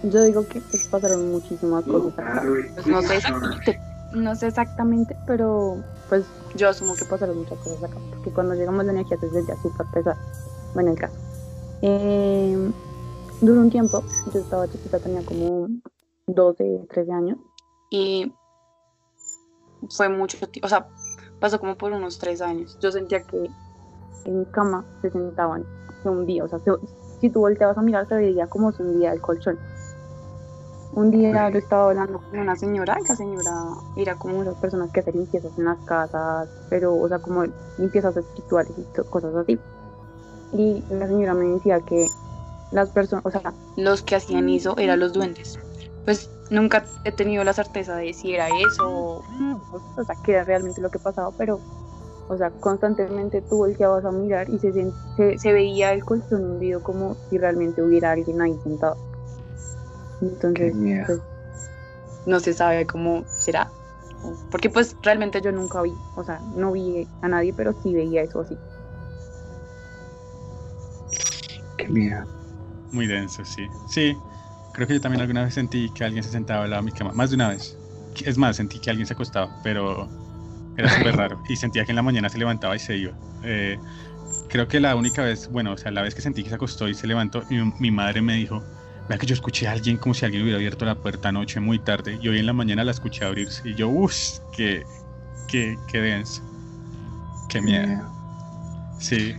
yo 0.04 0.24
digo 0.24 0.46
que 0.48 0.62
pues, 0.62 0.88
pasaron 0.88 1.32
muchísimas 1.32 1.84
cosas 1.86 2.14
acá. 2.18 2.44
Pues, 2.76 2.88
no, 2.88 3.02
sé 3.02 3.16
exactamente, 3.16 3.82
no 4.12 4.36
sé 4.36 4.48
exactamente, 4.48 5.18
pero 5.26 5.78
pues 6.08 6.26
yo 6.56 6.70
asumo 6.70 6.96
que 6.96 7.06
pasaron 7.06 7.38
muchas 7.38 7.58
cosas 7.60 7.84
acá. 7.84 8.00
Porque 8.10 8.32
cuando 8.32 8.56
llegamos 8.56 8.86
la 8.86 8.92
energía 8.92 9.18
se 9.18 9.30
sentía 9.30 9.56
súper 9.62 9.86
pesada. 9.94 10.18
Bueno, 10.74 10.92
el 10.92 11.00
caso. 11.00 11.16
Eh, 11.82 12.72
duró 13.42 13.62
un 13.62 13.70
tiempo, 13.70 14.04
yo 14.34 14.40
estaba 14.40 14.68
chiquita, 14.68 15.00
tenía 15.00 15.24
como 15.24 15.68
12, 16.28 16.86
13 16.90 17.12
años. 17.12 17.38
Y 17.90 18.34
fue 19.90 20.10
mucho 20.10 20.38
tiempo, 20.48 20.66
o 20.66 20.70
sea, 20.70 20.88
pasó 21.40 21.60
como 21.60 21.76
por 21.76 21.92
unos 21.92 22.20
3 22.20 22.42
años. 22.42 22.78
Yo 22.82 22.92
sentía 22.92 23.24
que 23.24 23.50
en 24.26 24.40
mi 24.40 24.46
cama 24.48 24.86
se 25.02 25.10
sentaban, 25.10 25.64
se 26.04 26.10
hundía, 26.10 26.44
o 26.44 26.48
sea, 26.48 26.60
se- 26.60 26.72
si 27.22 27.30
tú 27.30 27.40
volteabas 27.42 27.78
a 27.78 27.82
mirar 27.82 28.08
se 28.08 28.16
veía 28.16 28.48
como 28.48 28.72
se 28.72 28.84
hundía 28.84 29.12
el 29.14 29.22
colchón. 29.22 29.58
Un 30.94 31.12
día 31.12 31.50
yo 31.52 31.60
estaba 31.60 31.90
hablando 31.90 32.20
con 32.20 32.40
una 32.40 32.56
señora 32.56 32.98
y 33.00 33.08
la 33.08 33.16
señora 33.16 33.54
era 33.96 34.16
como 34.16 34.42
esas 34.42 34.56
personas 34.56 34.92
que 34.92 35.02
hacen 35.02 35.16
limpiezas 35.16 35.56
en 35.58 35.66
las 35.66 35.78
casas, 35.86 36.50
pero, 36.70 36.96
o 36.96 37.08
sea, 37.08 37.20
como 37.20 37.44
limpiezas 37.78 38.18
espirituales 38.18 38.72
y 38.78 39.02
cosas 39.04 39.36
así. 39.36 39.60
Y 40.54 40.84
la 40.90 41.08
señora 41.08 41.36
me 41.36 41.46
decía 41.50 41.80
que 41.82 42.08
las 42.72 42.90
personas, 42.90 43.26
o 43.26 43.32
sea, 43.32 43.54
los 43.78 44.02
que 44.02 44.16
hacían 44.16 44.50
eso 44.50 44.76
eran 44.78 45.00
los 45.00 45.14
duendes. 45.14 45.60
Pues 46.06 46.30
nunca 46.50 46.84
he 47.04 47.12
tenido 47.12 47.44
la 47.44 47.54
certeza 47.54 47.96
de 47.96 48.14
si 48.14 48.34
era 48.34 48.48
eso 48.48 48.90
o, 48.90 49.24
o 49.98 50.04
sea, 50.04 50.16
que 50.24 50.34
era 50.34 50.44
realmente 50.44 50.82
lo 50.82 50.90
que 50.90 51.00
pasaba, 51.00 51.32
pero, 51.38 51.60
o 52.28 52.38
sea, 52.38 52.50
constantemente 52.52 53.42
tú 53.42 53.58
volteabas 53.58 54.06
a 54.06 54.12
mirar 54.12 54.50
y 54.50 54.60
se, 54.60 54.72
se, 54.72 55.38
se 55.38 55.54
veía 55.54 55.94
el 55.94 56.04
colchón 56.04 56.44
hundido 56.44 56.82
como 56.84 57.16
si 57.30 57.38
realmente 57.38 57.82
hubiera 57.82 58.12
alguien 58.12 58.42
ahí 58.42 58.58
sentado. 58.64 58.98
Entonces, 60.22 60.72
Qué 60.72 60.78
miedo. 60.78 61.06
pues, 61.06 61.20
no 62.26 62.40
se 62.40 62.54
sabe 62.54 62.86
cómo 62.86 63.24
será. 63.28 63.70
Porque 64.52 64.70
pues 64.70 64.96
realmente 65.02 65.42
yo 65.42 65.52
nunca 65.52 65.82
vi, 65.82 65.94
o 66.18 66.24
sea, 66.26 66.40
no 66.56 66.74
vi 66.74 67.08
a 67.22 67.28
nadie, 67.30 67.54
pero 67.54 67.74
sí 67.82 67.94
veía 67.94 68.22
eso 68.22 68.42
así. 68.42 68.58
Qué 71.78 71.88
miedo. 71.88 72.26
Muy 72.92 73.08
denso, 73.08 73.46
sí. 73.46 73.68
Sí, 73.88 74.18
creo 74.74 74.88
que 74.88 74.94
yo 74.96 75.02
también 75.02 75.22
alguna 75.22 75.44
vez 75.44 75.54
sentí 75.54 75.90
que 75.92 76.04
alguien 76.04 76.24
se 76.24 76.30
sentaba 76.30 76.64
al 76.64 76.72
lado 76.72 76.84
de 76.84 76.92
mi 76.92 76.98
cama. 76.98 77.12
Más 77.14 77.30
de 77.30 77.36
una 77.36 77.50
vez. 77.50 77.78
Es 78.26 78.38
más, 78.38 78.56
sentí 78.56 78.80
que 78.80 78.90
alguien 78.90 79.06
se 79.06 79.14
acostaba, 79.14 79.50
pero 79.64 80.10
era 80.78 80.90
súper 80.98 81.16
raro. 81.16 81.42
Y 81.48 81.56
sentía 81.56 81.86
que 81.86 81.92
en 81.92 81.98
la 81.98 82.02
mañana 82.02 82.30
se 82.30 82.38
levantaba 82.38 82.76
y 82.76 82.80
se 82.80 82.98
iba. 82.98 83.14
Eh, 83.44 83.78
creo 84.50 84.68
que 84.68 84.80
la 84.80 84.96
única 84.96 85.24
vez, 85.24 85.50
bueno, 85.50 85.74
o 85.74 85.78
sea, 85.78 85.92
la 85.92 86.02
vez 86.02 86.16
que 86.16 86.22
sentí 86.22 86.44
que 86.44 86.50
se 86.50 86.56
acostó 86.56 86.88
y 86.88 86.94
se 86.96 87.08
levantó, 87.08 87.44
mi, 87.50 87.58
mi 87.80 87.92
madre 87.92 88.22
me 88.22 88.36
dijo, 88.36 88.64
vea 89.08 89.18
que 89.18 89.26
yo 89.28 89.34
escuché 89.34 89.68
a 89.68 89.72
alguien 89.74 89.98
como 89.98 90.14
si 90.14 90.26
alguien 90.26 90.44
hubiera 90.44 90.58
abierto 90.58 90.86
la 90.86 90.96
puerta 90.96 91.30
anoche 91.30 91.60
muy 91.60 91.80
tarde 91.80 92.18
y 92.22 92.28
hoy 92.28 92.40
en 92.40 92.46
la 92.46 92.54
mañana 92.54 92.84
la 92.84 92.92
escuché 92.92 93.26
abrirse. 93.26 93.70
Y 93.70 93.76
yo, 93.76 93.90
uff, 93.90 94.40
qué, 94.56 94.84
qué, 95.48 95.78
qué 95.88 96.02
denso. 96.02 96.42
Qué 97.50 97.62
miedo. 97.62 98.04
Sí. 99.00 99.36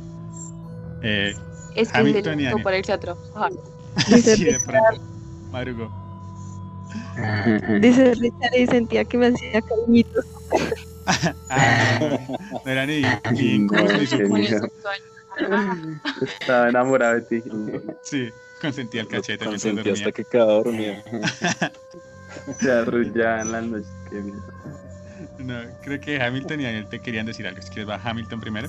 Eh, 1.03 1.35
Es 1.75 1.91
que 1.93 1.99
Hamilton 1.99 2.35
y 2.41 2.43
le 2.43 2.49
Daniel. 2.49 2.63
para 2.65 2.79
irse 2.79 2.93
a 2.93 2.99
trabajar. 3.01 3.53
Dice, 4.09 4.37
sí, 4.37 4.45
de 4.45 4.61
pronto. 4.61 5.03
Madrugó. 5.51 5.91
dice 7.81 8.15
Richard 8.15 8.55
y 8.57 8.67
sentía 8.67 9.05
que 9.05 9.19
me 9.19 9.27
hacía 9.29 9.61
cariñitos. 9.63 10.25
Ah, 11.49 11.99
no 12.65 12.71
era 12.71 12.87
ni, 12.87 13.03
ni 13.33 13.55
incómodo 13.55 13.89
ni. 14.29 14.47
Estaba 16.41 16.69
enamorado 16.69 17.15
de 17.17 17.23
ti. 17.23 17.43
Sí, 18.03 18.29
consentía 18.61 19.01
el 19.01 19.09
cachete 19.09 19.45
Consentí 19.45 19.77
dormía. 19.77 19.93
hasta 19.95 20.13
que 20.13 20.25
quedaba 20.25 20.53
dormido. 20.53 20.95
Se 22.61 22.71
arrullaba 22.71 23.41
en 23.43 23.53
la 23.53 23.61
noche. 23.63 23.89
Qué 24.09 24.17
miedo. 24.21 24.43
No, 25.39 25.61
creo 25.83 26.01
que 26.01 26.23
Hamilton 26.23 26.61
y 26.61 26.65
Daniel 26.65 26.89
te 26.89 27.01
querían 27.01 27.27
decir 27.27 27.47
algo. 27.47 27.61
Si 27.63 27.71
quieres, 27.71 27.89
va 27.89 28.01
Hamilton 28.03 28.41
primero. 28.41 28.69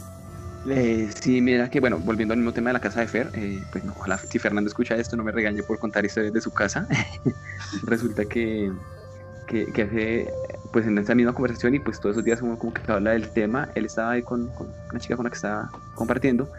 Eh, 0.69 1.09
sí, 1.19 1.41
mira 1.41 1.69
que, 1.69 1.79
bueno, 1.79 1.97
volviendo 1.99 2.33
al 2.33 2.39
mismo 2.39 2.53
tema 2.53 2.69
de 2.69 2.73
la 2.73 2.79
casa 2.79 2.99
de 2.99 3.07
Fer, 3.07 3.29
eh, 3.33 3.63
pues 3.71 3.83
no, 3.83 3.93
ojalá 3.97 4.17
si 4.17 4.37
Fernando 4.37 4.67
escucha 4.67 4.95
esto 4.95 5.15
no 5.15 5.23
me 5.23 5.31
regañe 5.31 5.63
por 5.63 5.79
contar 5.79 6.05
historias 6.05 6.33
de 6.33 6.41
su 6.41 6.51
casa. 6.51 6.87
Resulta 7.83 8.25
que, 8.25 8.71
que, 9.47 9.81
hace, 9.81 10.31
pues 10.71 10.85
en 10.85 10.97
esa 10.97 11.15
misma 11.15 11.33
conversación 11.33 11.75
y 11.75 11.79
pues 11.79 11.99
todos 11.99 12.15
esos 12.15 12.23
días 12.23 12.41
uno 12.41 12.57
como 12.57 12.73
que 12.73 12.91
habla 12.91 13.11
del 13.11 13.29
tema, 13.29 13.69
él 13.75 13.85
estaba 13.85 14.11
ahí 14.11 14.21
con, 14.21 14.49
una 14.89 14.99
chica 14.99 15.15
con 15.15 15.25
la 15.25 15.29
que 15.29 15.35
estaba 15.35 15.69
compartiendo 15.95 16.49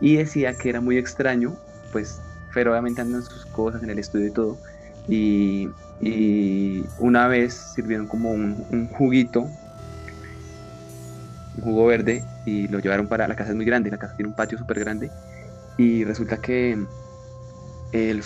y 0.00 0.16
decía 0.16 0.56
que 0.56 0.70
era 0.70 0.80
muy 0.80 0.96
extraño, 0.96 1.54
pues 1.92 2.20
Fer 2.52 2.68
obviamente 2.68 3.00
anda 3.00 3.22
sus 3.22 3.46
cosas, 3.46 3.82
en 3.82 3.90
el 3.90 3.98
estudio 3.98 4.28
y 4.28 4.30
todo, 4.30 4.58
y, 5.08 5.68
una 6.98 7.28
vez 7.28 7.54
sirvieron 7.54 8.08
como 8.08 8.32
un 8.32 8.88
juguito, 8.88 9.42
un 9.42 9.52
jugo 11.62 11.86
verde, 11.86 12.24
y 12.44 12.68
lo 12.68 12.80
llevaron 12.80 13.08
para 13.08 13.28
la 13.28 13.36
casa 13.36 13.50
es 13.50 13.56
muy 13.56 13.64
grande, 13.64 13.90
la 13.90 13.98
casa 13.98 14.14
tiene 14.16 14.28
un 14.28 14.34
patio 14.34 14.58
súper 14.58 14.80
grande, 14.80 15.10
y 15.78 16.04
resulta 16.04 16.38
que 16.38 16.76
el 17.92 18.22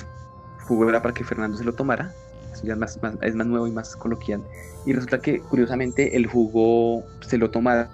jugo 0.66 0.88
era 0.88 1.02
para 1.02 1.14
que 1.14 1.24
Fernando 1.24 1.56
se 1.56 1.64
lo 1.64 1.74
tomara, 1.74 2.12
eso 2.52 2.66
ya 2.66 2.72
es 2.74 2.78
más, 2.78 3.02
más- 3.02 3.16
es 3.20 3.34
más 3.34 3.46
nuevo 3.46 3.66
y 3.66 3.72
más 3.72 3.94
coloquial, 3.96 4.42
y 4.84 4.92
resulta 4.92 5.20
que 5.20 5.40
curiosamente 5.40 6.16
el 6.16 6.26
jugo 6.26 7.04
se 7.20 7.38
lo 7.38 7.50
tomaron, 7.50 7.88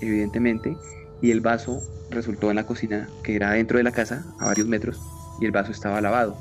evidentemente, 0.00 0.76
y 1.20 1.30
el 1.30 1.40
vaso 1.40 1.82
resultó 2.10 2.50
en 2.50 2.56
la 2.56 2.64
cocina, 2.66 3.08
que 3.22 3.36
era 3.36 3.52
dentro 3.52 3.78
de 3.78 3.84
la 3.84 3.92
casa, 3.92 4.24
a 4.38 4.46
varios 4.46 4.66
metros, 4.68 5.00
y 5.40 5.46
el 5.46 5.52
vaso 5.52 5.72
estaba 5.72 6.00
lavado. 6.00 6.36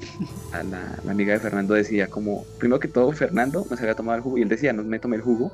A 0.52 0.64
la, 0.64 0.98
la 1.04 1.12
amiga 1.12 1.32
de 1.34 1.38
Fernando 1.40 1.74
decía 1.74 2.08
como, 2.08 2.44
primero 2.58 2.80
que 2.80 2.88
todo, 2.88 3.12
Fernando 3.12 3.64
no 3.70 3.76
se 3.76 3.82
había 3.84 3.94
tomado 3.94 4.16
el 4.16 4.22
jugo, 4.22 4.38
y 4.38 4.42
él 4.42 4.48
decía, 4.48 4.72
no 4.72 4.82
me 4.82 4.98
tomé 4.98 5.16
el 5.16 5.22
jugo, 5.22 5.52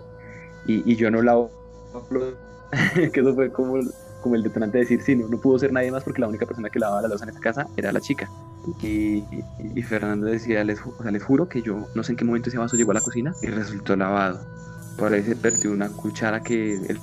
y, 0.67 0.91
y 0.91 0.97
yo 0.97 1.11
no 1.11 1.21
lavo, 1.23 1.51
que 3.13 3.21
eso 3.21 3.35
fue 3.35 3.51
como, 3.53 3.79
como 4.23 4.35
el 4.35 4.43
detonante 4.43 4.79
de 4.79 4.85
decir, 4.85 5.03
sí, 5.03 5.15
no, 5.17 5.29
no 5.29 5.39
pudo 5.39 5.59
ser 5.59 5.73
nadie 5.73 5.91
más 5.91 6.05
porque 6.05 6.21
la 6.21 6.29
única 6.29 6.47
persona 6.47 6.69
que 6.71 6.79
lavaba 6.79 7.03
la 7.03 7.09
loza 7.09 7.25
en 7.25 7.31
esta 7.31 7.41
casa 7.41 7.67
era 7.77 7.93
la 7.93 8.01
chica. 8.01 8.29
Y, 8.83 9.19
y- 9.19 9.45
y 9.75 9.83
Fernando 9.83 10.27
decía, 10.27 10.65
les, 10.65 10.81
o 10.81 11.03
sea, 11.03 11.11
les 11.13 11.23
juro 11.23 11.49
que 11.49 11.63
yo 11.63 11.87
no 11.95 12.03
sé 12.03 12.13
en 12.13 12.17
qué 12.17 12.25
momento 12.25 12.49
ese 12.49 12.59
vaso 12.59 12.77
llegó 12.77 12.91
a 12.91 12.95
la 12.95 13.01
cocina 13.01 13.33
y 13.43 13.47
resultó 13.47 13.95
lavado. 13.97 14.41
Por 14.99 15.13
ahí 15.13 15.23
se 15.23 15.37
perdió 15.37 15.71
una 15.71 15.89
cuchara 15.91 16.43
que 16.43 16.75
él 16.75 16.99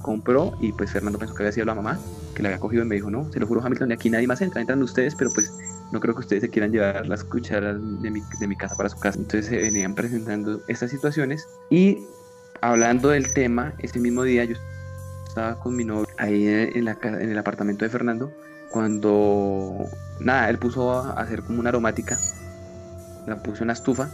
compró 0.00 0.52
y 0.60 0.72
pues 0.72 0.90
Fernando 0.90 1.18
pensó 1.18 1.34
que 1.34 1.42
había 1.42 1.52
sido 1.52 1.66
la 1.66 1.74
mamá 1.74 1.98
que 2.34 2.42
la 2.42 2.48
había 2.48 2.58
cogido 2.58 2.82
y 2.82 2.86
me 2.86 2.94
dijo, 2.94 3.10
no, 3.10 3.30
se 3.30 3.38
lo 3.38 3.46
juro 3.46 3.62
Hamilton, 3.62 3.88
de 3.88 3.94
aquí 3.94 4.08
nadie 4.08 4.26
más 4.26 4.40
entra, 4.40 4.60
entran 4.60 4.82
ustedes, 4.82 5.14
pero 5.14 5.30
pues 5.34 5.52
no 5.92 6.00
creo 6.00 6.14
que 6.14 6.20
ustedes 6.20 6.42
se 6.42 6.48
quieran 6.48 6.72
llevar 6.72 7.06
las 7.06 7.22
cucharas 7.24 7.76
de 8.00 8.10
mi, 8.10 8.20
de 8.40 8.48
mi 8.48 8.56
casa 8.56 8.74
para 8.74 8.88
su 8.88 8.98
casa. 8.98 9.18
Entonces 9.18 9.46
se 9.46 9.56
venían 9.58 9.94
presentando 9.94 10.62
estas 10.66 10.90
situaciones 10.90 11.46
y 11.68 12.06
hablando 12.62 13.10
del 13.10 13.34
tema, 13.34 13.74
ese 13.78 13.98
mismo 13.98 14.22
día 14.22 14.44
yo 14.44 14.56
estaba 15.26 15.58
con 15.58 15.76
mi 15.76 15.84
novio 15.84 16.08
ahí 16.16 16.46
en, 16.46 16.84
la, 16.84 16.96
en 17.02 17.30
el 17.30 17.38
apartamento 17.38 17.84
de 17.84 17.90
Fernando 17.90 18.32
cuando, 18.70 19.84
nada, 20.18 20.48
él 20.48 20.58
puso 20.58 20.92
a 20.92 21.20
hacer 21.20 21.42
como 21.42 21.60
una 21.60 21.68
aromática, 21.68 22.18
la 23.26 23.36
puso 23.42 23.64
en 23.64 23.66
la 23.66 23.74
estufa, 23.74 24.08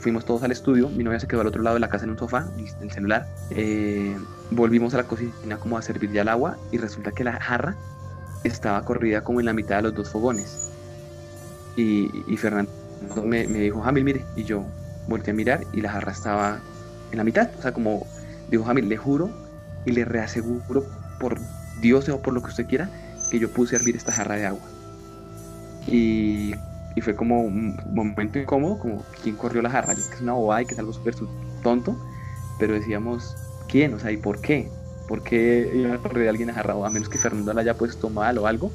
fuimos 0.00 0.24
todos 0.24 0.42
al 0.42 0.50
estudio, 0.50 0.88
mi 0.88 1.04
novia 1.04 1.20
se 1.20 1.28
quedó 1.28 1.42
al 1.42 1.46
otro 1.46 1.62
lado 1.62 1.74
de 1.74 1.80
la 1.80 1.88
casa 1.88 2.04
en 2.04 2.10
un 2.10 2.18
sofá, 2.18 2.48
el 2.80 2.90
celular, 2.90 3.28
eh, 3.50 4.16
volvimos 4.50 4.94
a 4.94 4.96
la 4.96 5.04
cocina 5.04 5.58
como 5.58 5.78
a 5.78 5.82
servir 5.82 6.10
ya 6.10 6.22
el 6.22 6.28
agua 6.28 6.56
y 6.72 6.78
resulta 6.78 7.12
que 7.12 7.22
la 7.22 7.34
jarra 7.40 7.76
estaba 8.42 8.84
corrida 8.84 9.22
como 9.22 9.38
en 9.38 9.46
la 9.46 9.52
mitad 9.52 9.76
de 9.76 9.82
los 9.82 9.94
dos 9.94 10.10
fogones. 10.10 10.70
Y, 11.76 12.36
Fernando 12.36 12.70
me, 13.24 13.46
me 13.46 13.60
dijo, 13.60 13.80
Jamil, 13.80 14.04
mire, 14.04 14.24
y 14.36 14.44
yo 14.44 14.64
volteé 15.06 15.32
a 15.32 15.34
mirar 15.34 15.60
y 15.72 15.80
la 15.80 15.92
jarra 15.92 16.12
estaba 16.12 16.60
en 17.10 17.18
la 17.18 17.24
mitad, 17.24 17.50
o 17.58 17.62
sea, 17.62 17.72
como 17.72 18.06
dijo 18.50 18.64
Jamil, 18.64 18.88
le 18.88 18.96
juro 18.96 19.30
y 19.84 19.92
le 19.92 20.04
reaseguro 20.04 20.84
por 21.18 21.38
Dios 21.80 22.08
o 22.08 22.20
por 22.20 22.34
lo 22.34 22.42
que 22.42 22.48
usted 22.48 22.66
quiera 22.66 22.90
que 23.30 23.38
yo 23.38 23.50
puse 23.50 23.76
a 23.76 23.78
hervir 23.78 23.96
esta 23.96 24.12
jarra 24.12 24.36
de 24.36 24.46
agua. 24.46 24.62
Y, 25.86 26.52
y 26.96 27.00
fue 27.00 27.14
como 27.14 27.42
un 27.42 27.76
momento 27.92 28.38
incómodo, 28.38 28.78
como 28.78 29.04
quién 29.22 29.36
corrió 29.36 29.62
la 29.62 29.70
jarra, 29.70 29.94
Yo 29.94 30.02
sé 30.02 30.10
que 30.10 30.16
es 30.16 30.20
una 30.22 30.32
bobada 30.32 30.62
y 30.62 30.66
que 30.66 30.74
es 30.74 30.80
algo 30.80 30.92
súper 30.92 31.14
tonto, 31.62 31.96
pero 32.58 32.74
decíamos, 32.74 33.36
¿quién? 33.68 33.94
O 33.94 33.98
sea, 33.98 34.10
¿y 34.10 34.16
por 34.16 34.40
qué? 34.40 34.68
¿Por 35.08 35.22
qué 35.22 35.70
iba 35.74 35.94
a 35.94 35.98
correr 35.98 36.28
alguien 36.28 36.48
la 36.48 36.54
jarra? 36.54 36.74
O 36.74 36.84
a 36.84 36.90
menos 36.90 37.08
que 37.08 37.18
Fernando 37.18 37.52
la 37.52 37.62
haya 37.62 37.74
puesto 37.74 38.10
mal 38.10 38.38
o 38.38 38.46
algo. 38.46 38.70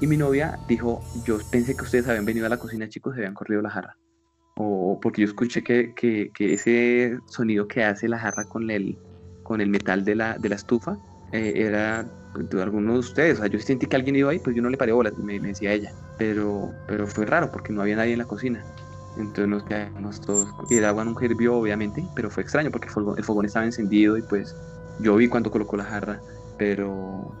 Y 0.00 0.06
mi 0.06 0.16
novia 0.16 0.58
dijo, 0.68 1.02
yo 1.24 1.38
pensé 1.50 1.74
que 1.74 1.82
ustedes 1.82 2.06
habían 2.06 2.26
venido 2.26 2.46
a 2.46 2.48
la 2.48 2.58
cocina, 2.58 2.88
chicos, 2.88 3.14
y 3.16 3.20
habían 3.20 3.34
corrido 3.34 3.62
la 3.62 3.70
jarra. 3.70 3.96
O 4.56 4.98
porque 5.00 5.22
yo 5.22 5.28
escuché 5.28 5.62
que, 5.62 5.92
que, 5.94 6.30
que 6.34 6.54
ese 6.54 7.18
sonido 7.26 7.68
que 7.68 7.84
hace 7.84 8.08
la 8.08 8.18
jarra 8.18 8.44
con 8.44 8.70
el, 8.70 8.98
con 9.42 9.60
el 9.60 9.68
metal 9.68 10.04
de 10.04 10.14
la, 10.14 10.38
de 10.38 10.48
la 10.48 10.54
estufa 10.54 10.96
eh, 11.32 11.52
era 11.56 12.06
de 12.38 12.62
alguno 12.62 12.94
de 12.94 12.98
ustedes. 13.00 13.38
O 13.38 13.42
sea, 13.42 13.46
yo 13.48 13.58
sentí 13.58 13.86
que 13.86 13.96
alguien 13.96 14.16
iba 14.16 14.30
ahí, 14.30 14.38
pues 14.38 14.56
yo 14.56 14.62
no 14.62 14.70
le 14.70 14.76
paré 14.76 14.92
bolas, 14.92 15.16
me, 15.18 15.38
me 15.40 15.48
decía 15.48 15.72
ella. 15.72 15.92
Pero, 16.18 16.70
pero 16.86 17.06
fue 17.06 17.26
raro 17.26 17.50
porque 17.50 17.72
no 17.72 17.82
había 17.82 17.96
nadie 17.96 18.12
en 18.12 18.18
la 18.18 18.24
cocina. 18.24 18.64
Entonces 19.16 19.48
nos 19.48 19.64
quedamos 19.64 20.20
todos. 20.20 20.48
Y 20.70 20.76
el 20.76 20.84
agua 20.84 21.04
nunca 21.04 21.24
hirvió, 21.24 21.56
obviamente, 21.56 22.04
pero 22.14 22.30
fue 22.30 22.42
extraño 22.42 22.70
porque 22.70 22.86
el 22.88 22.92
fogón, 22.92 23.18
el 23.18 23.24
fogón 23.24 23.46
estaba 23.46 23.64
encendido 23.64 24.16
y 24.18 24.22
pues 24.22 24.54
yo 25.00 25.16
vi 25.16 25.28
cuando 25.28 25.50
colocó 25.50 25.76
la 25.76 25.84
jarra, 25.84 26.20
pero, 26.58 27.32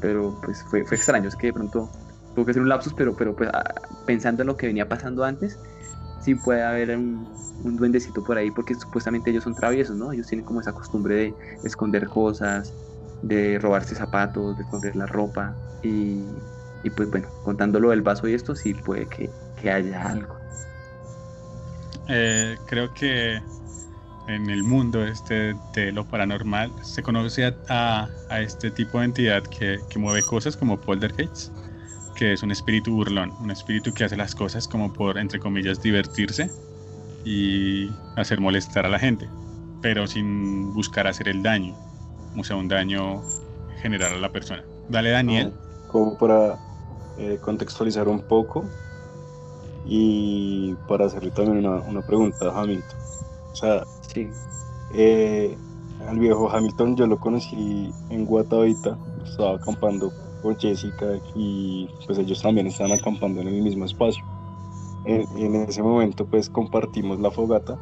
pero 0.00 0.38
pues 0.42 0.62
fue, 0.64 0.84
fue 0.84 0.96
extraño. 0.96 1.28
Es 1.28 1.36
que 1.36 1.48
de 1.48 1.52
pronto 1.54 1.90
tuvo 2.34 2.44
que 2.44 2.52
ser 2.52 2.62
un 2.62 2.68
lapsus, 2.68 2.92
pero, 2.94 3.14
pero 3.16 3.34
pues, 3.34 3.50
ah, 3.52 3.74
pensando 4.06 4.42
en 4.42 4.48
lo 4.48 4.56
que 4.56 4.66
venía 4.66 4.88
pasando 4.88 5.24
antes, 5.24 5.58
sí 6.24 6.36
puede 6.36 6.62
haber 6.64 6.96
un, 6.98 7.34
un 7.58 7.76
duendecito 7.76 8.22
por 8.24 8.38
ahí 8.38 8.50
porque 8.52 8.74
supuestamente 8.76 9.30
ellos 9.30 9.44
son 9.44 9.54
traviesos, 9.56 9.96
¿no? 9.96 10.12
Ellos 10.12 10.28
tienen 10.28 10.44
como 10.46 10.60
esa 10.62 10.74
costumbre 10.74 11.16
de 11.16 11.36
esconder 11.62 12.08
cosas, 12.08 12.76
de 13.22 13.58
robarse 13.60 13.96
zapatos, 13.96 14.56
de 14.56 14.64
esconder 14.64 14.96
la 14.96 15.06
ropa 15.06 15.60
y, 15.82 16.48
y 16.82 16.90
pues 16.90 17.10
bueno, 17.10 17.30
contándolo 17.42 17.90
del 17.90 18.02
vaso 18.02 18.28
y 18.28 18.34
esto 18.34 18.56
sí 18.56 18.74
puede 18.74 19.08
que, 19.08 19.36
que 19.56 19.70
haya 19.72 20.02
algo. 20.08 20.40
Eh, 22.08 22.58
creo 22.66 22.92
que 22.92 23.42
en 24.26 24.50
el 24.50 24.64
mundo 24.64 25.06
este 25.06 25.56
de 25.72 25.92
lo 25.92 26.06
paranormal 26.08 26.74
se 26.82 27.02
conoce 27.02 27.46
a, 27.68 28.10
a- 28.28 28.42
este 28.42 28.70
tipo 28.72 29.00
de 29.00 29.06
entidad 29.06 29.44
que, 29.44 29.84
que 29.88 29.98
mueve 29.98 30.24
cosas 30.24 30.56
como 30.56 30.80
poltergeist, 30.80 31.54
que 32.14 32.32
es 32.32 32.42
un 32.42 32.50
espíritu 32.50 32.94
burlón, 32.94 33.32
un 33.40 33.50
espíritu 33.50 33.92
que 33.92 34.04
hace 34.04 34.16
las 34.16 34.34
cosas 34.34 34.68
como 34.68 34.92
por, 34.92 35.18
entre 35.18 35.38
comillas, 35.38 35.82
divertirse 35.82 36.50
y 37.24 37.90
hacer 38.16 38.40
molestar 38.40 38.86
a 38.86 38.88
la 38.88 38.98
gente, 38.98 39.28
pero 39.82 40.06
sin 40.06 40.72
buscar 40.72 41.06
hacer 41.06 41.28
el 41.28 41.42
daño, 41.42 41.74
o 42.36 42.44
sea, 42.44 42.56
un 42.56 42.68
daño 42.68 43.22
general 43.82 44.14
a 44.14 44.18
la 44.18 44.30
persona. 44.30 44.64
Dale, 44.88 45.10
Daniel. 45.10 45.52
Como 45.88 46.16
para 46.18 46.58
eh, 47.18 47.38
contextualizar 47.40 48.08
un 48.08 48.22
poco 48.22 48.64
y 49.86 50.74
para 50.88 51.06
hacerle 51.06 51.30
también 51.30 51.66
una, 51.66 51.76
una 51.80 52.02
pregunta 52.02 52.46
a 52.46 52.60
Hamilton. 52.60 52.98
O 53.52 53.56
sea, 53.56 53.84
Sí, 54.14 54.28
eh, 54.94 55.56
al 56.08 56.18
viejo 56.18 56.48
Hamilton 56.48 56.96
yo 56.96 57.06
lo 57.06 57.18
conocí 57.18 57.92
en 58.10 58.24
Guatavita, 58.24 58.96
estaba 59.24 59.56
acampando 59.56 60.12
con 60.44 60.58
Jessica 60.58 61.18
y 61.34 61.88
pues 62.06 62.18
ellos 62.18 62.42
también 62.42 62.66
estaban 62.66 62.92
acampando 62.92 63.40
en 63.40 63.48
el 63.48 63.62
mismo 63.62 63.86
espacio. 63.86 64.22
En, 65.06 65.26
en 65.36 65.54
ese 65.56 65.82
momento 65.82 66.24
pues 66.26 66.48
compartimos 66.48 67.18
la 67.18 67.30
fogata 67.30 67.78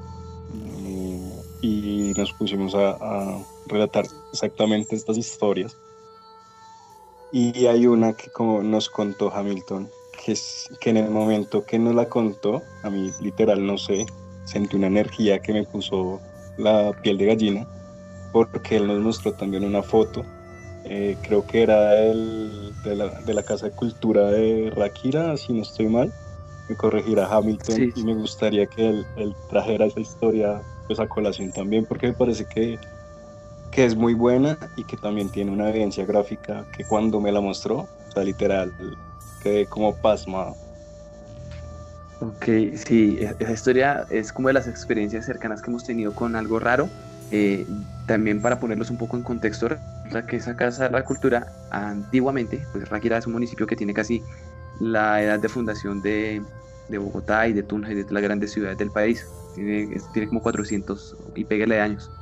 eh, 0.55 1.33
y 1.61 2.13
nos 2.17 2.33
pusimos 2.33 2.75
a, 2.75 2.93
a 2.93 3.39
relatar 3.67 4.07
exactamente 4.33 4.95
estas 4.95 5.19
historias. 5.19 5.77
Y 7.33 7.67
hay 7.67 7.87
una 7.87 8.13
que 8.13 8.31
como 8.31 8.63
nos 8.63 8.89
contó 8.89 9.33
Hamilton, 9.35 9.89
que, 10.25 10.33
es, 10.33 10.71
que 10.81 10.91
en 10.91 10.99
el 10.99 11.11
momento 11.11 11.65
que 11.65 11.79
nos 11.79 11.95
la 11.95 12.09
contó, 12.09 12.63
a 12.83 12.91
mí 12.91 13.11
literal 13.21 13.67
no 13.67 13.77
sé, 13.79 14.07
sentí 14.45 14.77
una 14.77 14.87
energía 14.87 15.41
que 15.41 15.53
me 15.53 15.65
puso 15.65 16.21
la 16.59 16.93
piel 17.03 17.19
de 17.19 17.27
gallina, 17.27 17.67
porque 18.33 18.77
él 18.77 18.87
nos 18.87 19.01
mostró 19.01 19.33
también 19.33 19.65
una 19.65 19.83
foto, 19.83 20.25
eh, 20.85 21.17
creo 21.23 21.45
que 21.47 21.63
era 21.63 21.99
el, 21.99 22.75
de, 22.85 22.97
la, 22.97 23.21
de 23.25 23.35
la 23.35 23.43
Casa 23.43 23.67
de 23.67 23.73
Cultura 23.73 24.31
de 24.31 24.73
Rakira, 24.75 25.37
si 25.37 25.53
no 25.53 25.63
estoy 25.63 25.87
mal, 25.87 26.13
me 26.69 26.77
corregirá 26.77 27.27
Hamilton 27.27 27.77
Sí. 27.77 27.93
y 27.95 28.05
me 28.05 28.15
gustaría 28.15 28.67
que 28.67 28.89
él, 28.89 29.07
él 29.17 29.35
trajera 29.49 29.87
esa 29.87 30.01
historia 30.01 30.63
pues, 30.87 30.99
a 31.01 31.07
colación 31.07 31.53
también, 31.53 31.87
porque 31.87 32.09
me 32.09 32.15
parece 32.15 32.45
que, 32.47 32.79
que 33.71 33.85
es 33.85 33.97
muy 33.97 34.15
buena 34.15 34.59
y 34.77 34.85
que 34.85 34.97
también 34.97 35.31
tiene 35.31 35.51
una 35.51 35.71
evidencia 35.71 36.05
gráfica 36.05 36.67
que 36.77 36.85
cuando 36.85 37.21
me 37.21 37.33
la 37.33 37.41
mostró, 37.41 37.77
o 37.79 37.89
sea, 38.13 38.25
literal, 38.25 38.73
quedé 39.41 39.67
como 39.67 39.95
pasmado. 39.97 40.57
Ok, 42.21 42.45
sí, 42.77 43.19
e- 43.21 43.35
esa 43.41 43.53
historia 43.53 44.07
es 44.11 44.33
como 44.33 44.49
de 44.49 44.55
las 44.55 44.69
experiencias 44.69 45.25
cercanas 45.25 45.61
que 45.61 45.71
hemos 45.71 45.85
tenido 45.85 46.15
con 46.15 46.37
algo 46.37 46.59
raro. 46.59 46.89
Eh, 47.31 47.67
también 48.07 48.43
para 48.43 48.61
ponerlos 48.61 48.91
un 48.91 48.99
poco 48.99 49.17
en 49.17 49.23
contexto, 49.23 49.69
que 50.27 50.37
esa 50.37 50.57
Casa 50.57 50.85
de 50.85 50.91
la 50.91 51.05
Cultura 51.05 51.47
antiguamente, 51.71 52.69
pues 52.73 52.89
Ráquira 52.89 53.19
es 53.19 53.27
un 53.27 53.33
municipio 53.35 53.67
que 53.67 53.77
tiene 53.77 53.95
casi 53.95 54.25
la 54.75 55.23
edad 55.23 55.41
de 55.41 55.49
fundación 55.49 56.01
de, 56.03 56.47
de 56.89 56.99
Bogotá 56.99 57.49
y 57.49 57.53
de 57.55 57.63
Tunja 57.63 57.93
y 57.93 57.95
de 57.97 58.07
las 58.11 58.23
grandes 58.23 58.53
ciudades 58.53 58.77
del 58.79 58.93
país. 58.93 59.31
Tiene, 59.53 59.89
tiene 60.13 60.29
como 60.29 60.43
400 60.43 61.17
y 61.35 61.45
pégale 61.47 61.77
de 61.77 61.81
años. 61.83 62.13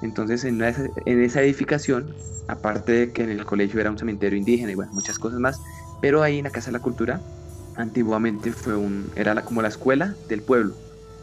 Entonces, 0.00 0.44
en 0.44 0.62
esa, 0.62 0.84
en 0.96 1.22
esa 1.22 1.42
edificación, 1.42 2.18
aparte 2.46 2.92
de 2.92 3.12
que 3.12 3.22
en 3.24 3.30
el 3.30 3.44
colegio 3.46 3.80
era 3.80 3.90
un 3.90 3.98
cementerio 3.98 4.38
indígena 4.38 4.72
y 4.72 4.74
bueno, 4.74 4.92
muchas 4.94 5.18
cosas 5.18 5.40
más, 5.40 5.62
pero 6.00 6.22
ahí 6.22 6.38
en 6.38 6.44
la 6.44 6.50
Casa 6.52 6.70
de 6.70 6.74
la 6.74 6.80
Cultura 6.82 7.24
antiguamente 7.74 8.52
fue 8.52 8.76
un, 8.76 9.10
era 9.16 9.34
la- 9.34 9.44
como 9.44 9.62
la 9.62 9.68
escuela 9.68 10.18
del 10.28 10.44
pueblo 10.44 10.80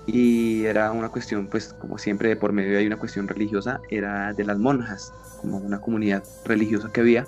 y 0.07 0.63
era 0.65 0.91
una 0.91 1.09
cuestión, 1.09 1.47
pues 1.47 1.73
como 1.73 1.97
siempre 1.97 2.29
de 2.29 2.35
por 2.37 2.53
medio 2.53 2.79
hay 2.79 2.87
una 2.87 2.97
cuestión 2.97 3.27
religiosa, 3.27 3.81
era 3.89 4.33
de 4.33 4.45
las 4.45 4.57
monjas, 4.57 5.13
como 5.41 5.57
una 5.57 5.79
comunidad 5.79 6.23
religiosa 6.45 6.89
que 6.91 7.01
había 7.01 7.27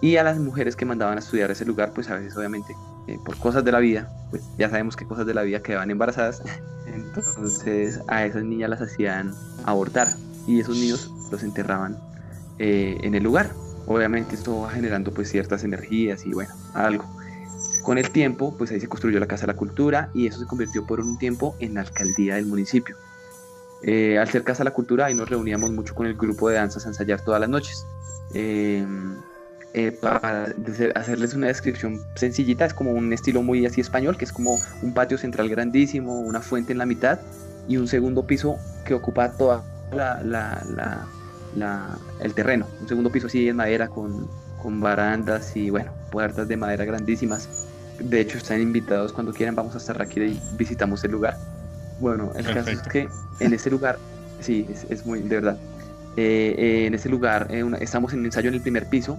y 0.00 0.16
a 0.16 0.22
las 0.22 0.38
mujeres 0.38 0.76
que 0.76 0.84
mandaban 0.84 1.16
a 1.16 1.20
estudiar 1.20 1.50
ese 1.50 1.64
lugar, 1.64 1.92
pues 1.92 2.08
a 2.10 2.16
veces 2.16 2.36
obviamente 2.36 2.76
eh, 3.08 3.18
por 3.24 3.36
cosas 3.38 3.64
de 3.64 3.72
la 3.72 3.80
vida, 3.80 4.08
pues 4.30 4.44
ya 4.58 4.70
sabemos 4.70 4.96
que 4.96 5.06
cosas 5.06 5.26
de 5.26 5.34
la 5.34 5.42
vida 5.42 5.60
quedaban 5.60 5.90
embarazadas, 5.90 6.42
entonces 6.86 8.00
a 8.06 8.24
esas 8.24 8.44
niñas 8.44 8.70
las 8.70 8.80
hacían 8.80 9.34
abortar 9.64 10.08
y 10.46 10.60
esos 10.60 10.76
niños 10.76 11.10
los 11.32 11.42
enterraban 11.42 11.98
eh, 12.58 12.98
en 13.02 13.14
el 13.14 13.24
lugar. 13.24 13.50
Obviamente 13.86 14.34
esto 14.34 14.60
va 14.60 14.70
generando 14.70 15.12
pues 15.12 15.30
ciertas 15.30 15.64
energías 15.64 16.24
y 16.24 16.32
bueno, 16.32 16.54
algo. 16.74 17.04
Con 17.84 17.98
el 17.98 18.10
tiempo, 18.10 18.54
pues 18.56 18.70
ahí 18.70 18.80
se 18.80 18.88
construyó 18.88 19.20
la 19.20 19.26
Casa 19.26 19.42
de 19.42 19.52
la 19.52 19.58
Cultura 19.58 20.08
y 20.14 20.26
eso 20.26 20.40
se 20.40 20.46
convirtió 20.46 20.86
por 20.86 21.00
un 21.00 21.18
tiempo 21.18 21.54
en 21.60 21.74
la 21.74 21.82
alcaldía 21.82 22.36
del 22.36 22.46
municipio. 22.46 22.96
Eh, 23.82 24.18
al 24.18 24.26
ser 24.30 24.42
Casa 24.42 24.60
de 24.60 24.70
la 24.70 24.70
Cultura, 24.70 25.04
ahí 25.04 25.14
nos 25.14 25.28
reuníamos 25.28 25.70
mucho 25.70 25.94
con 25.94 26.06
el 26.06 26.14
grupo 26.14 26.48
de 26.48 26.56
danzas 26.56 26.86
a 26.86 26.88
ensayar 26.88 27.20
todas 27.20 27.42
las 27.42 27.50
noches. 27.50 27.86
Eh, 28.32 28.86
eh, 29.74 29.92
para 29.92 30.54
hacerles 30.94 31.34
una 31.34 31.48
descripción 31.48 32.00
sencillita, 32.14 32.64
es 32.64 32.72
como 32.72 32.92
un 32.92 33.12
estilo 33.12 33.42
muy 33.42 33.66
así 33.66 33.82
español, 33.82 34.16
que 34.16 34.24
es 34.24 34.32
como 34.32 34.58
un 34.80 34.94
patio 34.94 35.18
central 35.18 35.50
grandísimo, 35.50 36.20
una 36.20 36.40
fuente 36.40 36.72
en 36.72 36.78
la 36.78 36.86
mitad 36.86 37.20
y 37.68 37.76
un 37.76 37.86
segundo 37.86 38.26
piso 38.26 38.56
que 38.86 38.94
ocupa 38.94 39.32
toda 39.32 39.62
la, 39.92 41.06
el 42.20 42.32
terreno. 42.32 42.66
Un 42.80 42.88
segundo 42.88 43.12
piso 43.12 43.26
así 43.26 43.46
en 43.46 43.56
madera 43.56 43.88
con, 43.88 44.26
con 44.62 44.80
barandas 44.80 45.54
y 45.54 45.68
bueno, 45.68 45.92
puertas 46.10 46.48
de 46.48 46.56
madera 46.56 46.86
grandísimas 46.86 47.68
de 47.98 48.20
hecho, 48.20 48.38
están 48.38 48.60
invitados 48.60 49.12
cuando 49.12 49.32
quieran. 49.32 49.54
Vamos 49.54 49.74
a 49.74 49.78
estar 49.78 50.00
aquí 50.00 50.20
y 50.20 50.40
visitamos 50.56 51.04
el 51.04 51.12
lugar. 51.12 51.36
Bueno, 52.00 52.32
el 52.34 52.44
caso 52.44 52.70
es 52.70 52.82
que 52.82 53.08
en 53.40 53.52
ese 53.52 53.70
lugar, 53.70 53.98
sí, 54.40 54.66
es, 54.88 55.06
muy, 55.06 55.20
de 55.20 55.36
verdad. 55.36 55.58
Eh, 56.16 56.54
eh, 56.58 56.86
en 56.86 56.94
ese 56.94 57.08
lugar, 57.08 57.48
eh, 57.50 57.64
estamos 57.80 58.12
en 58.12 58.24
ensayo 58.24 58.48
en 58.48 58.54
el 58.54 58.60
primer 58.60 58.86
piso. 58.86 59.18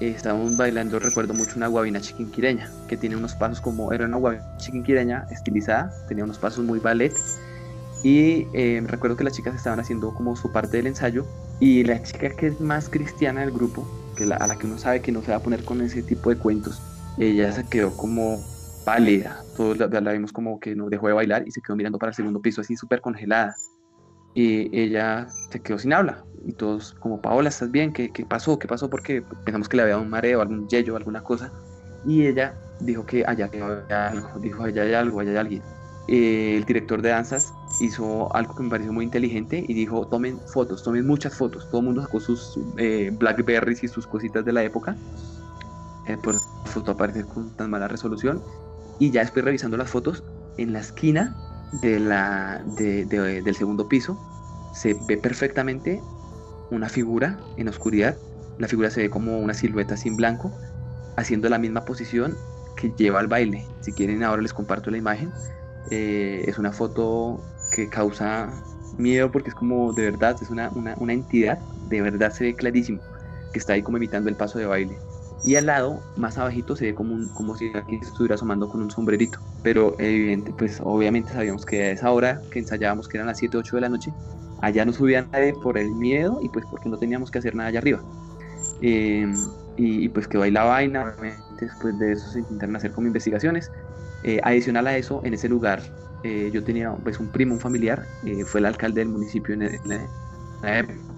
estábamos 0.00 0.56
bailando, 0.56 0.98
recuerdo 0.98 1.34
mucho, 1.34 1.52
una 1.56 1.68
guabina 1.68 2.00
chiquinquireña, 2.00 2.70
que 2.88 2.96
tiene 2.96 3.16
unos 3.16 3.34
pasos 3.34 3.60
como. 3.60 3.92
Era 3.92 4.06
una 4.06 4.16
guabina 4.16 4.44
chiquinquireña 4.58 5.26
estilizada, 5.30 5.92
tenía 6.08 6.24
unos 6.24 6.38
pasos 6.38 6.64
muy 6.64 6.78
ballet. 6.78 7.14
Y 8.02 8.44
recuerdo 8.86 9.16
que 9.16 9.24
las 9.24 9.32
chicas 9.32 9.54
estaban 9.54 9.80
haciendo 9.80 10.14
como 10.14 10.36
su 10.36 10.52
parte 10.52 10.76
del 10.76 10.86
ensayo. 10.86 11.26
Y 11.58 11.84
la 11.84 12.02
chica 12.02 12.28
que 12.30 12.48
es 12.48 12.60
más 12.60 12.88
cristiana 12.88 13.40
del 13.40 13.50
grupo, 13.50 13.88
que 14.14 14.24
a 14.24 14.46
la 14.46 14.56
que 14.56 14.66
uno 14.66 14.78
sabe 14.78 15.00
que 15.00 15.10
no 15.10 15.22
se 15.22 15.30
va 15.30 15.38
a 15.38 15.40
poner 15.40 15.64
con 15.64 15.80
ese 15.80 16.02
tipo 16.02 16.30
de 16.30 16.36
cuentos, 16.36 16.80
ella 17.18 17.52
se 17.52 17.68
quedó 17.68 17.96
como 17.96 18.38
pálida, 18.84 19.42
todos 19.56 19.78
la, 19.78 20.12
vimos 20.12 20.32
como 20.32 20.60
que 20.60 20.76
no 20.76 20.88
dejó 20.88 21.08
de 21.08 21.14
bailar 21.14 21.46
y 21.46 21.50
se 21.50 21.60
quedó 21.60 21.76
mirando 21.76 21.98
para 21.98 22.10
el 22.10 22.14
segundo 22.14 22.40
piso 22.40 22.60
así 22.60 22.76
súper 22.76 23.00
congelada. 23.00 23.54
Y 24.34 24.78
ella 24.78 25.26
se 25.50 25.60
quedó 25.60 25.78
sin 25.78 25.94
habla 25.94 26.22
y 26.44 26.52
todos 26.52 26.94
como, 27.00 27.20
Paola, 27.20 27.48
¿estás 27.48 27.70
bien? 27.70 27.92
¿Qué, 27.92 28.10
qué 28.10 28.24
pasó? 28.24 28.58
¿Qué 28.58 28.68
pasó? 28.68 28.88
Porque 28.90 29.22
pensamos 29.44 29.68
que 29.68 29.76
le 29.76 29.82
había 29.82 29.94
dado 29.94 30.04
un 30.04 30.10
mareo, 30.10 30.40
algún 30.40 30.68
yello, 30.68 30.96
alguna 30.96 31.22
cosa. 31.22 31.50
Y 32.06 32.26
ella 32.26 32.54
dijo 32.80 33.04
que 33.06 33.24
allá 33.26 33.46
había 33.46 34.08
algo, 34.08 34.38
dijo 34.40 34.62
allá 34.62 34.82
hay 34.82 34.94
algo, 34.94 35.20
allá 35.20 35.30
hay 35.32 35.36
alguien. 35.38 35.62
el 36.08 36.64
director 36.64 37.02
de 37.02 37.08
danzas 37.08 37.52
hizo 37.80 38.32
algo 38.36 38.54
que 38.54 38.62
me 38.62 38.70
pareció 38.70 38.92
muy 38.92 39.04
inteligente 39.04 39.64
y 39.66 39.74
dijo, 39.74 40.06
tomen 40.06 40.38
fotos, 40.52 40.84
tomen 40.84 41.06
muchas 41.06 41.34
fotos. 41.34 41.68
Todo 41.70 41.80
el 41.80 41.86
mundo 41.86 42.02
sacó 42.02 42.20
sus 42.20 42.60
eh, 42.76 43.10
Blackberries 43.18 43.82
y 43.82 43.88
sus 43.88 44.06
cositas 44.06 44.44
de 44.44 44.52
la 44.52 44.62
época 44.62 44.96
eh, 46.06 46.16
por 46.16 46.38
foto 46.66 46.92
aparece 46.92 47.24
con 47.24 47.50
tan 47.56 47.70
mala 47.70 47.88
resolución. 47.88 48.42
Y 48.98 49.10
ya 49.10 49.20
después 49.20 49.44
revisando 49.44 49.76
las 49.76 49.90
fotos, 49.90 50.24
en 50.56 50.72
la 50.72 50.80
esquina 50.80 51.36
de 51.82 52.00
la, 52.00 52.62
del 52.76 53.54
segundo 53.54 53.88
piso 53.88 54.18
se 54.72 54.94
ve 55.06 55.16
perfectamente 55.16 56.00
una 56.70 56.88
figura 56.88 57.38
en 57.56 57.68
oscuridad. 57.68 58.16
La 58.58 58.68
figura 58.68 58.90
se 58.90 59.02
ve 59.02 59.10
como 59.10 59.38
una 59.38 59.54
silueta 59.54 59.96
sin 59.96 60.16
blanco, 60.16 60.52
haciendo 61.16 61.48
la 61.48 61.58
misma 61.58 61.84
posición 61.84 62.36
que 62.76 62.92
lleva 62.96 63.20
al 63.20 63.26
baile. 63.26 63.66
Si 63.80 63.92
quieren, 63.92 64.22
ahora 64.22 64.42
les 64.42 64.52
comparto 64.52 64.90
la 64.90 64.96
imagen. 64.96 65.30
Eh, 65.90 66.44
es 66.46 66.58
una 66.58 66.72
foto 66.72 67.40
que 67.74 67.88
causa 67.88 68.50
miedo 68.98 69.30
porque 69.30 69.50
es 69.50 69.54
como 69.54 69.92
de 69.92 70.10
verdad, 70.10 70.36
es 70.40 70.50
una, 70.50 70.70
una, 70.70 70.94
una 70.98 71.12
entidad, 71.12 71.58
de 71.88 72.00
verdad 72.00 72.32
se 72.32 72.44
ve 72.44 72.54
clarísimo 72.54 73.00
que 73.52 73.58
está 73.58 73.74
ahí 73.74 73.82
como 73.82 73.98
imitando 73.98 74.30
el 74.30 74.36
paso 74.36 74.58
de 74.58 74.66
baile 74.66 74.98
y 75.46 75.54
al 75.54 75.66
lado, 75.66 76.02
más 76.16 76.36
abajito, 76.38 76.74
se 76.74 76.86
ve 76.86 76.94
como, 76.94 77.14
un, 77.14 77.28
como 77.28 77.56
si 77.56 77.70
aquí 77.72 78.00
estuviera 78.02 78.34
asomando 78.34 78.68
con 78.68 78.82
un 78.82 78.90
sombrerito. 78.90 79.38
Pero 79.62 79.94
evidente, 80.00 80.52
pues 80.58 80.80
obviamente 80.82 81.32
sabíamos 81.32 81.64
que 81.64 81.84
a 81.84 81.90
esa 81.92 82.10
hora 82.10 82.42
que 82.50 82.58
ensayábamos, 82.58 83.06
que 83.06 83.16
eran 83.16 83.28
las 83.28 83.38
7, 83.38 83.56
8 83.56 83.76
de 83.76 83.80
la 83.80 83.88
noche, 83.88 84.12
allá 84.60 84.84
no 84.84 84.92
subía 84.92 85.24
nadie 85.32 85.54
por 85.54 85.78
el 85.78 85.92
miedo 85.92 86.40
y 86.42 86.48
pues 86.48 86.66
porque 86.68 86.88
no 86.88 86.98
teníamos 86.98 87.30
que 87.30 87.38
hacer 87.38 87.54
nada 87.54 87.68
allá 87.68 87.78
arriba. 87.78 88.02
Em, 88.80 89.36
y, 89.76 90.08
pues 90.08 90.26
que 90.26 90.36
baila 90.36 90.64
vaina, 90.64 91.14
después 91.60 91.96
de 92.00 92.12
eso 92.12 92.28
se 92.28 92.40
intentaron 92.40 92.74
hacer 92.74 92.90
como 92.90 93.06
investigaciones. 93.06 93.70
Eh, 94.24 94.40
adicional 94.42 94.88
a 94.88 94.96
eso, 94.96 95.20
en 95.22 95.34
ese 95.34 95.48
lugar 95.48 95.80
eh, 96.24 96.50
yo 96.52 96.64
tenía 96.64 96.90
pues 96.90 97.20
un 97.20 97.28
primo, 97.28 97.54
un 97.54 97.60
familiar, 97.60 98.04
eh, 98.24 98.44
fue 98.44 98.58
el 98.58 98.66
alcalde 98.66 99.00
del 99.00 99.10
municipio 99.10 99.54
en, 99.54 99.62
en 99.62 100.08
la 100.62 100.78
época 100.80 101.15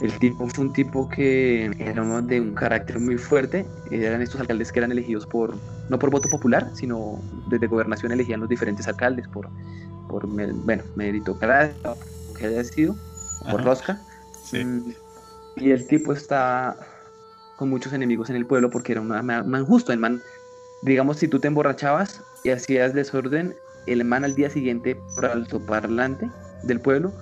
el 0.00 0.12
tipo 0.18 0.46
fue 0.48 0.64
un 0.64 0.72
tipo 0.72 1.08
que 1.08 1.66
era 1.78 2.04
de 2.22 2.40
un 2.40 2.54
carácter 2.54 3.00
muy 3.00 3.16
fuerte. 3.16 3.66
Eran 3.90 4.20
estos 4.20 4.40
alcaldes 4.40 4.70
que 4.70 4.80
eran 4.80 4.92
elegidos 4.92 5.26
por, 5.26 5.54
no 5.88 5.98
por 5.98 6.10
voto 6.10 6.28
popular, 6.28 6.70
sino 6.74 7.18
desde 7.48 7.66
gobernación 7.66 8.12
elegían 8.12 8.40
los 8.40 8.48
diferentes 8.48 8.86
alcaldes 8.88 9.26
por, 9.28 9.48
por 10.08 10.26
bueno, 10.26 10.82
meritocracia, 10.96 11.94
que 12.38 12.46
haya 12.46 12.64
sido, 12.64 12.94
por 13.50 13.64
rosca. 13.64 14.00
Mm, 14.52 14.90
y 15.56 15.70
el 15.70 15.86
tipo 15.86 16.12
está 16.12 16.76
con 17.56 17.70
muchos 17.70 17.94
enemigos 17.94 18.28
en 18.28 18.36
el 18.36 18.44
pueblo 18.44 18.70
porque 18.70 18.92
era 18.92 19.00
un 19.00 19.08
man, 19.08 19.64
justo. 19.64 19.92
El 19.92 19.98
man, 19.98 20.20
digamos, 20.82 21.16
si 21.16 21.28
tú 21.28 21.40
te 21.40 21.48
emborrachabas 21.48 22.22
y 22.44 22.50
hacías 22.50 22.92
desorden, 22.92 23.56
el 23.86 24.04
man 24.04 24.24
al 24.24 24.34
día 24.34 24.50
siguiente, 24.50 25.00
por 25.14 25.24
altoparlante 25.24 26.30
del 26.64 26.80
pueblo, 26.80 27.12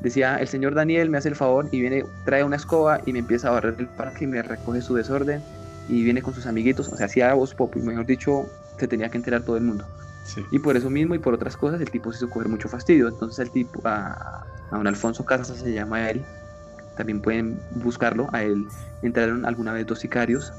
decía, 0.00 0.36
el 0.36 0.48
señor 0.48 0.74
Daniel 0.74 1.10
me 1.10 1.18
hace 1.18 1.28
el 1.28 1.36
favor 1.36 1.68
y 1.70 1.80
viene, 1.80 2.04
trae 2.24 2.44
una 2.44 2.56
escoba 2.56 3.00
y 3.06 3.12
me 3.12 3.20
empieza 3.20 3.48
a 3.48 3.52
barrer 3.52 3.76
el 3.78 3.86
parque 3.86 4.24
y 4.24 4.26
me 4.26 4.42
recoge 4.42 4.80
su 4.80 4.94
desorden 4.94 5.42
y 5.88 6.02
viene 6.02 6.22
con 6.22 6.34
sus 6.34 6.46
amiguitos, 6.46 6.88
o 6.88 6.96
sea, 6.96 7.06
hacía 7.06 7.34
voz 7.34 7.54
pop 7.54 7.74
y 7.76 7.80
mejor 7.80 8.06
dicho, 8.06 8.46
se 8.78 8.88
tenía 8.88 9.08
que 9.08 9.18
enterar 9.18 9.42
todo 9.42 9.56
el 9.56 9.64
mundo. 9.64 9.84
Y 10.52 10.60
por 10.60 10.76
eso 10.76 10.90
mismo 10.90 11.16
y 11.16 11.18
por 11.18 11.34
otras 11.34 11.56
cosas 11.56 11.80
el 11.80 11.90
tipo 11.90 12.12
se 12.12 12.18
hizo 12.18 12.30
coger 12.30 12.48
mucho 12.48 12.68
fastidio. 12.68 13.08
Entonces 13.08 13.40
el 13.40 13.50
tipo, 13.50 13.80
a, 13.84 14.44
a 14.70 14.78
un 14.78 14.86
Alfonso 14.86 15.24
Casas 15.24 15.58
se 15.58 15.72
llama 15.72 16.08
él, 16.08 16.22
también 16.96 17.20
pueden 17.20 17.58
buscarlo, 17.76 18.28
a 18.32 18.42
él 18.42 18.66
entraron 19.02 19.44
alguna 19.44 19.72
vez 19.72 19.86
dos 19.86 20.00
sicarios 20.00 20.52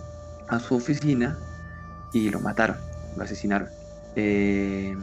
a 0.47 0.60
su 0.60 0.75
oficina 0.75 1.38
y 2.12 2.30
lo 2.30 2.39
mataron, 2.39 2.77
lo 3.15 3.23
asesinaron. 3.23 3.69
Eh, 4.15 4.95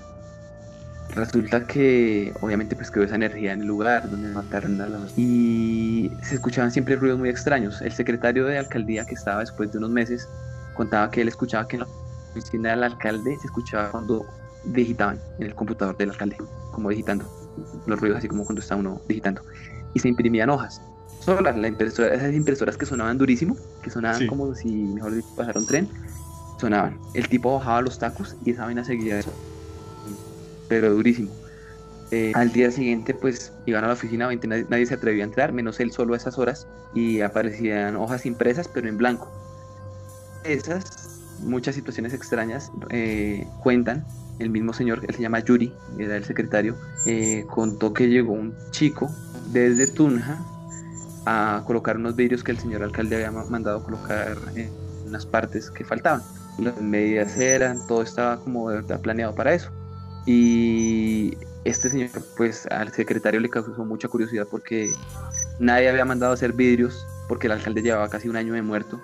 Resulta 1.15 1.67
que 1.67 2.33
obviamente 2.41 2.77
pues 2.77 2.91
quedó 2.91 3.05
esa 3.05 3.15
energía 3.15 3.53
en 3.53 3.63
el 3.63 3.67
lugar 3.67 4.09
donde 4.11 4.29
mataron 4.29 4.81
a 4.81 4.89
los... 4.89 5.17
Y 5.17 6.13
se 6.23 6.35
escuchaban 6.35 6.71
siempre 6.71 6.97
ruidos 6.97 7.19
muy 7.19 7.29
extraños. 7.29 7.81
El 7.81 7.93
secretario 7.93 8.45
de 8.45 8.59
alcaldía 8.59 9.05
que 9.05 9.15
estaba 9.15 9.41
después 9.41 9.73
de 9.73 9.79
unos 9.79 9.91
meses 9.91 10.29
contaba 10.75 11.11
que 11.11 11.23
él 11.23 11.29
escuchaba 11.29 11.67
que 11.67 11.77
en 11.77 11.81
la 11.81 11.89
oficina 12.31 12.71
del 12.71 12.85
alcalde 12.85 13.37
se 13.41 13.47
escuchaba 13.47 13.91
cuando 13.91 14.27
digitaban 14.65 15.19
en 15.39 15.47
el 15.47 15.55
computador 15.55 15.97
del 15.97 16.11
alcalde, 16.11 16.37
como 16.73 16.91
digitando. 16.91 17.25
Los 17.87 18.01
ruidos 18.01 18.19
así 18.19 18.29
como 18.29 18.45
cuando 18.45 18.61
está 18.61 18.77
uno 18.77 19.01
digitando. 19.09 19.43
Y 19.95 20.01
se 20.01 20.09
imprimían 20.09 20.51
hojas. 20.51 20.81
Solo 21.21 21.41
la 21.41 21.69
impresora, 21.69 22.15
esas 22.15 22.33
impresoras 22.33 22.77
que 22.77 22.87
sonaban 22.87 23.19
durísimo, 23.19 23.57
que 23.83 23.91
sonaban 23.91 24.27
como 24.27 24.55
si, 24.55 24.69
mejor 24.69 25.15
dicho, 25.15 25.27
pasara 25.37 25.59
un 25.59 25.67
tren, 25.67 25.89
sonaban. 26.61 26.99
El 27.15 27.29
tipo 27.29 27.55
bajaba 27.55 27.81
los 27.83 27.99
tacos 27.99 28.37
y 28.45 28.53
esa 28.53 28.67
vaina 28.67 28.85
seguía 28.85 29.19
eso 29.19 29.33
pero 30.69 30.93
durísimo. 30.93 31.31
Eh, 32.11 32.33
al 32.35 32.53
día 32.53 32.71
siguiente, 32.71 33.13
pues 33.13 33.53
iban 33.67 33.85
a 33.85 33.89
la 33.89 33.93
oficina, 33.93 34.29
nadie, 34.69 34.87
se 34.87 34.95
atrevía 34.95 35.25
a 35.25 35.27
entrar, 35.27 35.53
menos 35.53 35.79
él 35.81 35.93
solo 35.93 36.15
a 36.15 36.17
esas 36.17 36.39
horas, 36.39 36.67
y 36.95 37.21
aparecían 37.21 37.97
hojas 37.97 38.25
impresas, 38.25 38.69
pero 38.69 38.89
en 38.89 38.97
blanco. 38.97 39.31
Esas, 40.45 41.21
muchas 41.43 41.75
situaciones 41.75 42.15
extrañas 42.15 42.71
eh, 42.91 43.47
cuentan. 43.63 44.07
El 44.39 44.51
mismo 44.51 44.73
señor, 44.73 45.05
él 45.07 45.15
se 45.15 45.21
llama 45.21 45.41
Yuri, 45.41 45.73
era 45.99 46.17
el 46.17 46.25
secretario, 46.25 46.77
eh, 47.07 47.45
contó 47.49 47.93
que 47.93 48.09
llegó 48.09 48.33
un 48.35 48.55
chico 48.71 49.11
desde 49.53 49.89
Tunja 49.89 50.39
a 51.27 51.63
colocar 51.67 51.97
unos 51.97 52.15
vidrios 52.15 52.45
que 52.45 52.53
el 52.53 52.59
señor 52.59 52.85
alcalde 52.85 53.17
había 53.17 53.33
mandado 53.33 53.83
colocar 53.83 54.39
en 54.55 54.71
unas 55.07 55.27
partes 55.27 55.71
que 55.71 55.85
faltaban. 55.85 56.23
Las 56.59 56.81
medidas 56.81 57.37
eran, 57.37 57.85
todo 57.87 58.03
estaba 58.03 58.39
como 58.41 58.71
de 58.71 58.77
verdad 58.77 59.01
planeado 59.01 59.35
para 59.35 59.55
eso. 59.55 59.71
Y 60.27 61.37
este 61.65 61.89
señor, 61.89 62.11
pues 62.37 62.67
al 62.67 62.93
secretario 62.93 63.41
le 63.41 63.49
causó 63.49 63.85
mucha 63.85 64.09
curiosidad 64.09 64.47
porque 64.51 64.91
nadie 65.59 65.89
había 65.89 66.05
mandado 66.05 66.33
a 66.33 66.35
hacer 66.35 66.53
vidrios 66.53 67.07
porque 67.29 67.47
el 67.47 67.53
alcalde 67.53 67.83
llevaba 67.83 68.09
casi 68.09 68.29
un 68.29 68.37
año 68.37 68.55
de 68.55 68.63
muerto. 68.63 69.01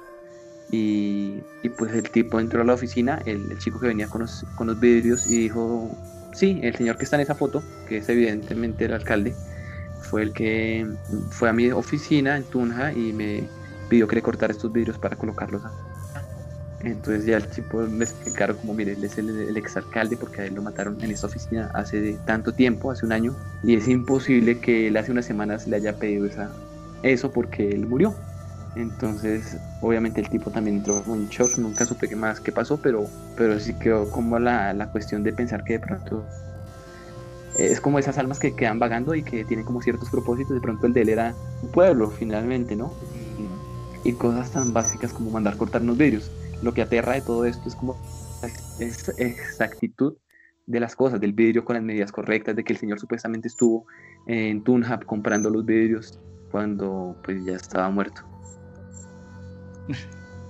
Y, 0.71 1.43
pues 1.77 1.93
el 1.93 2.11
tipo 2.11 2.41
entró 2.41 2.63
a 2.63 2.65
la 2.65 2.75
oficina, 2.75 3.21
el, 3.27 3.57
chico 3.59 3.79
que 3.79 3.89
venía 3.89 4.09
con 4.09 4.23
los, 4.23 4.45
con 4.57 4.67
los 4.67 4.81
vidrios, 4.81 5.27
y 5.29 5.43
dijo, 5.43 5.97
sí, 6.33 6.59
el 6.63 6.75
señor 6.75 6.97
que 6.97 7.05
está 7.05 7.17
en 7.17 7.23
esa 7.23 7.35
foto, 7.35 7.63
que 7.87 7.99
es 7.99 8.09
evidentemente 8.09 8.87
el 8.87 8.95
alcalde, 8.95 9.35
fue 10.01 10.23
el 10.23 10.33
que 10.33 10.87
fue 11.31 11.49
a 11.49 11.53
mi 11.53 11.71
oficina 11.71 12.37
en 12.37 12.45
Tunja 12.45 12.93
y 12.93 13.13
me, 13.13 13.49
pidió 13.89 14.09
que 14.09 14.17
le 14.17 14.23
cortara 14.23 14.53
estos 14.53 14.73
vidrios 14.73 14.99
para 14.99 15.17
colocarlos. 15.17 15.63
Entonces 16.85 17.25
ya 17.25 17.39
el 17.39 17.47
tipo 17.49 17.83
le 17.83 18.05
explicaron 18.05 18.57
como, 18.57 18.75
mire, 18.75 18.93
él 18.93 19.05
es 19.05 19.17
el, 19.19 19.31
el 19.31 19.57
exalcalde 19.57 20.17
porque 20.17 20.43
a 20.43 20.45
él 20.45 20.55
lo 20.55 20.63
mataron 20.63 20.99
en 21.03 21.11
esta 21.11 21.27
oficina 21.27 21.71
hace 21.73 22.19
tanto 22.27 22.53
tiempo, 22.53 22.91
hace 22.91 23.07
un 23.07 23.13
año, 23.13 23.35
y 23.63 23.75
es 23.75 23.89
imposible 23.89 24.59
que 24.59 24.89
él 24.89 24.97
hace 24.97 25.13
unas 25.13 25.25
semanas 25.25 25.67
le 25.67 25.77
haya 25.77 25.97
pedido 25.97 26.27
esa, 26.27 26.51
eso 27.03 27.33
porque 27.33 27.69
él 27.71 27.87
murió. 27.87 28.15
Entonces, 28.77 29.57
obviamente 29.81 30.21
el 30.21 30.29
tipo 30.29 30.51
también 30.51 30.79
entró 30.79 31.03
en 31.07 31.29
shock, 31.29 31.59
nunca 31.59 31.87
supe 31.87 32.09
qué 32.09 32.17
más 32.17 32.41
qué 32.41 32.53
pasó, 32.53 32.77
pero, 32.77 33.07
pero 33.37 33.59
sí 33.61 33.75
quedó 33.75 34.11
como 34.11 34.39
la, 34.39 34.75
la 34.75 34.89
cuestión 34.89 35.23
de 35.23 35.33
pensar 35.33 35.63
que 35.65 35.75
de 35.75 35.79
pronto 35.79 36.25
es 37.57 37.81
como 37.81 37.99
esas 37.99 38.19
almas 38.19 38.39
que 38.39 38.55
quedan 38.55 38.79
vagando 38.79 39.15
y 39.15 39.23
que 39.23 39.45
tienen 39.45 39.65
como 39.65 39.81
ciertos 39.81 40.11
propósitos, 40.11 40.55
de 40.55 40.61
pronto 40.61 40.87
el 40.87 40.93
de 40.93 41.03
él 41.03 41.09
era 41.11 41.35
un 41.63 41.69
pueblo 41.69 42.11
finalmente, 42.11 42.75
¿no? 42.77 42.93
Y, 44.05 44.13
cosas 44.13 44.51
tan 44.51 44.73
básicas 44.73 45.13
como 45.15 45.31
mandar 45.31 45.57
cortarnos 45.57 45.97
vidrios. 45.97 46.31
Lo 46.61 46.73
que 46.75 46.83
aterra 46.83 47.15
de 47.15 47.23
todo 47.23 47.45
esto 47.45 47.69
es 47.69 47.77
como 47.77 47.99
esa 48.79 49.13
exactitud 49.17 50.17
de 50.67 50.81
las 50.81 50.97
cosas, 50.97 51.21
del 51.21 51.33
vidrio 51.33 51.65
con 51.65 51.75
las 51.75 51.83
medidas 51.83 52.13
correctas, 52.13 52.57
de 52.57 52.65
que 52.65 52.73
el 52.73 52.79
señor 52.79 52.99
supuestamente 52.99 53.49
estuvo 53.49 53.87
en 54.27 54.63
Tunhab 54.65 55.05
comprando 55.05 55.51
los 55.51 55.65
vidrios 55.65 56.19
cuando 56.51 57.17
pues 57.23 57.45
ya 57.45 57.53
estaba 57.57 57.91
muerto. 57.91 58.23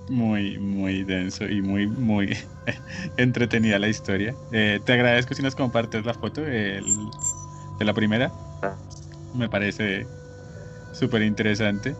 Muy, 0.07 0.59
muy 0.59 1.03
denso 1.03 1.45
y 1.45 1.61
muy, 1.61 1.87
muy 1.87 2.37
entretenida 3.17 3.79
la 3.79 3.87
historia. 3.87 4.35
Eh, 4.51 4.79
te 4.85 4.93
agradezco 4.93 5.33
si 5.33 5.41
nos 5.41 5.55
compartes 5.55 6.05
la 6.05 6.13
foto 6.13 6.45
el- 6.45 6.83
de 7.79 7.85
la 7.85 7.93
primera. 7.93 8.31
Me 9.33 9.49
parece 9.49 10.05
súper 10.93 11.23
interesante. 11.23 11.95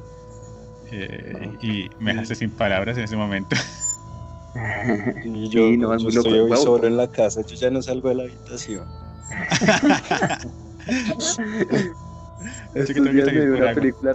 Eh, 0.92 1.58
y 1.62 1.90
me 2.00 2.14
dejaste 2.14 2.36
sin 2.36 2.52
palabras 2.52 2.98
en 2.98 3.06
ese 3.06 3.18
momento. 3.18 3.56
Y 5.24 5.50
yo, 5.50 5.60
Sí, 5.68 5.78
no, 5.78 5.98
yo 5.98 6.08
estoy 6.10 6.34
hoy 6.40 6.50
Wow. 6.50 6.58
solo 6.58 6.88
en 6.88 6.98
la 6.98 7.08
casa, 7.12 7.42
yo 7.42 7.56
ya 7.56 7.70
no 7.70 7.82
salgo 7.82 8.10
de 8.10 8.16
la 8.16 8.24
habitación. 8.24 8.86
Estos 12.76 13.12
días 13.12 13.26
salir 13.26 13.40
me 13.42 13.46
vi 13.46 13.58
una 13.58 13.74
película, 13.74 14.12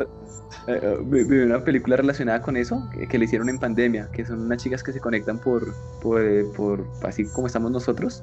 eh, 0.67 0.81
eh, 0.83 0.99
me- 1.05 1.25
me 1.25 1.37
vi 1.37 1.43
una 1.43 1.65
película 1.65 1.97
relacionada 1.97 2.41
con 2.43 2.57
eso, 2.57 2.83
que, 2.93 3.07
que 3.09 3.19
le 3.19 3.25
hicieron 3.25 3.49
en 3.49 3.59
pandemia, 3.59 4.09
que 4.13 4.25
son 4.25 4.41
unas 4.41 4.63
chicas 4.63 4.83
que 4.83 4.93
se 4.93 5.01
conectan 5.01 5.39
por, 5.39 5.75
por, 6.01 6.23
eh, 6.23 6.45
por 6.57 6.87
así 7.03 7.25
como 7.27 7.47
estamos 7.47 7.71
nosotros, 7.71 8.23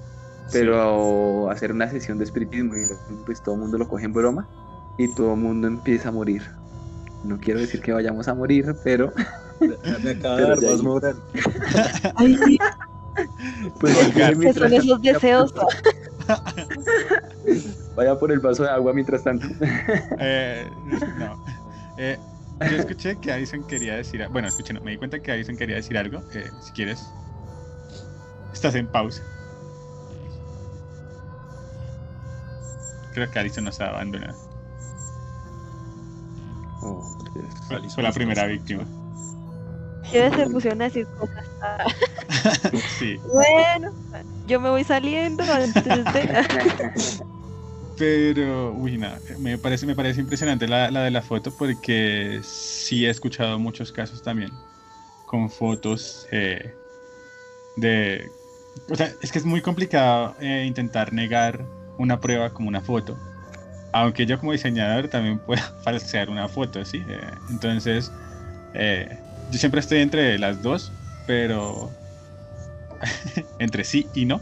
pero 0.51 1.49
hacer 1.49 1.71
una 1.71 1.89
sesión 1.89 2.17
de 2.17 2.23
espiritismo 2.23 2.73
y 2.75 2.85
pues 3.25 3.41
todo 3.43 3.55
el 3.55 3.61
mundo 3.61 3.77
lo 3.77 3.87
coge 3.87 4.05
en 4.05 4.13
broma 4.13 4.47
y 4.97 5.07
todo 5.09 5.33
el 5.33 5.39
mundo 5.39 5.67
empieza 5.67 6.09
a 6.09 6.11
morir. 6.11 6.43
No 7.25 7.37
quiero 7.39 7.59
decir 7.59 7.81
que 7.81 7.91
vayamos 7.91 8.27
a 8.27 8.33
morir, 8.35 8.75
pero 8.83 9.11
Me 10.03 10.11
acaba 10.11 10.35
de 10.35 10.47
dar 10.47 10.61
más 10.61 10.81
moral. 10.83 11.23
Ay, 12.15 12.37
sí, 12.45 12.57
pues 13.79 14.15
mientras 14.37 14.69
son 14.69 14.73
esos 14.73 15.01
deseos. 15.01 15.53
Vaya 17.95 18.17
por 18.19 18.31
el 18.31 18.39
vaso 18.39 18.63
de 18.63 18.69
agua 18.69 18.93
mientras 18.93 19.23
tanto. 19.23 19.47
Eh, 20.19 20.69
no. 21.17 21.43
Eh, 21.97 22.17
yo 22.59 22.77
escuché 22.77 23.17
que 23.19 23.31
Addison 23.31 23.63
quería 23.65 23.95
decir. 23.95 24.27
Bueno, 24.29 24.47
escuché, 24.47 24.73
no. 24.73 24.81
Me 24.81 24.91
di 24.91 24.97
cuenta 24.97 25.19
que 25.19 25.31
Addison 25.31 25.57
quería 25.57 25.75
decir 25.77 25.97
algo. 25.97 26.21
eh, 26.33 26.49
si 26.61 26.71
quieres, 26.73 27.07
estás 28.53 28.75
en 28.75 28.87
pausa. 28.87 29.23
Creo 33.13 33.31
que 33.31 33.39
Addison 33.39 33.63
nos 33.63 33.79
ha 33.81 33.87
abandonado. 33.87 34.37
Oh. 36.81 37.17
Fue, 37.67 38.03
la 38.03 38.11
primera 38.11 38.45
víctima. 38.45 38.83
Que 40.09 40.31
se 40.31 40.47
pusieron 40.47 40.81
a 40.81 40.85
decir 40.85 41.07
cosas. 41.17 41.49
Ah, 41.59 41.85
Sí. 42.97 43.17
Bueno, 43.23 43.91
yo 44.45 44.59
me 44.59 44.69
voy 44.69 44.83
saliendo 44.83 45.43
antes 45.51 46.11
de... 46.13 46.47
Pero, 47.95 48.73
uy, 48.73 48.97
nada, 48.97 49.21
me 49.39 49.57
parece, 49.57 49.87
me 49.87 49.95
parece 49.95 50.21
impresionante 50.21 50.67
la, 50.67 50.91
la 50.91 51.03
de 51.03 51.11
la 51.11 51.23
foto 51.23 51.55
porque 51.57 52.41
sí 52.43 53.05
he 53.05 53.09
escuchado 53.09 53.57
muchos 53.57 53.91
casos 53.91 54.21
también 54.21 54.51
con 55.25 55.49
fotos 55.49 56.27
eh, 56.31 56.79
de... 57.75 58.31
O 58.89 58.95
sea, 58.95 59.13
es 59.21 59.31
que 59.31 59.39
es 59.39 59.45
muy 59.45 59.61
complicado 59.61 60.35
eh, 60.39 60.65
intentar 60.67 61.13
negar 61.13 61.71
una 61.97 62.19
prueba 62.19 62.53
como 62.53 62.69
una 62.69 62.81
foto, 62.81 63.23
aunque 63.93 64.25
yo 64.25 64.39
como 64.39 64.53
diseñador 64.53 65.09
también 65.09 65.39
puedo 65.39 65.61
falsear 65.83 66.29
una 66.29 66.49
foto, 66.49 66.85
¿sí? 66.85 67.03
Eh, 67.07 67.21
entonces, 67.49 68.11
eh, 68.73 69.26
yo 69.51 69.59
siempre 69.59 69.79
estoy 69.79 69.99
entre 69.99 70.37
las 70.37 70.61
dos, 70.61 70.91
pero 71.25 71.89
entre 73.59 73.83
sí 73.83 74.07
y 74.13 74.25
no. 74.25 74.41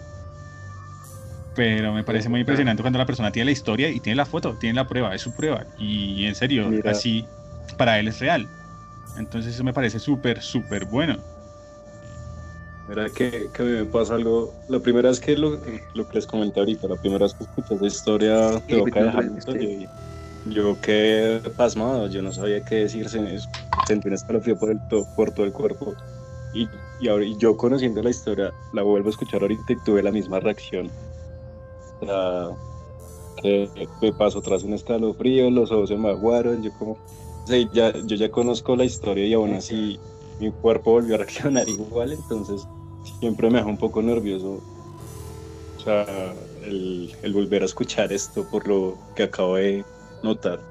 Pero 1.56 1.94
me 1.94 2.04
parece 2.04 2.28
muy 2.28 2.41
impresionante 2.41 2.84
cuando 2.84 3.00
la 3.00 3.06
persona 3.06 3.32
tiene 3.32 3.46
la 3.46 3.52
historia 3.52 3.89
y 3.89 4.00
tiene 4.02 4.18
la 4.18 4.26
foto, 4.26 4.56
tiene 4.60 4.76
la 4.76 4.88
prueba, 4.88 5.15
es 5.15 5.22
su 5.22 5.32
prueba. 5.32 5.65
Y 5.80 6.26
en 6.26 6.36
serio, 6.36 6.68
Mira. 6.70 6.91
así 6.91 7.26
para 7.78 7.98
él 8.00 8.10
es 8.10 8.20
real. 8.20 8.48
Entonces 9.18 9.56
eso 9.56 9.63
me 9.63 9.74
parece 9.74 10.00
súper, 10.00 10.41
súper 10.41 10.86
bueno. 10.86 11.18
Mira 12.88 13.10
que, 13.10 13.50
que 13.52 13.62
a 13.62 13.65
mí 13.65 13.72
me 13.72 13.86
pasa 13.86 14.15
algo. 14.15 14.54
La 14.68 14.80
primera 14.80 15.10
vez 15.10 15.20
que 15.20 15.36
lo, 15.38 15.60
lo 15.94 16.08
que 16.08 16.15
les 16.15 16.28
comenté 16.28 16.60
ahorita, 16.60 16.88
la 16.88 16.98
primera 16.98 17.26
vez 17.26 17.34
que 17.34 17.46
escuché 17.46 17.76
esa 17.76 17.86
historia 17.88 18.36
de 18.68 18.78
Boca 18.78 19.02
de 19.02 19.10
Hamilton, 19.10 19.60
yo, 19.60 19.89
yo 20.46 20.82
quedé 20.82 21.39
pasmado, 21.52 22.08
yo 22.10 22.22
no 22.22 22.32
sabía 22.32 22.63
qué 22.63 22.76
decirse 22.76 23.18
en 23.18 23.28
eso. 23.28 23.50
Sentí 23.88 24.08
un 24.10 24.13
escalofrío 24.15 24.58
por, 24.58 24.71
el 24.71 24.82
to- 24.88 25.08
por 25.15 25.32
todo 25.34 25.45
el 25.45 25.54
cuerpo. 25.54 25.98
Y, 26.52 26.69
y, 26.98 27.08
ahora, 27.10 27.26
y 27.26 27.38
yo 27.38 27.58
conociendo 27.58 28.02
la 28.04 28.10
historia, 28.12 28.54
la 28.71 28.84
vuelvo 28.84 29.08
a 29.10 29.12
escuchar 29.12 29.41
ahorita 29.43 29.74
y 29.74 29.82
tuve 29.82 30.04
la 30.04 30.12
misma 30.12 30.39
reacción. 30.39 30.93
O 32.00 32.06
sea, 32.06 32.58
me 34.02 34.13
pasó 34.13 34.41
tras 34.41 34.63
un 34.63 34.74
escalofrío, 34.74 35.50
los 35.52 35.71
ojos 35.71 35.89
se 35.89 35.98
me 35.98 36.10
aguaron, 36.10 36.62
yo 36.62 36.71
como... 36.74 37.00
ya, 37.71 37.93
yo 38.06 38.15
ya 38.15 38.30
conozco 38.32 38.76
la 38.76 38.86
historia 38.86 39.26
y 39.28 39.34
aún 39.34 39.54
así 39.54 40.02
mi 40.38 40.52
cuerpo 40.54 40.91
volvió 40.91 41.15
a 41.15 41.17
reaccionar 41.19 41.67
igual, 41.69 42.12
entonces 42.13 42.69
siempre 43.02 43.50
me 43.50 43.58
deja 43.60 43.69
un 43.69 43.78
poco 43.78 44.02
nervioso. 44.02 44.65
O 45.78 45.80
sea, 45.82 46.34
el 46.62 47.34
volver 47.34 47.62
a 47.63 47.65
escuchar 47.65 48.12
esto 48.13 48.48
por 48.48 48.67
lo 48.67 49.02
que 49.13 49.24
acabo 49.24 49.56
de 49.58 49.88
notar. 50.21 50.65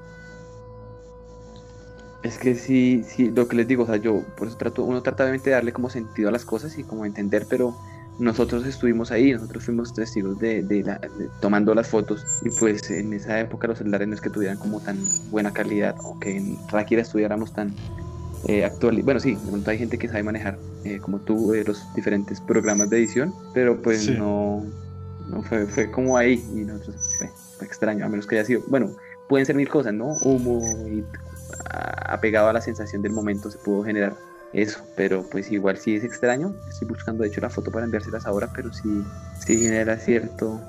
Es 2.25 2.39
que 2.39 2.55
sí, 2.55 3.03
sí, 3.03 3.29
lo 3.29 3.47
que 3.47 3.55
les 3.55 3.67
digo, 3.67 3.83
o 3.83 3.85
sea, 3.85 3.97
yo 3.97 4.23
por 4.35 4.47
eso 4.47 4.57
trato, 4.57 4.83
uno 4.83 5.03
trata 5.03 5.21
obviamente 5.23 5.51
de 5.51 5.55
darle 5.57 5.71
como 5.71 5.91
sentido 5.91 6.29
a 6.29 6.31
las 6.31 6.43
cosas 6.43 6.75
y 6.75 6.83
como 6.83 7.05
entender, 7.05 7.45
pero 7.47 7.77
nosotros 8.17 8.65
estuvimos 8.65 9.11
ahí, 9.11 9.31
nosotros 9.31 9.63
fuimos 9.63 9.93
testigos 9.93 10.39
de, 10.39 10.63
de 10.63 10.81
la- 10.83 10.97
de- 10.97 11.29
tomando 11.39 11.75
las 11.75 11.87
fotos 11.87 12.25
y 12.41 12.49
pues 12.49 12.89
en 12.89 13.13
esa 13.13 13.39
época 13.39 13.67
los 13.67 13.77
celulares 13.77 14.07
no 14.07 14.15
es 14.15 14.21
que 14.21 14.31
tuvieran 14.31 14.57
como 14.57 14.81
tan 14.81 14.97
buena 15.29 15.53
calidad 15.53 15.95
o 16.03 16.17
que 16.17 16.35
en 16.35 16.57
Rakira 16.67 17.03
estuviéramos 17.03 17.53
tan 17.53 17.75
eh, 18.47 18.65
actual. 18.65 19.03
Bueno, 19.03 19.19
sí, 19.19 19.35
de 19.35 19.51
pronto 19.51 19.69
hay 19.69 19.77
gente 19.77 19.99
que 19.99 20.07
sabe 20.07 20.23
manejar, 20.23 20.59
eh, 20.83 20.99
como 20.99 21.19
tú, 21.21 21.53
eh, 21.53 21.63
los 21.63 21.83
diferentes 21.93 22.41
programas 22.41 22.89
de 22.89 22.97
edición, 22.97 23.35
pero 23.53 23.79
pues 23.79 24.01
Sí. 24.01 24.15
no, 24.17 24.65
no 25.27 25.43
fue, 25.43 25.67
fue 25.67 25.91
como 25.91 26.17
ahí 26.17 26.43
y 26.55 26.63
nosotros 26.65 26.95
fue, 27.19 27.29
fue 27.57 27.67
extraño, 27.67 28.03
a 28.03 28.09
menos 28.09 28.25
que 28.25 28.35
haya 28.35 28.45
sido, 28.45 28.61
bueno, 28.67 28.95
pueden 29.27 29.45
ser 29.45 29.55
mil 29.55 29.69
cosas, 29.69 29.93
¿no? 29.93 30.13
Humo 30.23 30.61
y 30.87 31.03
apegado 31.69 32.49
a 32.49 32.53
la 32.53 32.61
sensación 32.61 33.01
del 33.01 33.13
momento 33.13 33.49
se 33.51 33.57
pudo 33.59 33.83
generar 33.83 34.17
eso, 34.53 34.79
pero 34.95 35.27
pues 35.29 35.51
igual 35.51 35.77
sí 35.77 35.95
es 35.95 36.03
extraño. 36.03 36.53
Estoy 36.69 36.87
buscando 36.87 37.23
de 37.23 37.29
hecho 37.29 37.41
la 37.41 37.49
foto 37.49 37.71
para 37.71 37.85
enviárselas 37.85 38.25
ahora, 38.25 38.49
pero 38.53 38.71
sí, 38.71 39.03
sí 39.39 39.59
genera 39.59 39.97
cierto, 39.97 40.61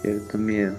cierto 0.00 0.38
miedo. 0.38 0.74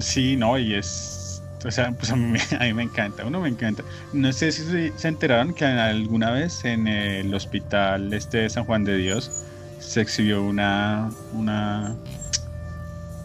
Sí, 0.00 0.36
no, 0.36 0.58
y 0.58 0.74
es. 0.74 1.42
O 1.64 1.70
sea, 1.70 1.90
pues 1.92 2.10
a 2.12 2.16
mí, 2.16 2.22
me- 2.32 2.40
a 2.70 2.74
me 2.74 2.82
encanta, 2.84 3.26
uno 3.26 3.40
me 3.40 3.48
encanta. 3.48 3.82
No 4.12 4.32
sé 4.32 4.52
si 4.52 4.64
se 4.96 5.08
enteraron 5.08 5.54
que 5.54 5.64
alguna 5.64 6.30
vez 6.30 6.64
en 6.64 6.86
el 6.86 7.34
hospital 7.34 8.12
este 8.12 8.38
de 8.38 8.50
San 8.50 8.64
Juan 8.64 8.84
de 8.84 8.96
Dios 8.96 9.30
se 9.80 10.00
exhibió 10.00 10.42
una. 10.42 11.10
una 11.32 11.96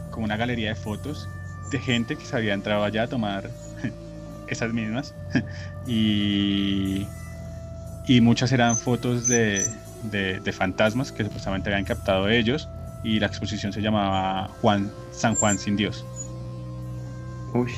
como 0.10 0.26
una 0.26 0.38
galería 0.38 0.70
de 0.70 0.76
fotos 0.76 1.28
de 1.72 1.80
gente 1.80 2.16
que 2.18 2.26
se 2.26 2.36
había 2.36 2.54
entrado 2.54 2.84
allá 2.84 3.04
a 3.04 3.08
tomar 3.08 3.50
esas 4.48 4.74
mismas. 4.74 5.14
y. 5.88 7.08
Y 8.06 8.20
muchas 8.20 8.52
eran 8.52 8.76
fotos 8.76 9.28
de, 9.28 9.66
de, 10.12 10.40
de 10.40 10.52
fantasmas 10.52 11.12
que 11.12 11.24
supuestamente 11.24 11.70
habían 11.70 11.86
captado 11.86 12.28
ellos. 12.30 12.68
Y 13.04 13.20
la 13.20 13.28
exposición 13.28 13.72
se 13.74 13.82
llamaba 13.82 14.50
Juan, 14.62 14.92
San 15.12 15.36
Juan 15.36 15.58
sin 15.58 15.76
Dios. 15.76 16.06
Uy, 17.54 17.72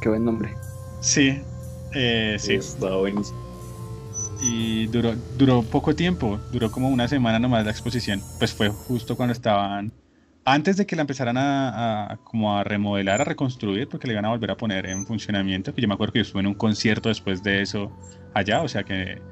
qué 0.00 0.08
buen 0.08 0.24
nombre. 0.24 0.54
Sí, 1.00 1.40
eh, 1.92 2.36
sí. 2.38 2.54
Está 2.54 2.96
buenísimo. 2.96 3.38
Y 4.42 4.86
duró, 4.86 5.14
duró 5.36 5.62
poco 5.62 5.94
tiempo, 5.94 6.38
duró 6.50 6.70
como 6.70 6.88
una 6.88 7.08
semana 7.08 7.38
nomás 7.38 7.64
la 7.64 7.70
exposición. 7.70 8.22
Pues 8.38 8.52
fue 8.52 8.70
justo 8.70 9.16
cuando 9.16 9.32
estaban 9.32 9.92
antes 10.44 10.76
de 10.76 10.86
que 10.86 10.96
la 10.96 11.02
empezaran 11.02 11.36
a, 11.36 12.12
a- 12.12 12.16
como 12.24 12.56
a 12.56 12.64
remodelar, 12.64 13.20
a 13.20 13.24
reconstruir, 13.24 13.88
porque 13.88 14.06
le 14.06 14.14
iban 14.14 14.24
a 14.24 14.30
volver 14.30 14.50
a 14.50 14.56
poner 14.56 14.86
en 14.86 15.06
funcionamiento, 15.06 15.74
que 15.74 15.82
yo 15.82 15.88
me 15.88 15.94
acuerdo 15.94 16.12
que 16.12 16.18
yo 16.20 16.22
estuve 16.22 16.40
en 16.40 16.46
un 16.48 16.54
concierto 16.54 17.08
después 17.08 17.42
de 17.42 17.62
eso 17.62 17.92
allá, 18.34 18.62
o 18.62 18.68
sea 18.68 18.84
que, 18.84 19.22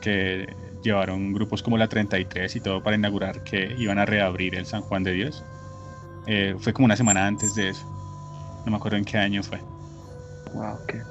que 0.00 0.46
llevaron 0.82 1.32
grupos 1.32 1.62
como 1.62 1.78
la 1.78 1.88
33 1.88 2.56
y 2.56 2.60
todo 2.60 2.82
para 2.82 2.96
inaugurar 2.96 3.42
que 3.42 3.74
iban 3.78 3.98
a 3.98 4.06
reabrir 4.06 4.54
el 4.56 4.66
San 4.66 4.82
Juan 4.82 5.04
de 5.04 5.12
Dios. 5.12 5.44
Eh, 6.26 6.54
fue 6.58 6.72
como 6.72 6.86
una 6.86 6.96
semana 6.96 7.26
antes 7.26 7.54
de 7.54 7.70
eso. 7.70 7.86
No 8.64 8.70
me 8.72 8.76
acuerdo 8.76 8.96
en 8.98 9.04
qué 9.04 9.18
año 9.18 9.42
fue. 9.42 9.60
Wow, 10.52 10.78
qué, 10.86 11.02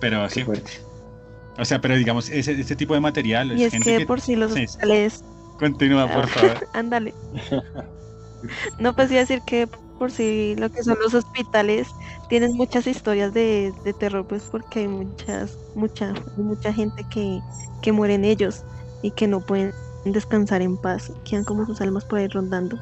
Pero 0.00 0.24
qué 0.24 0.34
sí, 0.34 0.42
fuerte. 0.42 0.70
o 1.58 1.64
sea, 1.64 1.80
pero 1.80 1.96
digamos, 1.96 2.30
ese, 2.30 2.52
ese 2.52 2.76
tipo 2.76 2.94
de 2.94 3.00
material. 3.00 3.58
Y 3.58 3.64
es 3.64 3.72
gente 3.72 3.96
que 3.96 4.06
por 4.06 4.20
sí 4.20 4.36
los 4.36 4.52
sí, 4.52 4.60
sí. 4.60 4.64
hospitales 4.66 5.24
Continúa, 5.58 6.12
por 6.12 6.28
favor. 6.28 6.68
Ándale. 6.72 7.14
No, 8.78 8.94
pues 8.94 9.10
iba 9.10 9.18
a 9.20 9.22
decir 9.22 9.42
que 9.44 9.68
por 9.96 10.12
si 10.12 10.54
lo 10.56 10.70
que 10.70 10.82
son 10.82 10.96
los 11.02 11.14
hospitales 11.14 11.96
tienen 12.28 12.52
muchas 12.54 12.86
historias 12.86 13.32
de, 13.32 13.72
de 13.82 13.94
terror, 13.94 14.26
pues 14.26 14.48
porque 14.50 14.80
hay 14.80 14.88
muchas, 14.88 15.58
mucha, 15.74 16.14
mucha 16.34 16.72
gente 16.72 17.04
que, 17.04 17.44
que 17.80 17.92
muere 17.92 18.14
en 18.14 18.24
ellos 18.24 18.64
y 19.00 19.12
que 19.12 19.26
no 19.28 19.42
pueden 19.42 19.76
descansar 20.04 20.62
en 20.62 20.78
paz, 20.78 21.12
quedan 21.24 21.44
como 21.44 21.66
sus 21.66 21.80
almas 21.80 22.04
por 22.06 22.18
ahí 22.20 22.28
rondando. 22.28 22.78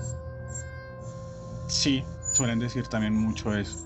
Sí, 1.67 2.07
suelen 2.33 2.59
decir 2.59 2.89
también 2.89 3.15
mucho 3.15 3.55
eso. 3.57 3.79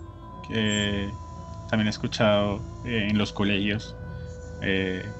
También 1.66 1.86
he 1.86 1.90
escuchado 1.90 2.64
eh, 2.84 3.08
en 3.10 3.18
los 3.18 3.32
colegios. 3.32 3.96
eh, 4.60 5.14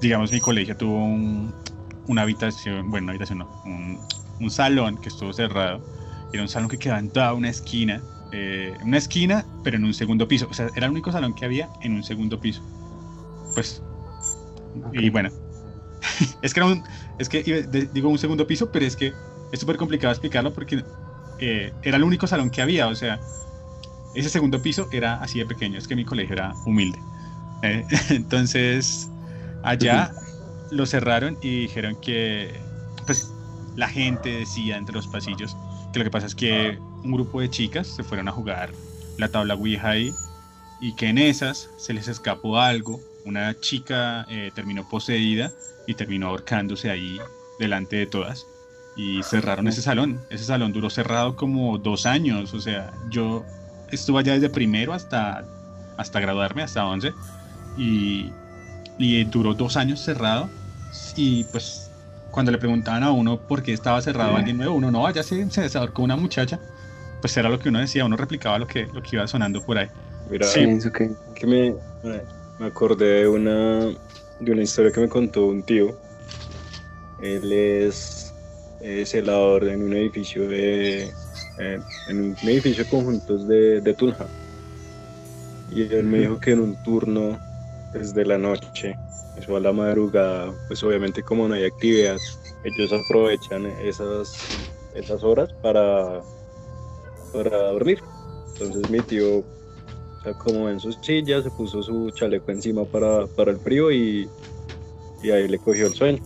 digamos, 0.00 0.32
mi 0.32 0.40
colegio 0.40 0.76
tuvo 0.76 1.04
un- 1.04 1.54
una 2.06 2.22
habitación, 2.22 2.90
bueno, 2.90 3.04
una 3.06 3.12
habitación 3.12 3.38
no, 3.40 3.50
un, 3.64 4.06
un 4.40 4.50
salón 4.50 4.98
que 4.98 5.10
estuvo 5.10 5.32
cerrado. 5.32 5.84
Era 6.32 6.42
un 6.42 6.48
salón 6.48 6.68
que 6.70 6.78
quedaba 6.78 7.00
en 7.00 7.12
toda 7.12 7.34
una 7.34 7.50
esquina. 7.50 8.04
eh, 8.32 8.78
una 8.84 8.98
esquina, 8.98 9.46
pero 9.64 9.76
en 9.78 9.84
un 9.84 9.94
segundo 9.94 10.28
piso. 10.28 10.48
O 10.50 10.54
sea, 10.54 10.70
era 10.76 10.86
el 10.86 10.92
único 10.92 11.12
salón 11.12 11.34
que 11.34 11.46
había 11.46 11.72
en 11.82 11.94
un 11.94 12.04
segundo 12.04 12.40
piso. 12.40 12.64
Pues, 13.54 13.84
y 14.92 15.10
bueno, 15.10 15.30
es 16.42 16.54
que 16.54 16.60
era 16.60 16.66
un, 16.68 16.84
es 17.18 17.28
que 17.28 17.42
digo 17.92 18.10
un 18.10 18.18
segundo 18.18 18.46
piso, 18.46 18.70
pero 18.72 18.86
es 18.86 18.96
que 18.96 19.18
es 19.52 19.60
súper 19.60 19.76
complicado 19.76 20.12
explicarlo 20.12 20.52
porque 20.54 20.84
eh, 21.38 21.76
era 21.82 21.96
el 21.98 22.04
único 22.04 22.26
salón 22.26 22.50
que 22.50 22.62
había, 22.62 22.88
o 22.88 22.94
sea, 22.94 23.22
ese 24.14 24.30
segundo 24.30 24.62
piso 24.62 24.88
era 24.92 25.16
así 25.22 25.38
de 25.40 25.46
pequeño, 25.46 25.78
es 25.78 25.88
que 25.88 25.96
mi 25.96 26.04
colegio 26.04 26.34
era 26.34 26.58
humilde. 26.64 27.06
Eh, 27.62 27.86
entonces, 28.10 29.12
allá 29.62 30.16
lo 30.70 30.86
cerraron 30.86 31.38
y 31.42 31.62
dijeron 31.62 31.96
que, 32.00 32.66
pues, 33.06 33.34
la 33.76 33.88
gente 33.88 34.30
decía 34.30 34.76
entre 34.76 34.94
los 34.94 35.06
pasillos 35.06 35.56
que 35.92 35.98
lo 35.98 36.04
que 36.04 36.10
pasa 36.10 36.26
es 36.26 36.34
que 36.34 36.78
un 37.02 37.12
grupo 37.12 37.40
de 37.40 37.50
chicas 37.50 37.86
se 37.86 38.04
fueron 38.04 38.28
a 38.28 38.32
jugar 38.32 38.70
la 39.18 39.28
tabla 39.28 39.54
Ouija 39.54 39.90
ahí 39.90 40.12
y 40.80 40.94
que 40.94 41.08
en 41.08 41.18
esas 41.18 41.70
se 41.76 41.92
les 41.92 42.08
escapó 42.08 42.58
algo, 42.58 43.00
una 43.24 43.58
chica 43.60 44.26
eh, 44.28 44.50
terminó 44.54 44.88
poseída 44.88 45.52
y 45.86 45.94
terminó 45.94 46.28
ahorcándose 46.28 46.90
ahí 46.90 47.18
delante 47.58 47.96
de 47.96 48.06
todas 48.06 48.46
y 48.96 49.22
cerraron 49.22 49.68
ese 49.68 49.82
salón. 49.82 50.20
Ese 50.30 50.44
salón 50.44 50.72
duró 50.72 50.90
cerrado 50.90 51.36
como 51.36 51.78
dos 51.78 52.06
años, 52.06 52.54
o 52.54 52.60
sea, 52.60 52.92
yo 53.10 53.44
estuve 53.90 54.20
allá 54.20 54.34
desde 54.34 54.50
primero 54.50 54.92
hasta, 54.92 55.44
hasta 55.96 56.20
graduarme, 56.20 56.62
hasta 56.62 56.86
11, 56.86 57.12
y, 57.76 58.30
y 58.98 59.24
duró 59.24 59.54
dos 59.54 59.76
años 59.76 60.00
cerrado. 60.00 60.48
Y 61.16 61.44
pues 61.44 61.89
cuando 62.30 62.52
le 62.52 62.58
preguntaban 62.58 63.02
a 63.02 63.10
uno 63.10 63.38
por 63.38 63.62
qué 63.62 63.72
estaba 63.72 64.00
cerrado 64.00 64.36
alguien 64.36 64.56
nuevo, 64.56 64.74
uno 64.74 64.90
no, 64.90 65.06
allá 65.06 65.22
se, 65.22 65.50
se 65.50 65.62
desahorcó 65.62 66.02
una 66.02 66.16
muchacha. 66.16 66.58
Pues 67.20 67.36
era 67.36 67.48
lo 67.48 67.58
que 67.58 67.68
uno 67.68 67.80
decía, 67.80 68.04
uno 68.04 68.16
replicaba 68.16 68.58
lo 68.58 68.66
que, 68.66 68.86
lo 68.86 69.02
que 69.02 69.16
iba 69.16 69.26
sonando 69.26 69.60
por 69.62 69.78
ahí. 69.78 69.88
Mira, 70.30 70.46
Sí. 70.46 70.60
Pienso 70.60 70.90
que 70.92 71.10
que 71.34 71.46
me, 71.46 71.74
acordé 72.64 73.20
de 73.20 73.28
una, 73.28 73.86
de 74.40 74.52
una 74.52 74.62
historia 74.62 74.92
que 74.92 75.00
me 75.00 75.08
contó 75.08 75.46
un 75.46 75.62
tío. 75.62 75.96
Él 77.22 77.52
es, 77.52 78.32
es 78.80 79.10
celador 79.10 79.68
en 79.68 79.82
un 79.82 79.92
edificio 79.94 80.48
de 80.48 81.10
eh, 81.58 81.78
en 82.08 82.20
un 82.20 82.36
edificio 82.42 82.84
de 82.84 82.90
conjuntos 82.90 83.46
de, 83.48 83.80
de 83.80 83.94
Tunja. 83.94 84.26
Y 85.70 85.82
él 85.82 86.04
me 86.04 86.20
dijo 86.20 86.40
que 86.40 86.52
en 86.52 86.60
un 86.60 86.82
turno 86.82 87.38
desde 87.92 88.24
la 88.24 88.38
noche, 88.38 88.96
eso 89.40 89.56
a 89.56 89.60
la 89.60 89.72
madrugada, 89.72 90.52
pues 90.68 90.82
obviamente 90.82 91.22
como 91.22 91.48
no 91.48 91.54
hay 91.54 91.64
actividad, 91.64 92.16
ellos 92.64 92.92
aprovechan 92.92 93.66
esas, 93.66 94.32
esas 94.94 95.22
horas 95.24 95.52
para, 95.62 96.20
para 97.32 97.72
dormir. 97.72 98.00
Entonces 98.54 98.90
mi 98.90 99.00
tío 99.00 99.42
o 100.20 100.22
sea, 100.22 100.34
como 100.34 100.68
en 100.68 100.78
sus 100.78 100.98
sillas, 101.00 101.44
se 101.44 101.50
puso 101.50 101.82
su 101.82 102.10
chaleco 102.10 102.50
encima 102.50 102.84
para, 102.84 103.26
para 103.28 103.52
el 103.52 103.58
frío 103.58 103.90
y, 103.90 104.28
y 105.22 105.30
ahí 105.30 105.48
le 105.48 105.58
cogió 105.58 105.86
el 105.86 105.94
sueño. 105.94 106.22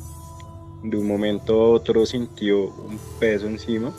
De 0.83 0.97
un 0.97 1.07
momento 1.07 1.55
a 1.63 1.69
otro 1.71 2.05
sintió 2.05 2.65
un 2.65 2.99
peso 3.21 3.47
encima, 3.47 3.93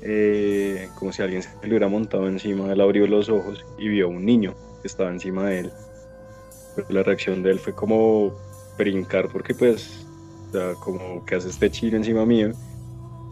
eh, 0.00 0.88
como 0.98 1.12
si 1.12 1.20
alguien 1.20 1.42
se 1.42 1.50
le 1.62 1.68
hubiera 1.68 1.88
montado 1.88 2.26
encima. 2.26 2.72
Él 2.72 2.80
abrió 2.80 3.06
los 3.06 3.28
ojos 3.28 3.64
y 3.78 3.88
vio 3.88 4.06
a 4.06 4.08
un 4.08 4.24
niño 4.24 4.54
que 4.80 4.88
estaba 4.88 5.10
encima 5.10 5.46
de 5.46 5.60
él. 5.60 5.72
La 6.88 7.02
reacción 7.02 7.42
de 7.42 7.50
él 7.52 7.58
fue 7.58 7.74
como 7.74 8.32
brincar, 8.76 9.28
porque 9.28 9.54
pues, 9.54 10.06
o 10.48 10.52
sea, 10.52 10.74
como 10.74 11.24
que 11.24 11.34
hace 11.34 11.48
este 11.48 11.70
chile 11.70 11.96
encima 11.96 12.24
mío. 12.24 12.52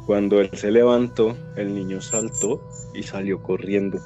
Cuando 0.07 0.41
él 0.41 0.51
se 0.53 0.71
levantó, 0.71 1.37
el 1.57 1.75
niño 1.75 2.01
saltó 2.01 2.61
y 2.95 3.03
salió 3.03 3.43
corriendo 3.43 3.99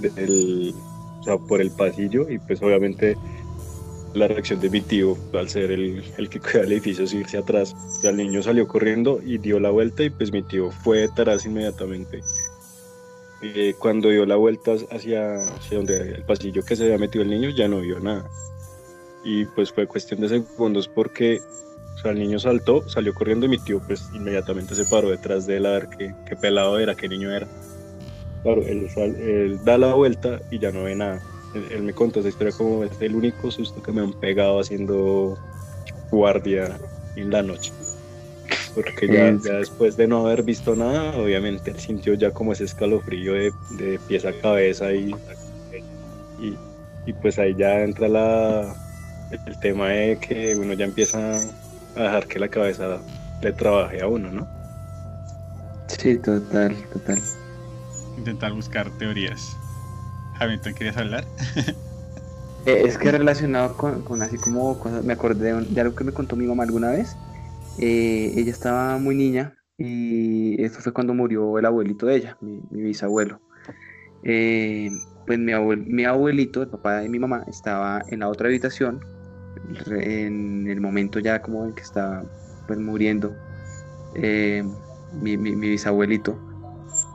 del, 0.00 0.74
o 1.20 1.22
sea, 1.22 1.38
por 1.38 1.60
el 1.60 1.70
pasillo 1.70 2.28
y 2.28 2.38
pues 2.38 2.60
obviamente 2.62 3.16
la 4.14 4.28
reacción 4.28 4.60
de 4.60 4.70
mi 4.70 4.80
tío 4.80 5.16
al 5.32 5.48
ser 5.48 5.70
el, 5.70 6.02
el 6.16 6.28
que 6.28 6.40
cuida 6.40 6.60
el 6.60 6.72
edificio 6.72 7.04
es 7.04 7.12
irse 7.12 7.38
atrás. 7.38 7.74
O 7.74 8.00
sea, 8.00 8.10
el 8.10 8.16
niño 8.16 8.42
salió 8.42 8.66
corriendo 8.66 9.20
y 9.24 9.38
dio 9.38 9.60
la 9.60 9.70
vuelta 9.70 10.02
y 10.02 10.10
pues 10.10 10.32
mi 10.32 10.42
tío 10.42 10.70
fue 10.70 11.00
detrás 11.00 11.46
inmediatamente. 11.46 12.20
Eh, 13.40 13.74
cuando 13.78 14.08
dio 14.08 14.26
la 14.26 14.36
vuelta 14.36 14.72
hacia, 14.90 15.36
hacia 15.36 15.76
donde 15.76 16.12
el 16.12 16.24
pasillo 16.24 16.62
que 16.64 16.74
se 16.74 16.84
había 16.84 16.98
metido 16.98 17.22
el 17.22 17.30
niño 17.30 17.50
ya 17.50 17.68
no 17.68 17.80
vio 17.80 18.00
nada. 18.00 18.28
Y 19.22 19.46
pues 19.46 19.72
fue 19.72 19.86
cuestión 19.86 20.20
de 20.20 20.28
segundos 20.28 20.88
porque 20.88 21.44
o 21.96 21.98
sea, 22.00 22.12
el 22.12 22.18
niño 22.20 22.38
saltó, 22.38 22.84
salió 22.88 23.14
corriendo 23.14 23.46
y 23.46 23.48
mi 23.50 23.58
tío 23.60 23.80
pues 23.82 24.08
inmediatamente 24.12 24.74
se 24.76 24.86
paró 24.86 25.10
detrás 25.10 25.46
de 25.46 25.56
él 25.58 25.66
a 25.66 25.72
ver 25.72 25.88
qué, 25.88 26.16
qué 26.24 26.36
pelado 26.36 26.78
era, 26.78 26.94
qué 26.96 27.08
niño 27.08 27.32
era. 27.34 27.50
Claro, 28.42 28.62
él, 28.66 28.88
sal- 28.90 29.16
él 29.16 29.62
da 29.64 29.78
la 29.78 29.94
vuelta 29.94 30.40
y 30.48 30.58
ya 30.60 30.72
no 30.72 30.84
ve 30.84 30.94
nada. 30.96 31.22
Él, 31.52 31.72
él 31.72 31.82
me 31.82 31.94
contó 31.94 32.20
esa 32.20 32.28
historia 32.28 32.52
como 32.52 32.84
es 32.84 33.00
el 33.00 33.14
único 33.14 33.50
susto 33.50 33.82
que 33.82 33.92
me 33.92 34.00
han 34.00 34.12
pegado 34.14 34.60
haciendo 34.60 35.40
guardia 36.10 36.80
en 37.14 37.30
la 37.30 37.42
noche. 37.42 37.72
Porque 38.72 39.10
ya, 39.10 39.32
Es- 39.34 39.42
ya 39.42 39.54
después 39.54 39.96
de 39.96 40.06
no 40.08 40.26
haber 40.26 40.42
visto 40.44 40.74
nada, 40.76 41.18
obviamente 41.18 41.70
él 41.70 41.78
sintió 41.80 42.14
ya 42.14 42.30
como 42.32 42.52
ese 42.52 42.64
escalofrío 42.64 43.34
de, 43.34 43.54
de 43.68 44.00
pies 44.00 44.24
a 44.24 44.34
cabeza 44.34 44.94
y, 44.94 45.20
y, 46.36 46.60
y 47.04 47.12
pues 47.14 47.38
ahí 47.38 47.54
ya 47.56 47.82
entra 47.82 48.08
la, 48.08 48.80
el 49.30 49.58
tema 49.58 49.90
de 49.90 50.18
que 50.18 50.56
uno 50.56 50.74
ya 50.74 50.84
empieza 50.84 51.18
a 51.94 52.02
dejar 52.02 52.26
que 52.28 52.38
la 52.38 52.48
cabeza 52.50 53.04
le 53.40 53.52
trabaje 53.52 54.00
a 54.00 54.08
uno, 54.08 54.32
¿no? 54.32 54.52
sí, 55.88 56.20
total, 56.20 56.88
total. 56.90 57.28
Intentar 58.16 58.52
buscar 58.52 58.90
teorías. 58.92 59.62
Hamilton, 60.32 60.74
¿querías 60.74 60.96
hablar? 60.98 61.32
Eh, 62.64 62.82
es 62.86 62.98
que 62.98 63.10
relacionado 63.12 63.76
con, 63.76 64.02
con 64.02 64.22
así 64.22 64.38
como 64.38 64.78
cosas, 64.78 65.02
me 65.04 65.12
acordé 65.14 65.46
de, 65.48 65.54
un- 65.54 65.72
de 65.74 65.80
algo 65.80 65.94
que 65.94 66.04
me 66.04 66.12
contó 66.12 66.36
mi 66.36 66.46
mamá 66.46 66.64
alguna 66.64 66.90
vez. 66.90 67.20
Eh, 67.76 68.32
ella 68.36 68.50
estaba 68.52 68.98
muy 68.98 69.14
niña 69.16 69.56
y 69.78 70.62
eso 70.64 70.80
fue 70.80 70.92
cuando 70.92 71.14
murió 71.14 71.58
el 71.58 71.66
abuelito 71.66 72.06
de 72.06 72.16
ella, 72.16 72.38
mi, 72.40 72.62
mi 72.70 72.82
bisabuelo. 72.82 73.42
Eh, 74.22 74.90
pues 75.26 75.38
mi, 75.38 75.52
abuel- 75.52 75.86
mi 75.86 76.04
abuelito, 76.04 76.62
el 76.62 76.70
papá 76.70 77.00
de 77.00 77.08
mi 77.10 77.18
mamá, 77.20 77.44
estaba 77.48 78.04
en 78.08 78.20
la 78.20 78.28
otra 78.30 78.48
habitación 78.48 79.00
en 80.02 80.66
el 80.68 80.80
momento 80.80 81.20
ya 81.20 81.40
como 81.42 81.66
en 81.66 81.74
que 81.74 81.82
estaba 81.82 82.24
pues 82.66 82.78
muriendo 82.78 83.40
eh, 84.12 84.64
mi, 85.10 85.36
mi- 85.38 85.56
bisabuelito. 85.56 86.44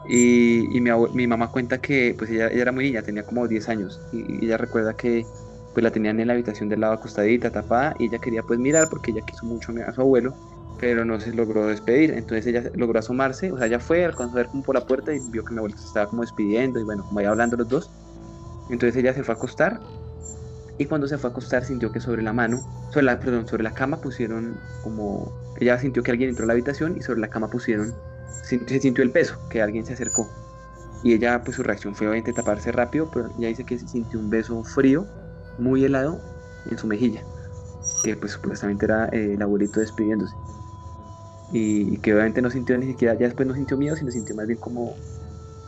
Y, 0.03 0.75
y 0.77 0.81
mi, 0.81 0.89
mi 1.13 1.27
mamá 1.27 1.49
cuenta 1.51 1.79
que 1.79 2.15
pues 2.17 2.29
ella, 2.29 2.47
ella 2.49 2.61
era 2.63 2.71
muy 2.73 2.85
niña, 2.85 3.03
tenía 3.03 3.23
como 3.25 3.47
10 3.47 3.69
años 3.69 4.03
y, 4.11 4.41
y 4.43 4.45
ella 4.45 4.57
recuerda 4.57 4.95
que 4.95 5.29
pues 5.73 5.83
la 5.83 5.91
tenían 5.91 6.19
en 6.19 6.27
la 6.27 6.33
habitación 6.33 6.69
del 6.69 6.81
lado 6.81 6.93
acostadita, 6.93 7.51
tapada 7.51 7.95
y 7.97 8.07
ella 8.07 8.19
quería 8.19 8.43
pues 8.43 8.59
mirar 8.59 8.89
porque 8.89 9.11
ella 9.11 9.21
quiso 9.23 9.45
mucho 9.45 9.71
a 9.87 9.93
su 9.93 10.01
abuelo 10.01 10.37
pero 10.77 11.05
no 11.05 11.19
se 11.19 11.33
logró 11.33 11.67
despedir, 11.67 12.11
entonces 12.13 12.47
ella 12.47 12.63
logró 12.73 12.99
asomarse, 12.99 13.51
o 13.51 13.57
sea, 13.57 13.67
ella 13.67 13.79
fue, 13.79 14.03
alcanzó 14.05 14.39
a 14.39 14.45
por 14.65 14.75
la 14.75 14.85
puerta 14.85 15.13
y 15.13 15.19
vio 15.21 15.43
que 15.43 15.53
mi 15.53 15.59
abuelo 15.59 15.77
se 15.77 15.85
estaba 15.85 16.07
como 16.09 16.23
despidiendo 16.23 16.79
y 16.79 16.83
bueno, 16.83 17.03
como 17.05 17.19
ahí 17.19 17.25
hablando 17.27 17.55
los 17.57 17.67
dos, 17.67 17.93
entonces 18.67 18.97
ella 19.01 19.13
se 19.13 19.23
fue 19.23 19.33
a 19.33 19.37
acostar 19.37 19.81
y 20.77 20.85
cuando 20.85 21.07
se 21.07 21.17
fue 21.17 21.29
a 21.29 21.31
acostar 21.31 21.63
sintió 21.63 21.91
que 21.91 21.99
sobre 21.99 22.23
la 22.23 22.33
mano, 22.33 22.61
sobre 22.91 23.05
la, 23.05 23.19
perdón, 23.19 23.47
sobre 23.47 23.63
la 23.63 23.73
cama 23.73 24.01
pusieron 24.01 24.59
como, 24.81 25.31
ella 25.59 25.77
sintió 25.77 26.03
que 26.03 26.11
alguien 26.11 26.29
entró 26.29 26.45
a 26.45 26.47
la 26.47 26.53
habitación 26.53 26.97
y 26.97 27.01
sobre 27.01 27.21
la 27.21 27.29
cama 27.29 27.49
pusieron 27.49 27.93
se 28.43 28.79
sintió 28.79 29.03
el 29.03 29.11
peso, 29.11 29.37
que 29.49 29.61
alguien 29.61 29.85
se 29.85 29.93
acercó. 29.93 30.27
Y 31.01 31.13
ella, 31.13 31.43
pues 31.43 31.55
su 31.55 31.63
reacción 31.63 31.95
fue 31.95 32.07
obviamente 32.07 32.33
taparse 32.33 32.71
rápido, 32.71 33.09
pero 33.11 33.29
ella 33.37 33.47
dice 33.49 33.65
que 33.65 33.77
sintió 33.79 34.19
un 34.19 34.29
beso 34.29 34.63
frío, 34.63 35.05
muy 35.57 35.83
helado, 35.85 36.21
en 36.69 36.77
su 36.77 36.87
mejilla, 36.87 37.23
que 38.03 38.15
pues 38.15 38.33
supuestamente 38.33 38.85
era 38.85 39.05
eh, 39.11 39.33
el 39.33 39.41
abuelito 39.41 39.79
despidiéndose. 39.79 40.35
Y, 41.51 41.93
y 41.93 41.97
que 41.97 42.13
obviamente 42.13 42.41
no 42.41 42.49
sintió 42.49 42.77
ni 42.77 42.87
siquiera, 42.87 43.13
ya 43.13 43.27
después 43.27 43.47
no 43.47 43.53
sintió 43.53 43.77
miedo, 43.77 43.95
sino 43.95 44.11
sintió 44.11 44.35
más 44.35 44.47
bien 44.47 44.59
como, 44.59 44.95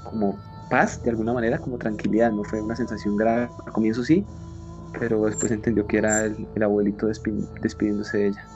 como 0.03 0.39
paz, 0.69 1.01
de 1.03 1.11
alguna 1.11 1.33
manera, 1.33 1.59
como 1.59 1.77
tranquilidad, 1.77 2.31
no 2.31 2.43
fue 2.43 2.61
una 2.61 2.75
sensación 2.75 3.15
grave, 3.15 3.51
al 3.65 3.73
comienzo 3.73 4.03
sí, 4.03 4.25
pero 4.99 5.25
después 5.25 5.51
entendió 5.51 5.85
que 5.87 5.97
era 5.97 6.25
el, 6.25 6.49
el 6.53 6.63
abuelito 6.63 7.07
despi- 7.07 7.49
despidiéndose 7.61 8.17
de 8.17 8.27
ella. 8.29 8.51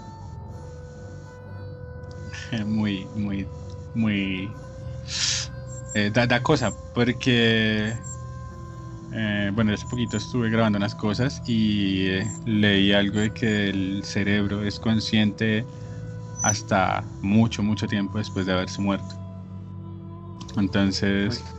muy, 2.65 3.09
muy, 3.13 3.49
muy. 3.93 4.59
eh, 5.93 6.11
da, 6.11 6.27
da 6.27 6.41
cosa, 6.43 6.77
porque. 6.93 8.03
eh, 9.11 9.51
bueno, 9.53 9.73
hace 9.73 9.87
poquito 9.87 10.17
estuve 10.17 10.49
grabando 10.49 10.77
unas 10.77 10.95
cosas 10.95 11.41
y 11.45 12.07
eh, 12.09 12.31
leí 12.45 12.91
algo 12.93 13.19
de 13.19 13.33
que 13.33 13.69
el 13.69 14.03
cerebro 14.05 14.63
es 14.63 14.79
consciente 14.79 15.67
hasta 16.41 17.11
mucho, 17.21 17.63
mucho 17.63 17.87
tiempo 17.87 18.17
después 18.19 18.45
de 18.47 18.53
haberse 18.53 18.81
muerto. 18.81 19.15
Entonces, 20.55 21.55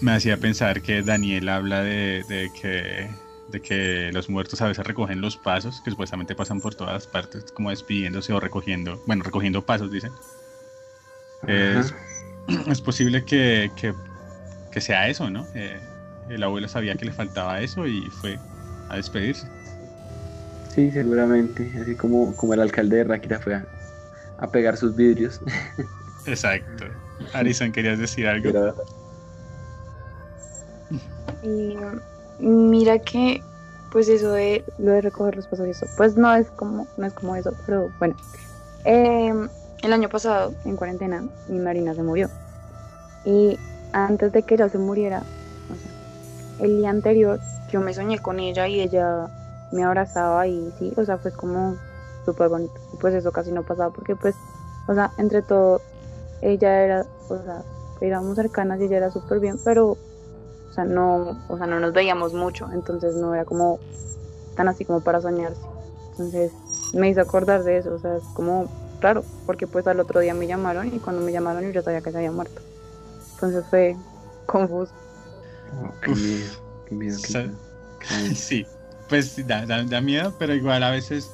me 0.00 0.12
hacía 0.12 0.38
pensar 0.40 0.82
que 0.82 1.02
Daniel 1.02 1.48
habla 1.50 1.82
de, 1.82 2.24
de 2.24 2.52
que, 2.52 3.20
de 3.48 3.60
que 3.62 4.10
los 4.12 4.28
muertos 4.28 4.60
a 4.60 4.66
veces 4.68 4.86
recogen 4.86 5.20
los 5.20 5.36
pasos, 5.36 5.80
que 5.80 5.90
supuestamente 5.90 6.34
pasan 6.34 6.60
por 6.60 6.74
todas 6.74 7.06
partes, 7.06 7.44
como 7.52 7.70
despidiéndose 7.70 8.32
o 8.32 8.40
recogiendo, 8.40 9.00
bueno, 9.06 9.22
recogiendo 9.22 9.62
pasos, 9.64 9.90
dicen. 9.90 10.12
Es, 11.46 11.94
es 12.68 12.80
posible 12.80 13.24
que, 13.24 13.70
que- 13.76 13.94
que 14.70 14.80
sea 14.80 15.08
eso, 15.08 15.30
¿no? 15.30 15.46
Eh, 15.54 15.80
el 16.28 16.42
abuelo 16.42 16.68
sabía 16.68 16.96
que 16.96 17.06
le 17.06 17.12
faltaba 17.12 17.60
eso 17.62 17.86
y 17.86 18.02
fue 18.10 18.38
a 18.90 18.96
despedirse. 18.96 19.46
Sí, 20.74 20.90
seguramente, 20.90 21.72
así 21.80 21.94
como, 21.94 22.36
como 22.36 22.52
el 22.52 22.60
alcalde 22.60 22.96
de 22.98 23.04
Ráquira 23.04 23.38
fue 23.38 23.54
a, 23.54 23.64
a 24.38 24.50
pegar 24.50 24.76
sus 24.76 24.94
vidrios. 24.94 25.40
Exacto. 26.26 26.84
Arison, 27.32 27.72
¿querías 27.72 27.98
decir 27.98 28.26
algo? 28.26 28.50
Y 31.42 31.76
mira 32.38 32.98
que, 32.98 33.42
pues 33.90 34.08
eso 34.08 34.32
de 34.32 34.64
lo 34.78 34.92
de 34.92 35.00
recoger 35.00 35.36
los 35.36 35.46
pasos 35.46 35.66
y 35.66 35.70
eso, 35.70 35.86
pues 35.96 36.16
no 36.16 36.34
es 36.34 36.50
como, 36.50 36.86
no 36.96 37.06
es 37.06 37.12
como 37.12 37.36
eso, 37.36 37.52
pero 37.64 37.90
bueno. 37.98 38.14
Em, 38.84 39.48
el 39.82 39.92
año 39.92 40.08
pasado, 40.08 40.52
en 40.64 40.76
cuarentena, 40.76 41.24
mi 41.48 41.58
marina 41.58 41.94
se 41.94 42.02
murió. 42.02 42.28
Y 43.24 43.58
antes 43.92 44.32
de 44.32 44.42
que 44.42 44.54
ella 44.54 44.68
se 44.68 44.78
muriera, 44.78 45.22
o 45.70 45.74
sea, 45.74 46.66
el 46.66 46.78
día 46.78 46.90
anterior, 46.90 47.40
yo 47.70 47.80
me 47.80 47.94
soñé 47.94 48.18
con 48.18 48.38
ella 48.38 48.68
y 48.68 48.80
ella 48.80 49.28
me 49.72 49.84
abrazaba 49.84 50.46
y 50.46 50.72
sí, 50.78 50.92
o 50.96 51.04
sea, 51.04 51.18
fue 51.18 51.32
como 51.32 51.76
súper 52.24 52.48
bonito. 52.48 52.74
Y 52.94 52.96
pues 52.98 53.14
eso 53.14 53.32
casi 53.32 53.52
no 53.52 53.62
pasaba 53.62 53.90
porque 53.90 54.16
pues, 54.16 54.34
o 54.86 54.94
sea, 54.94 55.12
entre 55.18 55.42
todo, 55.42 55.80
ella 56.42 56.84
era, 56.84 57.06
o 57.28 57.42
sea, 57.42 57.62
éramos 58.00 58.36
cercanas 58.36 58.80
y 58.80 58.84
ella 58.84 58.98
era 58.98 59.10
súper 59.10 59.40
bien, 59.40 59.58
pero 59.64 59.96
sea, 60.76 60.84
no, 60.84 61.36
o 61.48 61.56
sea, 61.58 61.66
no 61.66 61.80
nos 61.80 61.92
veíamos 61.92 62.34
mucho, 62.34 62.68
entonces 62.72 63.16
no 63.16 63.34
era 63.34 63.44
como 63.44 63.80
tan 64.54 64.68
así 64.68 64.84
como 64.84 65.00
para 65.00 65.20
soñarse. 65.20 65.60
Entonces 66.12 66.52
me 66.94 67.10
hizo 67.10 67.20
acordar 67.20 67.64
de 67.64 67.78
eso, 67.78 67.94
o 67.94 67.98
sea, 67.98 68.16
es 68.16 68.22
como 68.34 68.68
raro, 69.00 69.24
porque 69.46 69.66
pues 69.66 69.86
al 69.86 70.00
otro 70.00 70.20
día 70.20 70.34
me 70.34 70.46
llamaron 70.46 70.94
y 70.94 70.98
cuando 71.00 71.22
me 71.22 71.32
llamaron 71.32 71.64
yo 71.64 71.70
ya 71.72 71.82
sabía 71.82 72.00
que 72.00 72.10
se 72.12 72.18
había 72.18 72.32
muerto. 72.32 72.62
Entonces 73.34 73.64
fue 73.68 73.96
confuso. 74.46 74.92
Oh, 75.82 75.92
qué 76.00 76.10
miedo, 76.12 76.52
qué 76.86 76.94
miedo, 76.94 77.16
qué 77.22 77.32
Sa- 77.32 77.42
miedo. 77.42 77.54
Qué 77.98 78.34
Sí, 78.34 78.66
pues 79.08 79.46
da, 79.46 79.66
da- 79.66 79.84
da 79.84 80.00
miedo, 80.00 80.32
pero 80.38 80.54
igual 80.54 80.82
a 80.82 80.90
veces, 80.90 81.30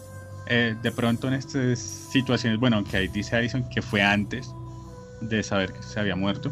eh, 0.47 0.74
de 0.82 0.90
pronto 0.93 1.28
en 1.28 1.34
estas 1.34 1.78
situaciones, 1.78 2.59
bueno, 2.59 2.76
aunque 2.76 2.97
ahí 2.97 3.09
dice 3.09 3.36
Alison 3.36 3.68
que 3.68 3.82
fue 3.82 4.03
antes 4.03 4.53
de 5.20 5.43
saber 5.43 5.72
que 5.72 5.82
se 5.82 6.01
había 6.01 6.16
muerto. 6.16 6.51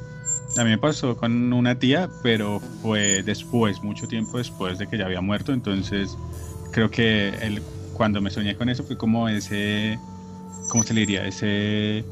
A 0.57 0.65
mí 0.65 0.71
me 0.71 0.79
pasó 0.79 1.17
con 1.17 1.53
una 1.53 1.79
tía, 1.79 2.11
pero 2.23 2.61
fue 2.61 3.23
después, 3.23 3.83
mucho 3.83 4.09
tiempo 4.09 4.39
después 4.39 4.79
de 4.79 4.89
que 4.89 4.99
ya 4.99 5.07
había 5.07 5.21
muerto, 5.21 5.53
entonces 5.53 6.19
creo 6.73 6.91
que 6.91 7.29
el, 7.41 7.63
cuando 7.93 8.21
me 8.21 8.31
soñé 8.31 8.57
con 8.57 8.69
eso 8.69 8.85
fue 8.85 8.97
como 8.99 9.29
ese, 9.29 10.05
¿cómo 10.69 10.83
se 10.85 10.95
le 10.95 11.01
diría? 11.03 11.27
Ese... 11.27 12.11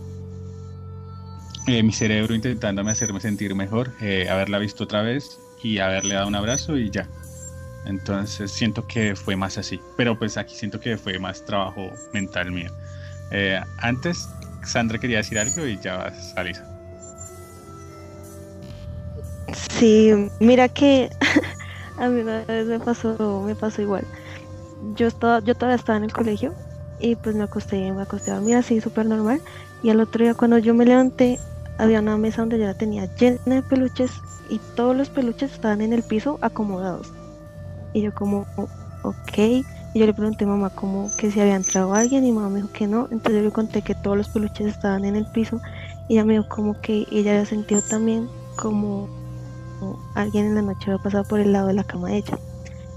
eh, 1.67 1.83
mi 1.83 1.93
cerebro 1.93 2.35
intentándome 2.35 2.91
hacerme 2.93 3.21
sentir 3.21 3.55
mejor, 3.55 3.95
eh, 4.01 4.29
haberla 4.29 4.59
visto 4.59 4.85
otra 4.85 5.03
vez 5.03 5.41
y 5.63 5.79
haberle 5.79 6.15
dado 6.15 6.29
un 6.29 6.35
abrazo 6.35 6.77
y 6.79 6.91
ya. 6.91 7.11
Entonces 7.85 8.53
siento 8.53 8.87
que 8.87 9.17
fue 9.17 9.37
más 9.37 9.59
así. 9.59 9.83
Pero 9.97 10.19
pues 10.19 10.37
aquí 10.37 10.55
siento 10.57 10.81
que 10.81 10.99
fue 10.99 11.19
más 11.19 11.45
trabajo 11.45 12.01
mental 12.13 12.53
mío. 12.53 12.73
Eh, 13.31 13.61
antes, 13.79 14.37
Sandra 14.65 14.99
quería 15.01 15.19
decir 15.19 15.39
algo 15.39 15.67
y 15.67 15.81
ya 15.81 15.97
vas, 15.99 16.35
Alisa. 16.37 16.68
Sí, 19.79 20.13
mira 20.41 20.69
que 20.69 21.11
a 21.97 22.09
mí 22.09 22.21
una 22.23 22.45
vez 22.47 22.67
me 22.67 22.81
pasó, 22.81 23.43
me 23.45 23.55
pasó 23.57 23.83
igual. 23.83 24.09
Yo 24.81 25.07
estaba, 25.09 25.41
yo 25.41 25.55
todavía 25.55 25.77
estaba 25.77 25.99
en 25.99 26.05
el 26.05 26.13
colegio 26.13 26.57
y 26.99 27.17
pues 27.17 27.37
me 27.37 27.45
acosté, 27.45 27.93
me 27.93 28.03
acosté 28.03 28.33
a 28.33 28.37
dormir 28.37 28.57
así 28.57 28.81
súper 28.81 29.07
normal. 29.07 29.43
Y 29.83 29.91
al 29.91 30.01
otro 30.01 30.25
día 30.25 30.35
cuando 30.35 30.59
yo 30.59 30.75
me 30.75 30.87
levanté, 30.87 31.41
había 31.79 32.01
una 32.01 32.19
mesa 32.19 32.43
donde 32.43 32.59
yo 32.59 32.67
la 32.67 32.75
tenía 32.75 33.07
llena 33.07 33.39
de 33.47 33.63
peluches 33.63 34.25
y 34.49 34.61
todos 34.75 34.97
los 34.97 35.11
peluches 35.11 35.53
estaban 35.53 35.81
en 35.83 35.93
el 35.93 36.05
piso 36.05 36.39
acomodados. 36.43 37.15
Y 37.93 38.03
yo 38.03 38.13
como, 38.15 38.49
ok. 39.03 39.39
Y 39.39 40.01
yo 40.01 40.07
le 40.07 40.15
pregunté 40.15 40.45
a 40.45 40.49
mamá 40.49 40.71
como 40.71 41.15
que 41.17 41.31
si 41.31 41.41
había 41.41 41.57
entrado 41.57 41.95
alguien 41.95 42.25
y 42.25 42.33
mamá 42.33 42.51
me 42.51 42.59
dijo 42.61 42.71
que 42.73 42.89
no. 42.89 43.09
Entonces 43.11 43.43
yo 43.43 43.47
le 43.47 43.53
conté 43.53 43.83
que 43.83 43.95
todos 43.97 44.17
los 44.17 44.31
peluches 44.31 44.69
estaban 44.69 45.05
en 45.05 45.17
el 45.17 45.27
piso 45.27 45.61
y 46.09 46.15
ella 46.15 46.25
me 46.25 46.35
dijo 46.35 46.47
como 46.49 46.81
que 46.81 47.07
ella 47.11 47.33
había 47.33 47.47
sentido 47.47 47.83
también 47.83 48.31
como 48.57 49.11
alguien 50.15 50.47
en 50.47 50.55
la 50.55 50.63
noche 50.63 50.91
había 50.91 51.03
pasado 51.03 51.25
por 51.25 51.41
el 51.41 51.53
lado 51.53 51.69
de 51.69 51.75
la 51.75 51.85
cama 51.85 52.09
de 52.09 52.19
ella. 52.19 52.39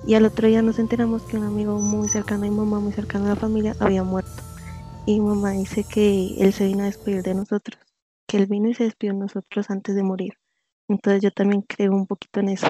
Y 0.06 0.16
al 0.16 0.26
otro 0.26 0.48
día 0.48 0.62
nos 0.62 0.80
enteramos 0.80 1.24
que 1.24 1.38
un 1.38 1.44
amigo 1.44 1.80
muy 1.80 2.10
cercano 2.10 2.46
a 2.46 2.50
mi 2.50 2.56
mamá, 2.56 2.80
muy 2.80 2.92
cercano 2.92 3.26
a 3.26 3.30
la 3.30 3.36
familia, 3.36 3.76
había 3.80 4.04
muerto. 4.04 4.44
Y 5.06 5.20
mamá 5.20 5.52
dice 5.52 5.84
que 5.84 6.36
él 6.40 6.54
se 6.54 6.66
vino 6.66 6.84
a 6.84 6.86
despedir 6.86 7.24
de 7.24 7.36
nosotros, 7.36 7.80
que 8.28 8.38
él 8.38 8.48
vino 8.48 8.70
y 8.70 8.74
se 8.74 8.86
despidió 8.86 9.14
de 9.14 9.20
nosotros 9.20 9.70
antes 9.70 9.96
de 9.96 10.04
morir. 10.04 10.34
Entonces 10.88 11.22
yo 11.22 11.32
también 11.32 11.62
creo 11.62 11.92
un 11.92 12.08
poquito 12.08 12.40
en 12.40 12.50
eso. 12.50 12.68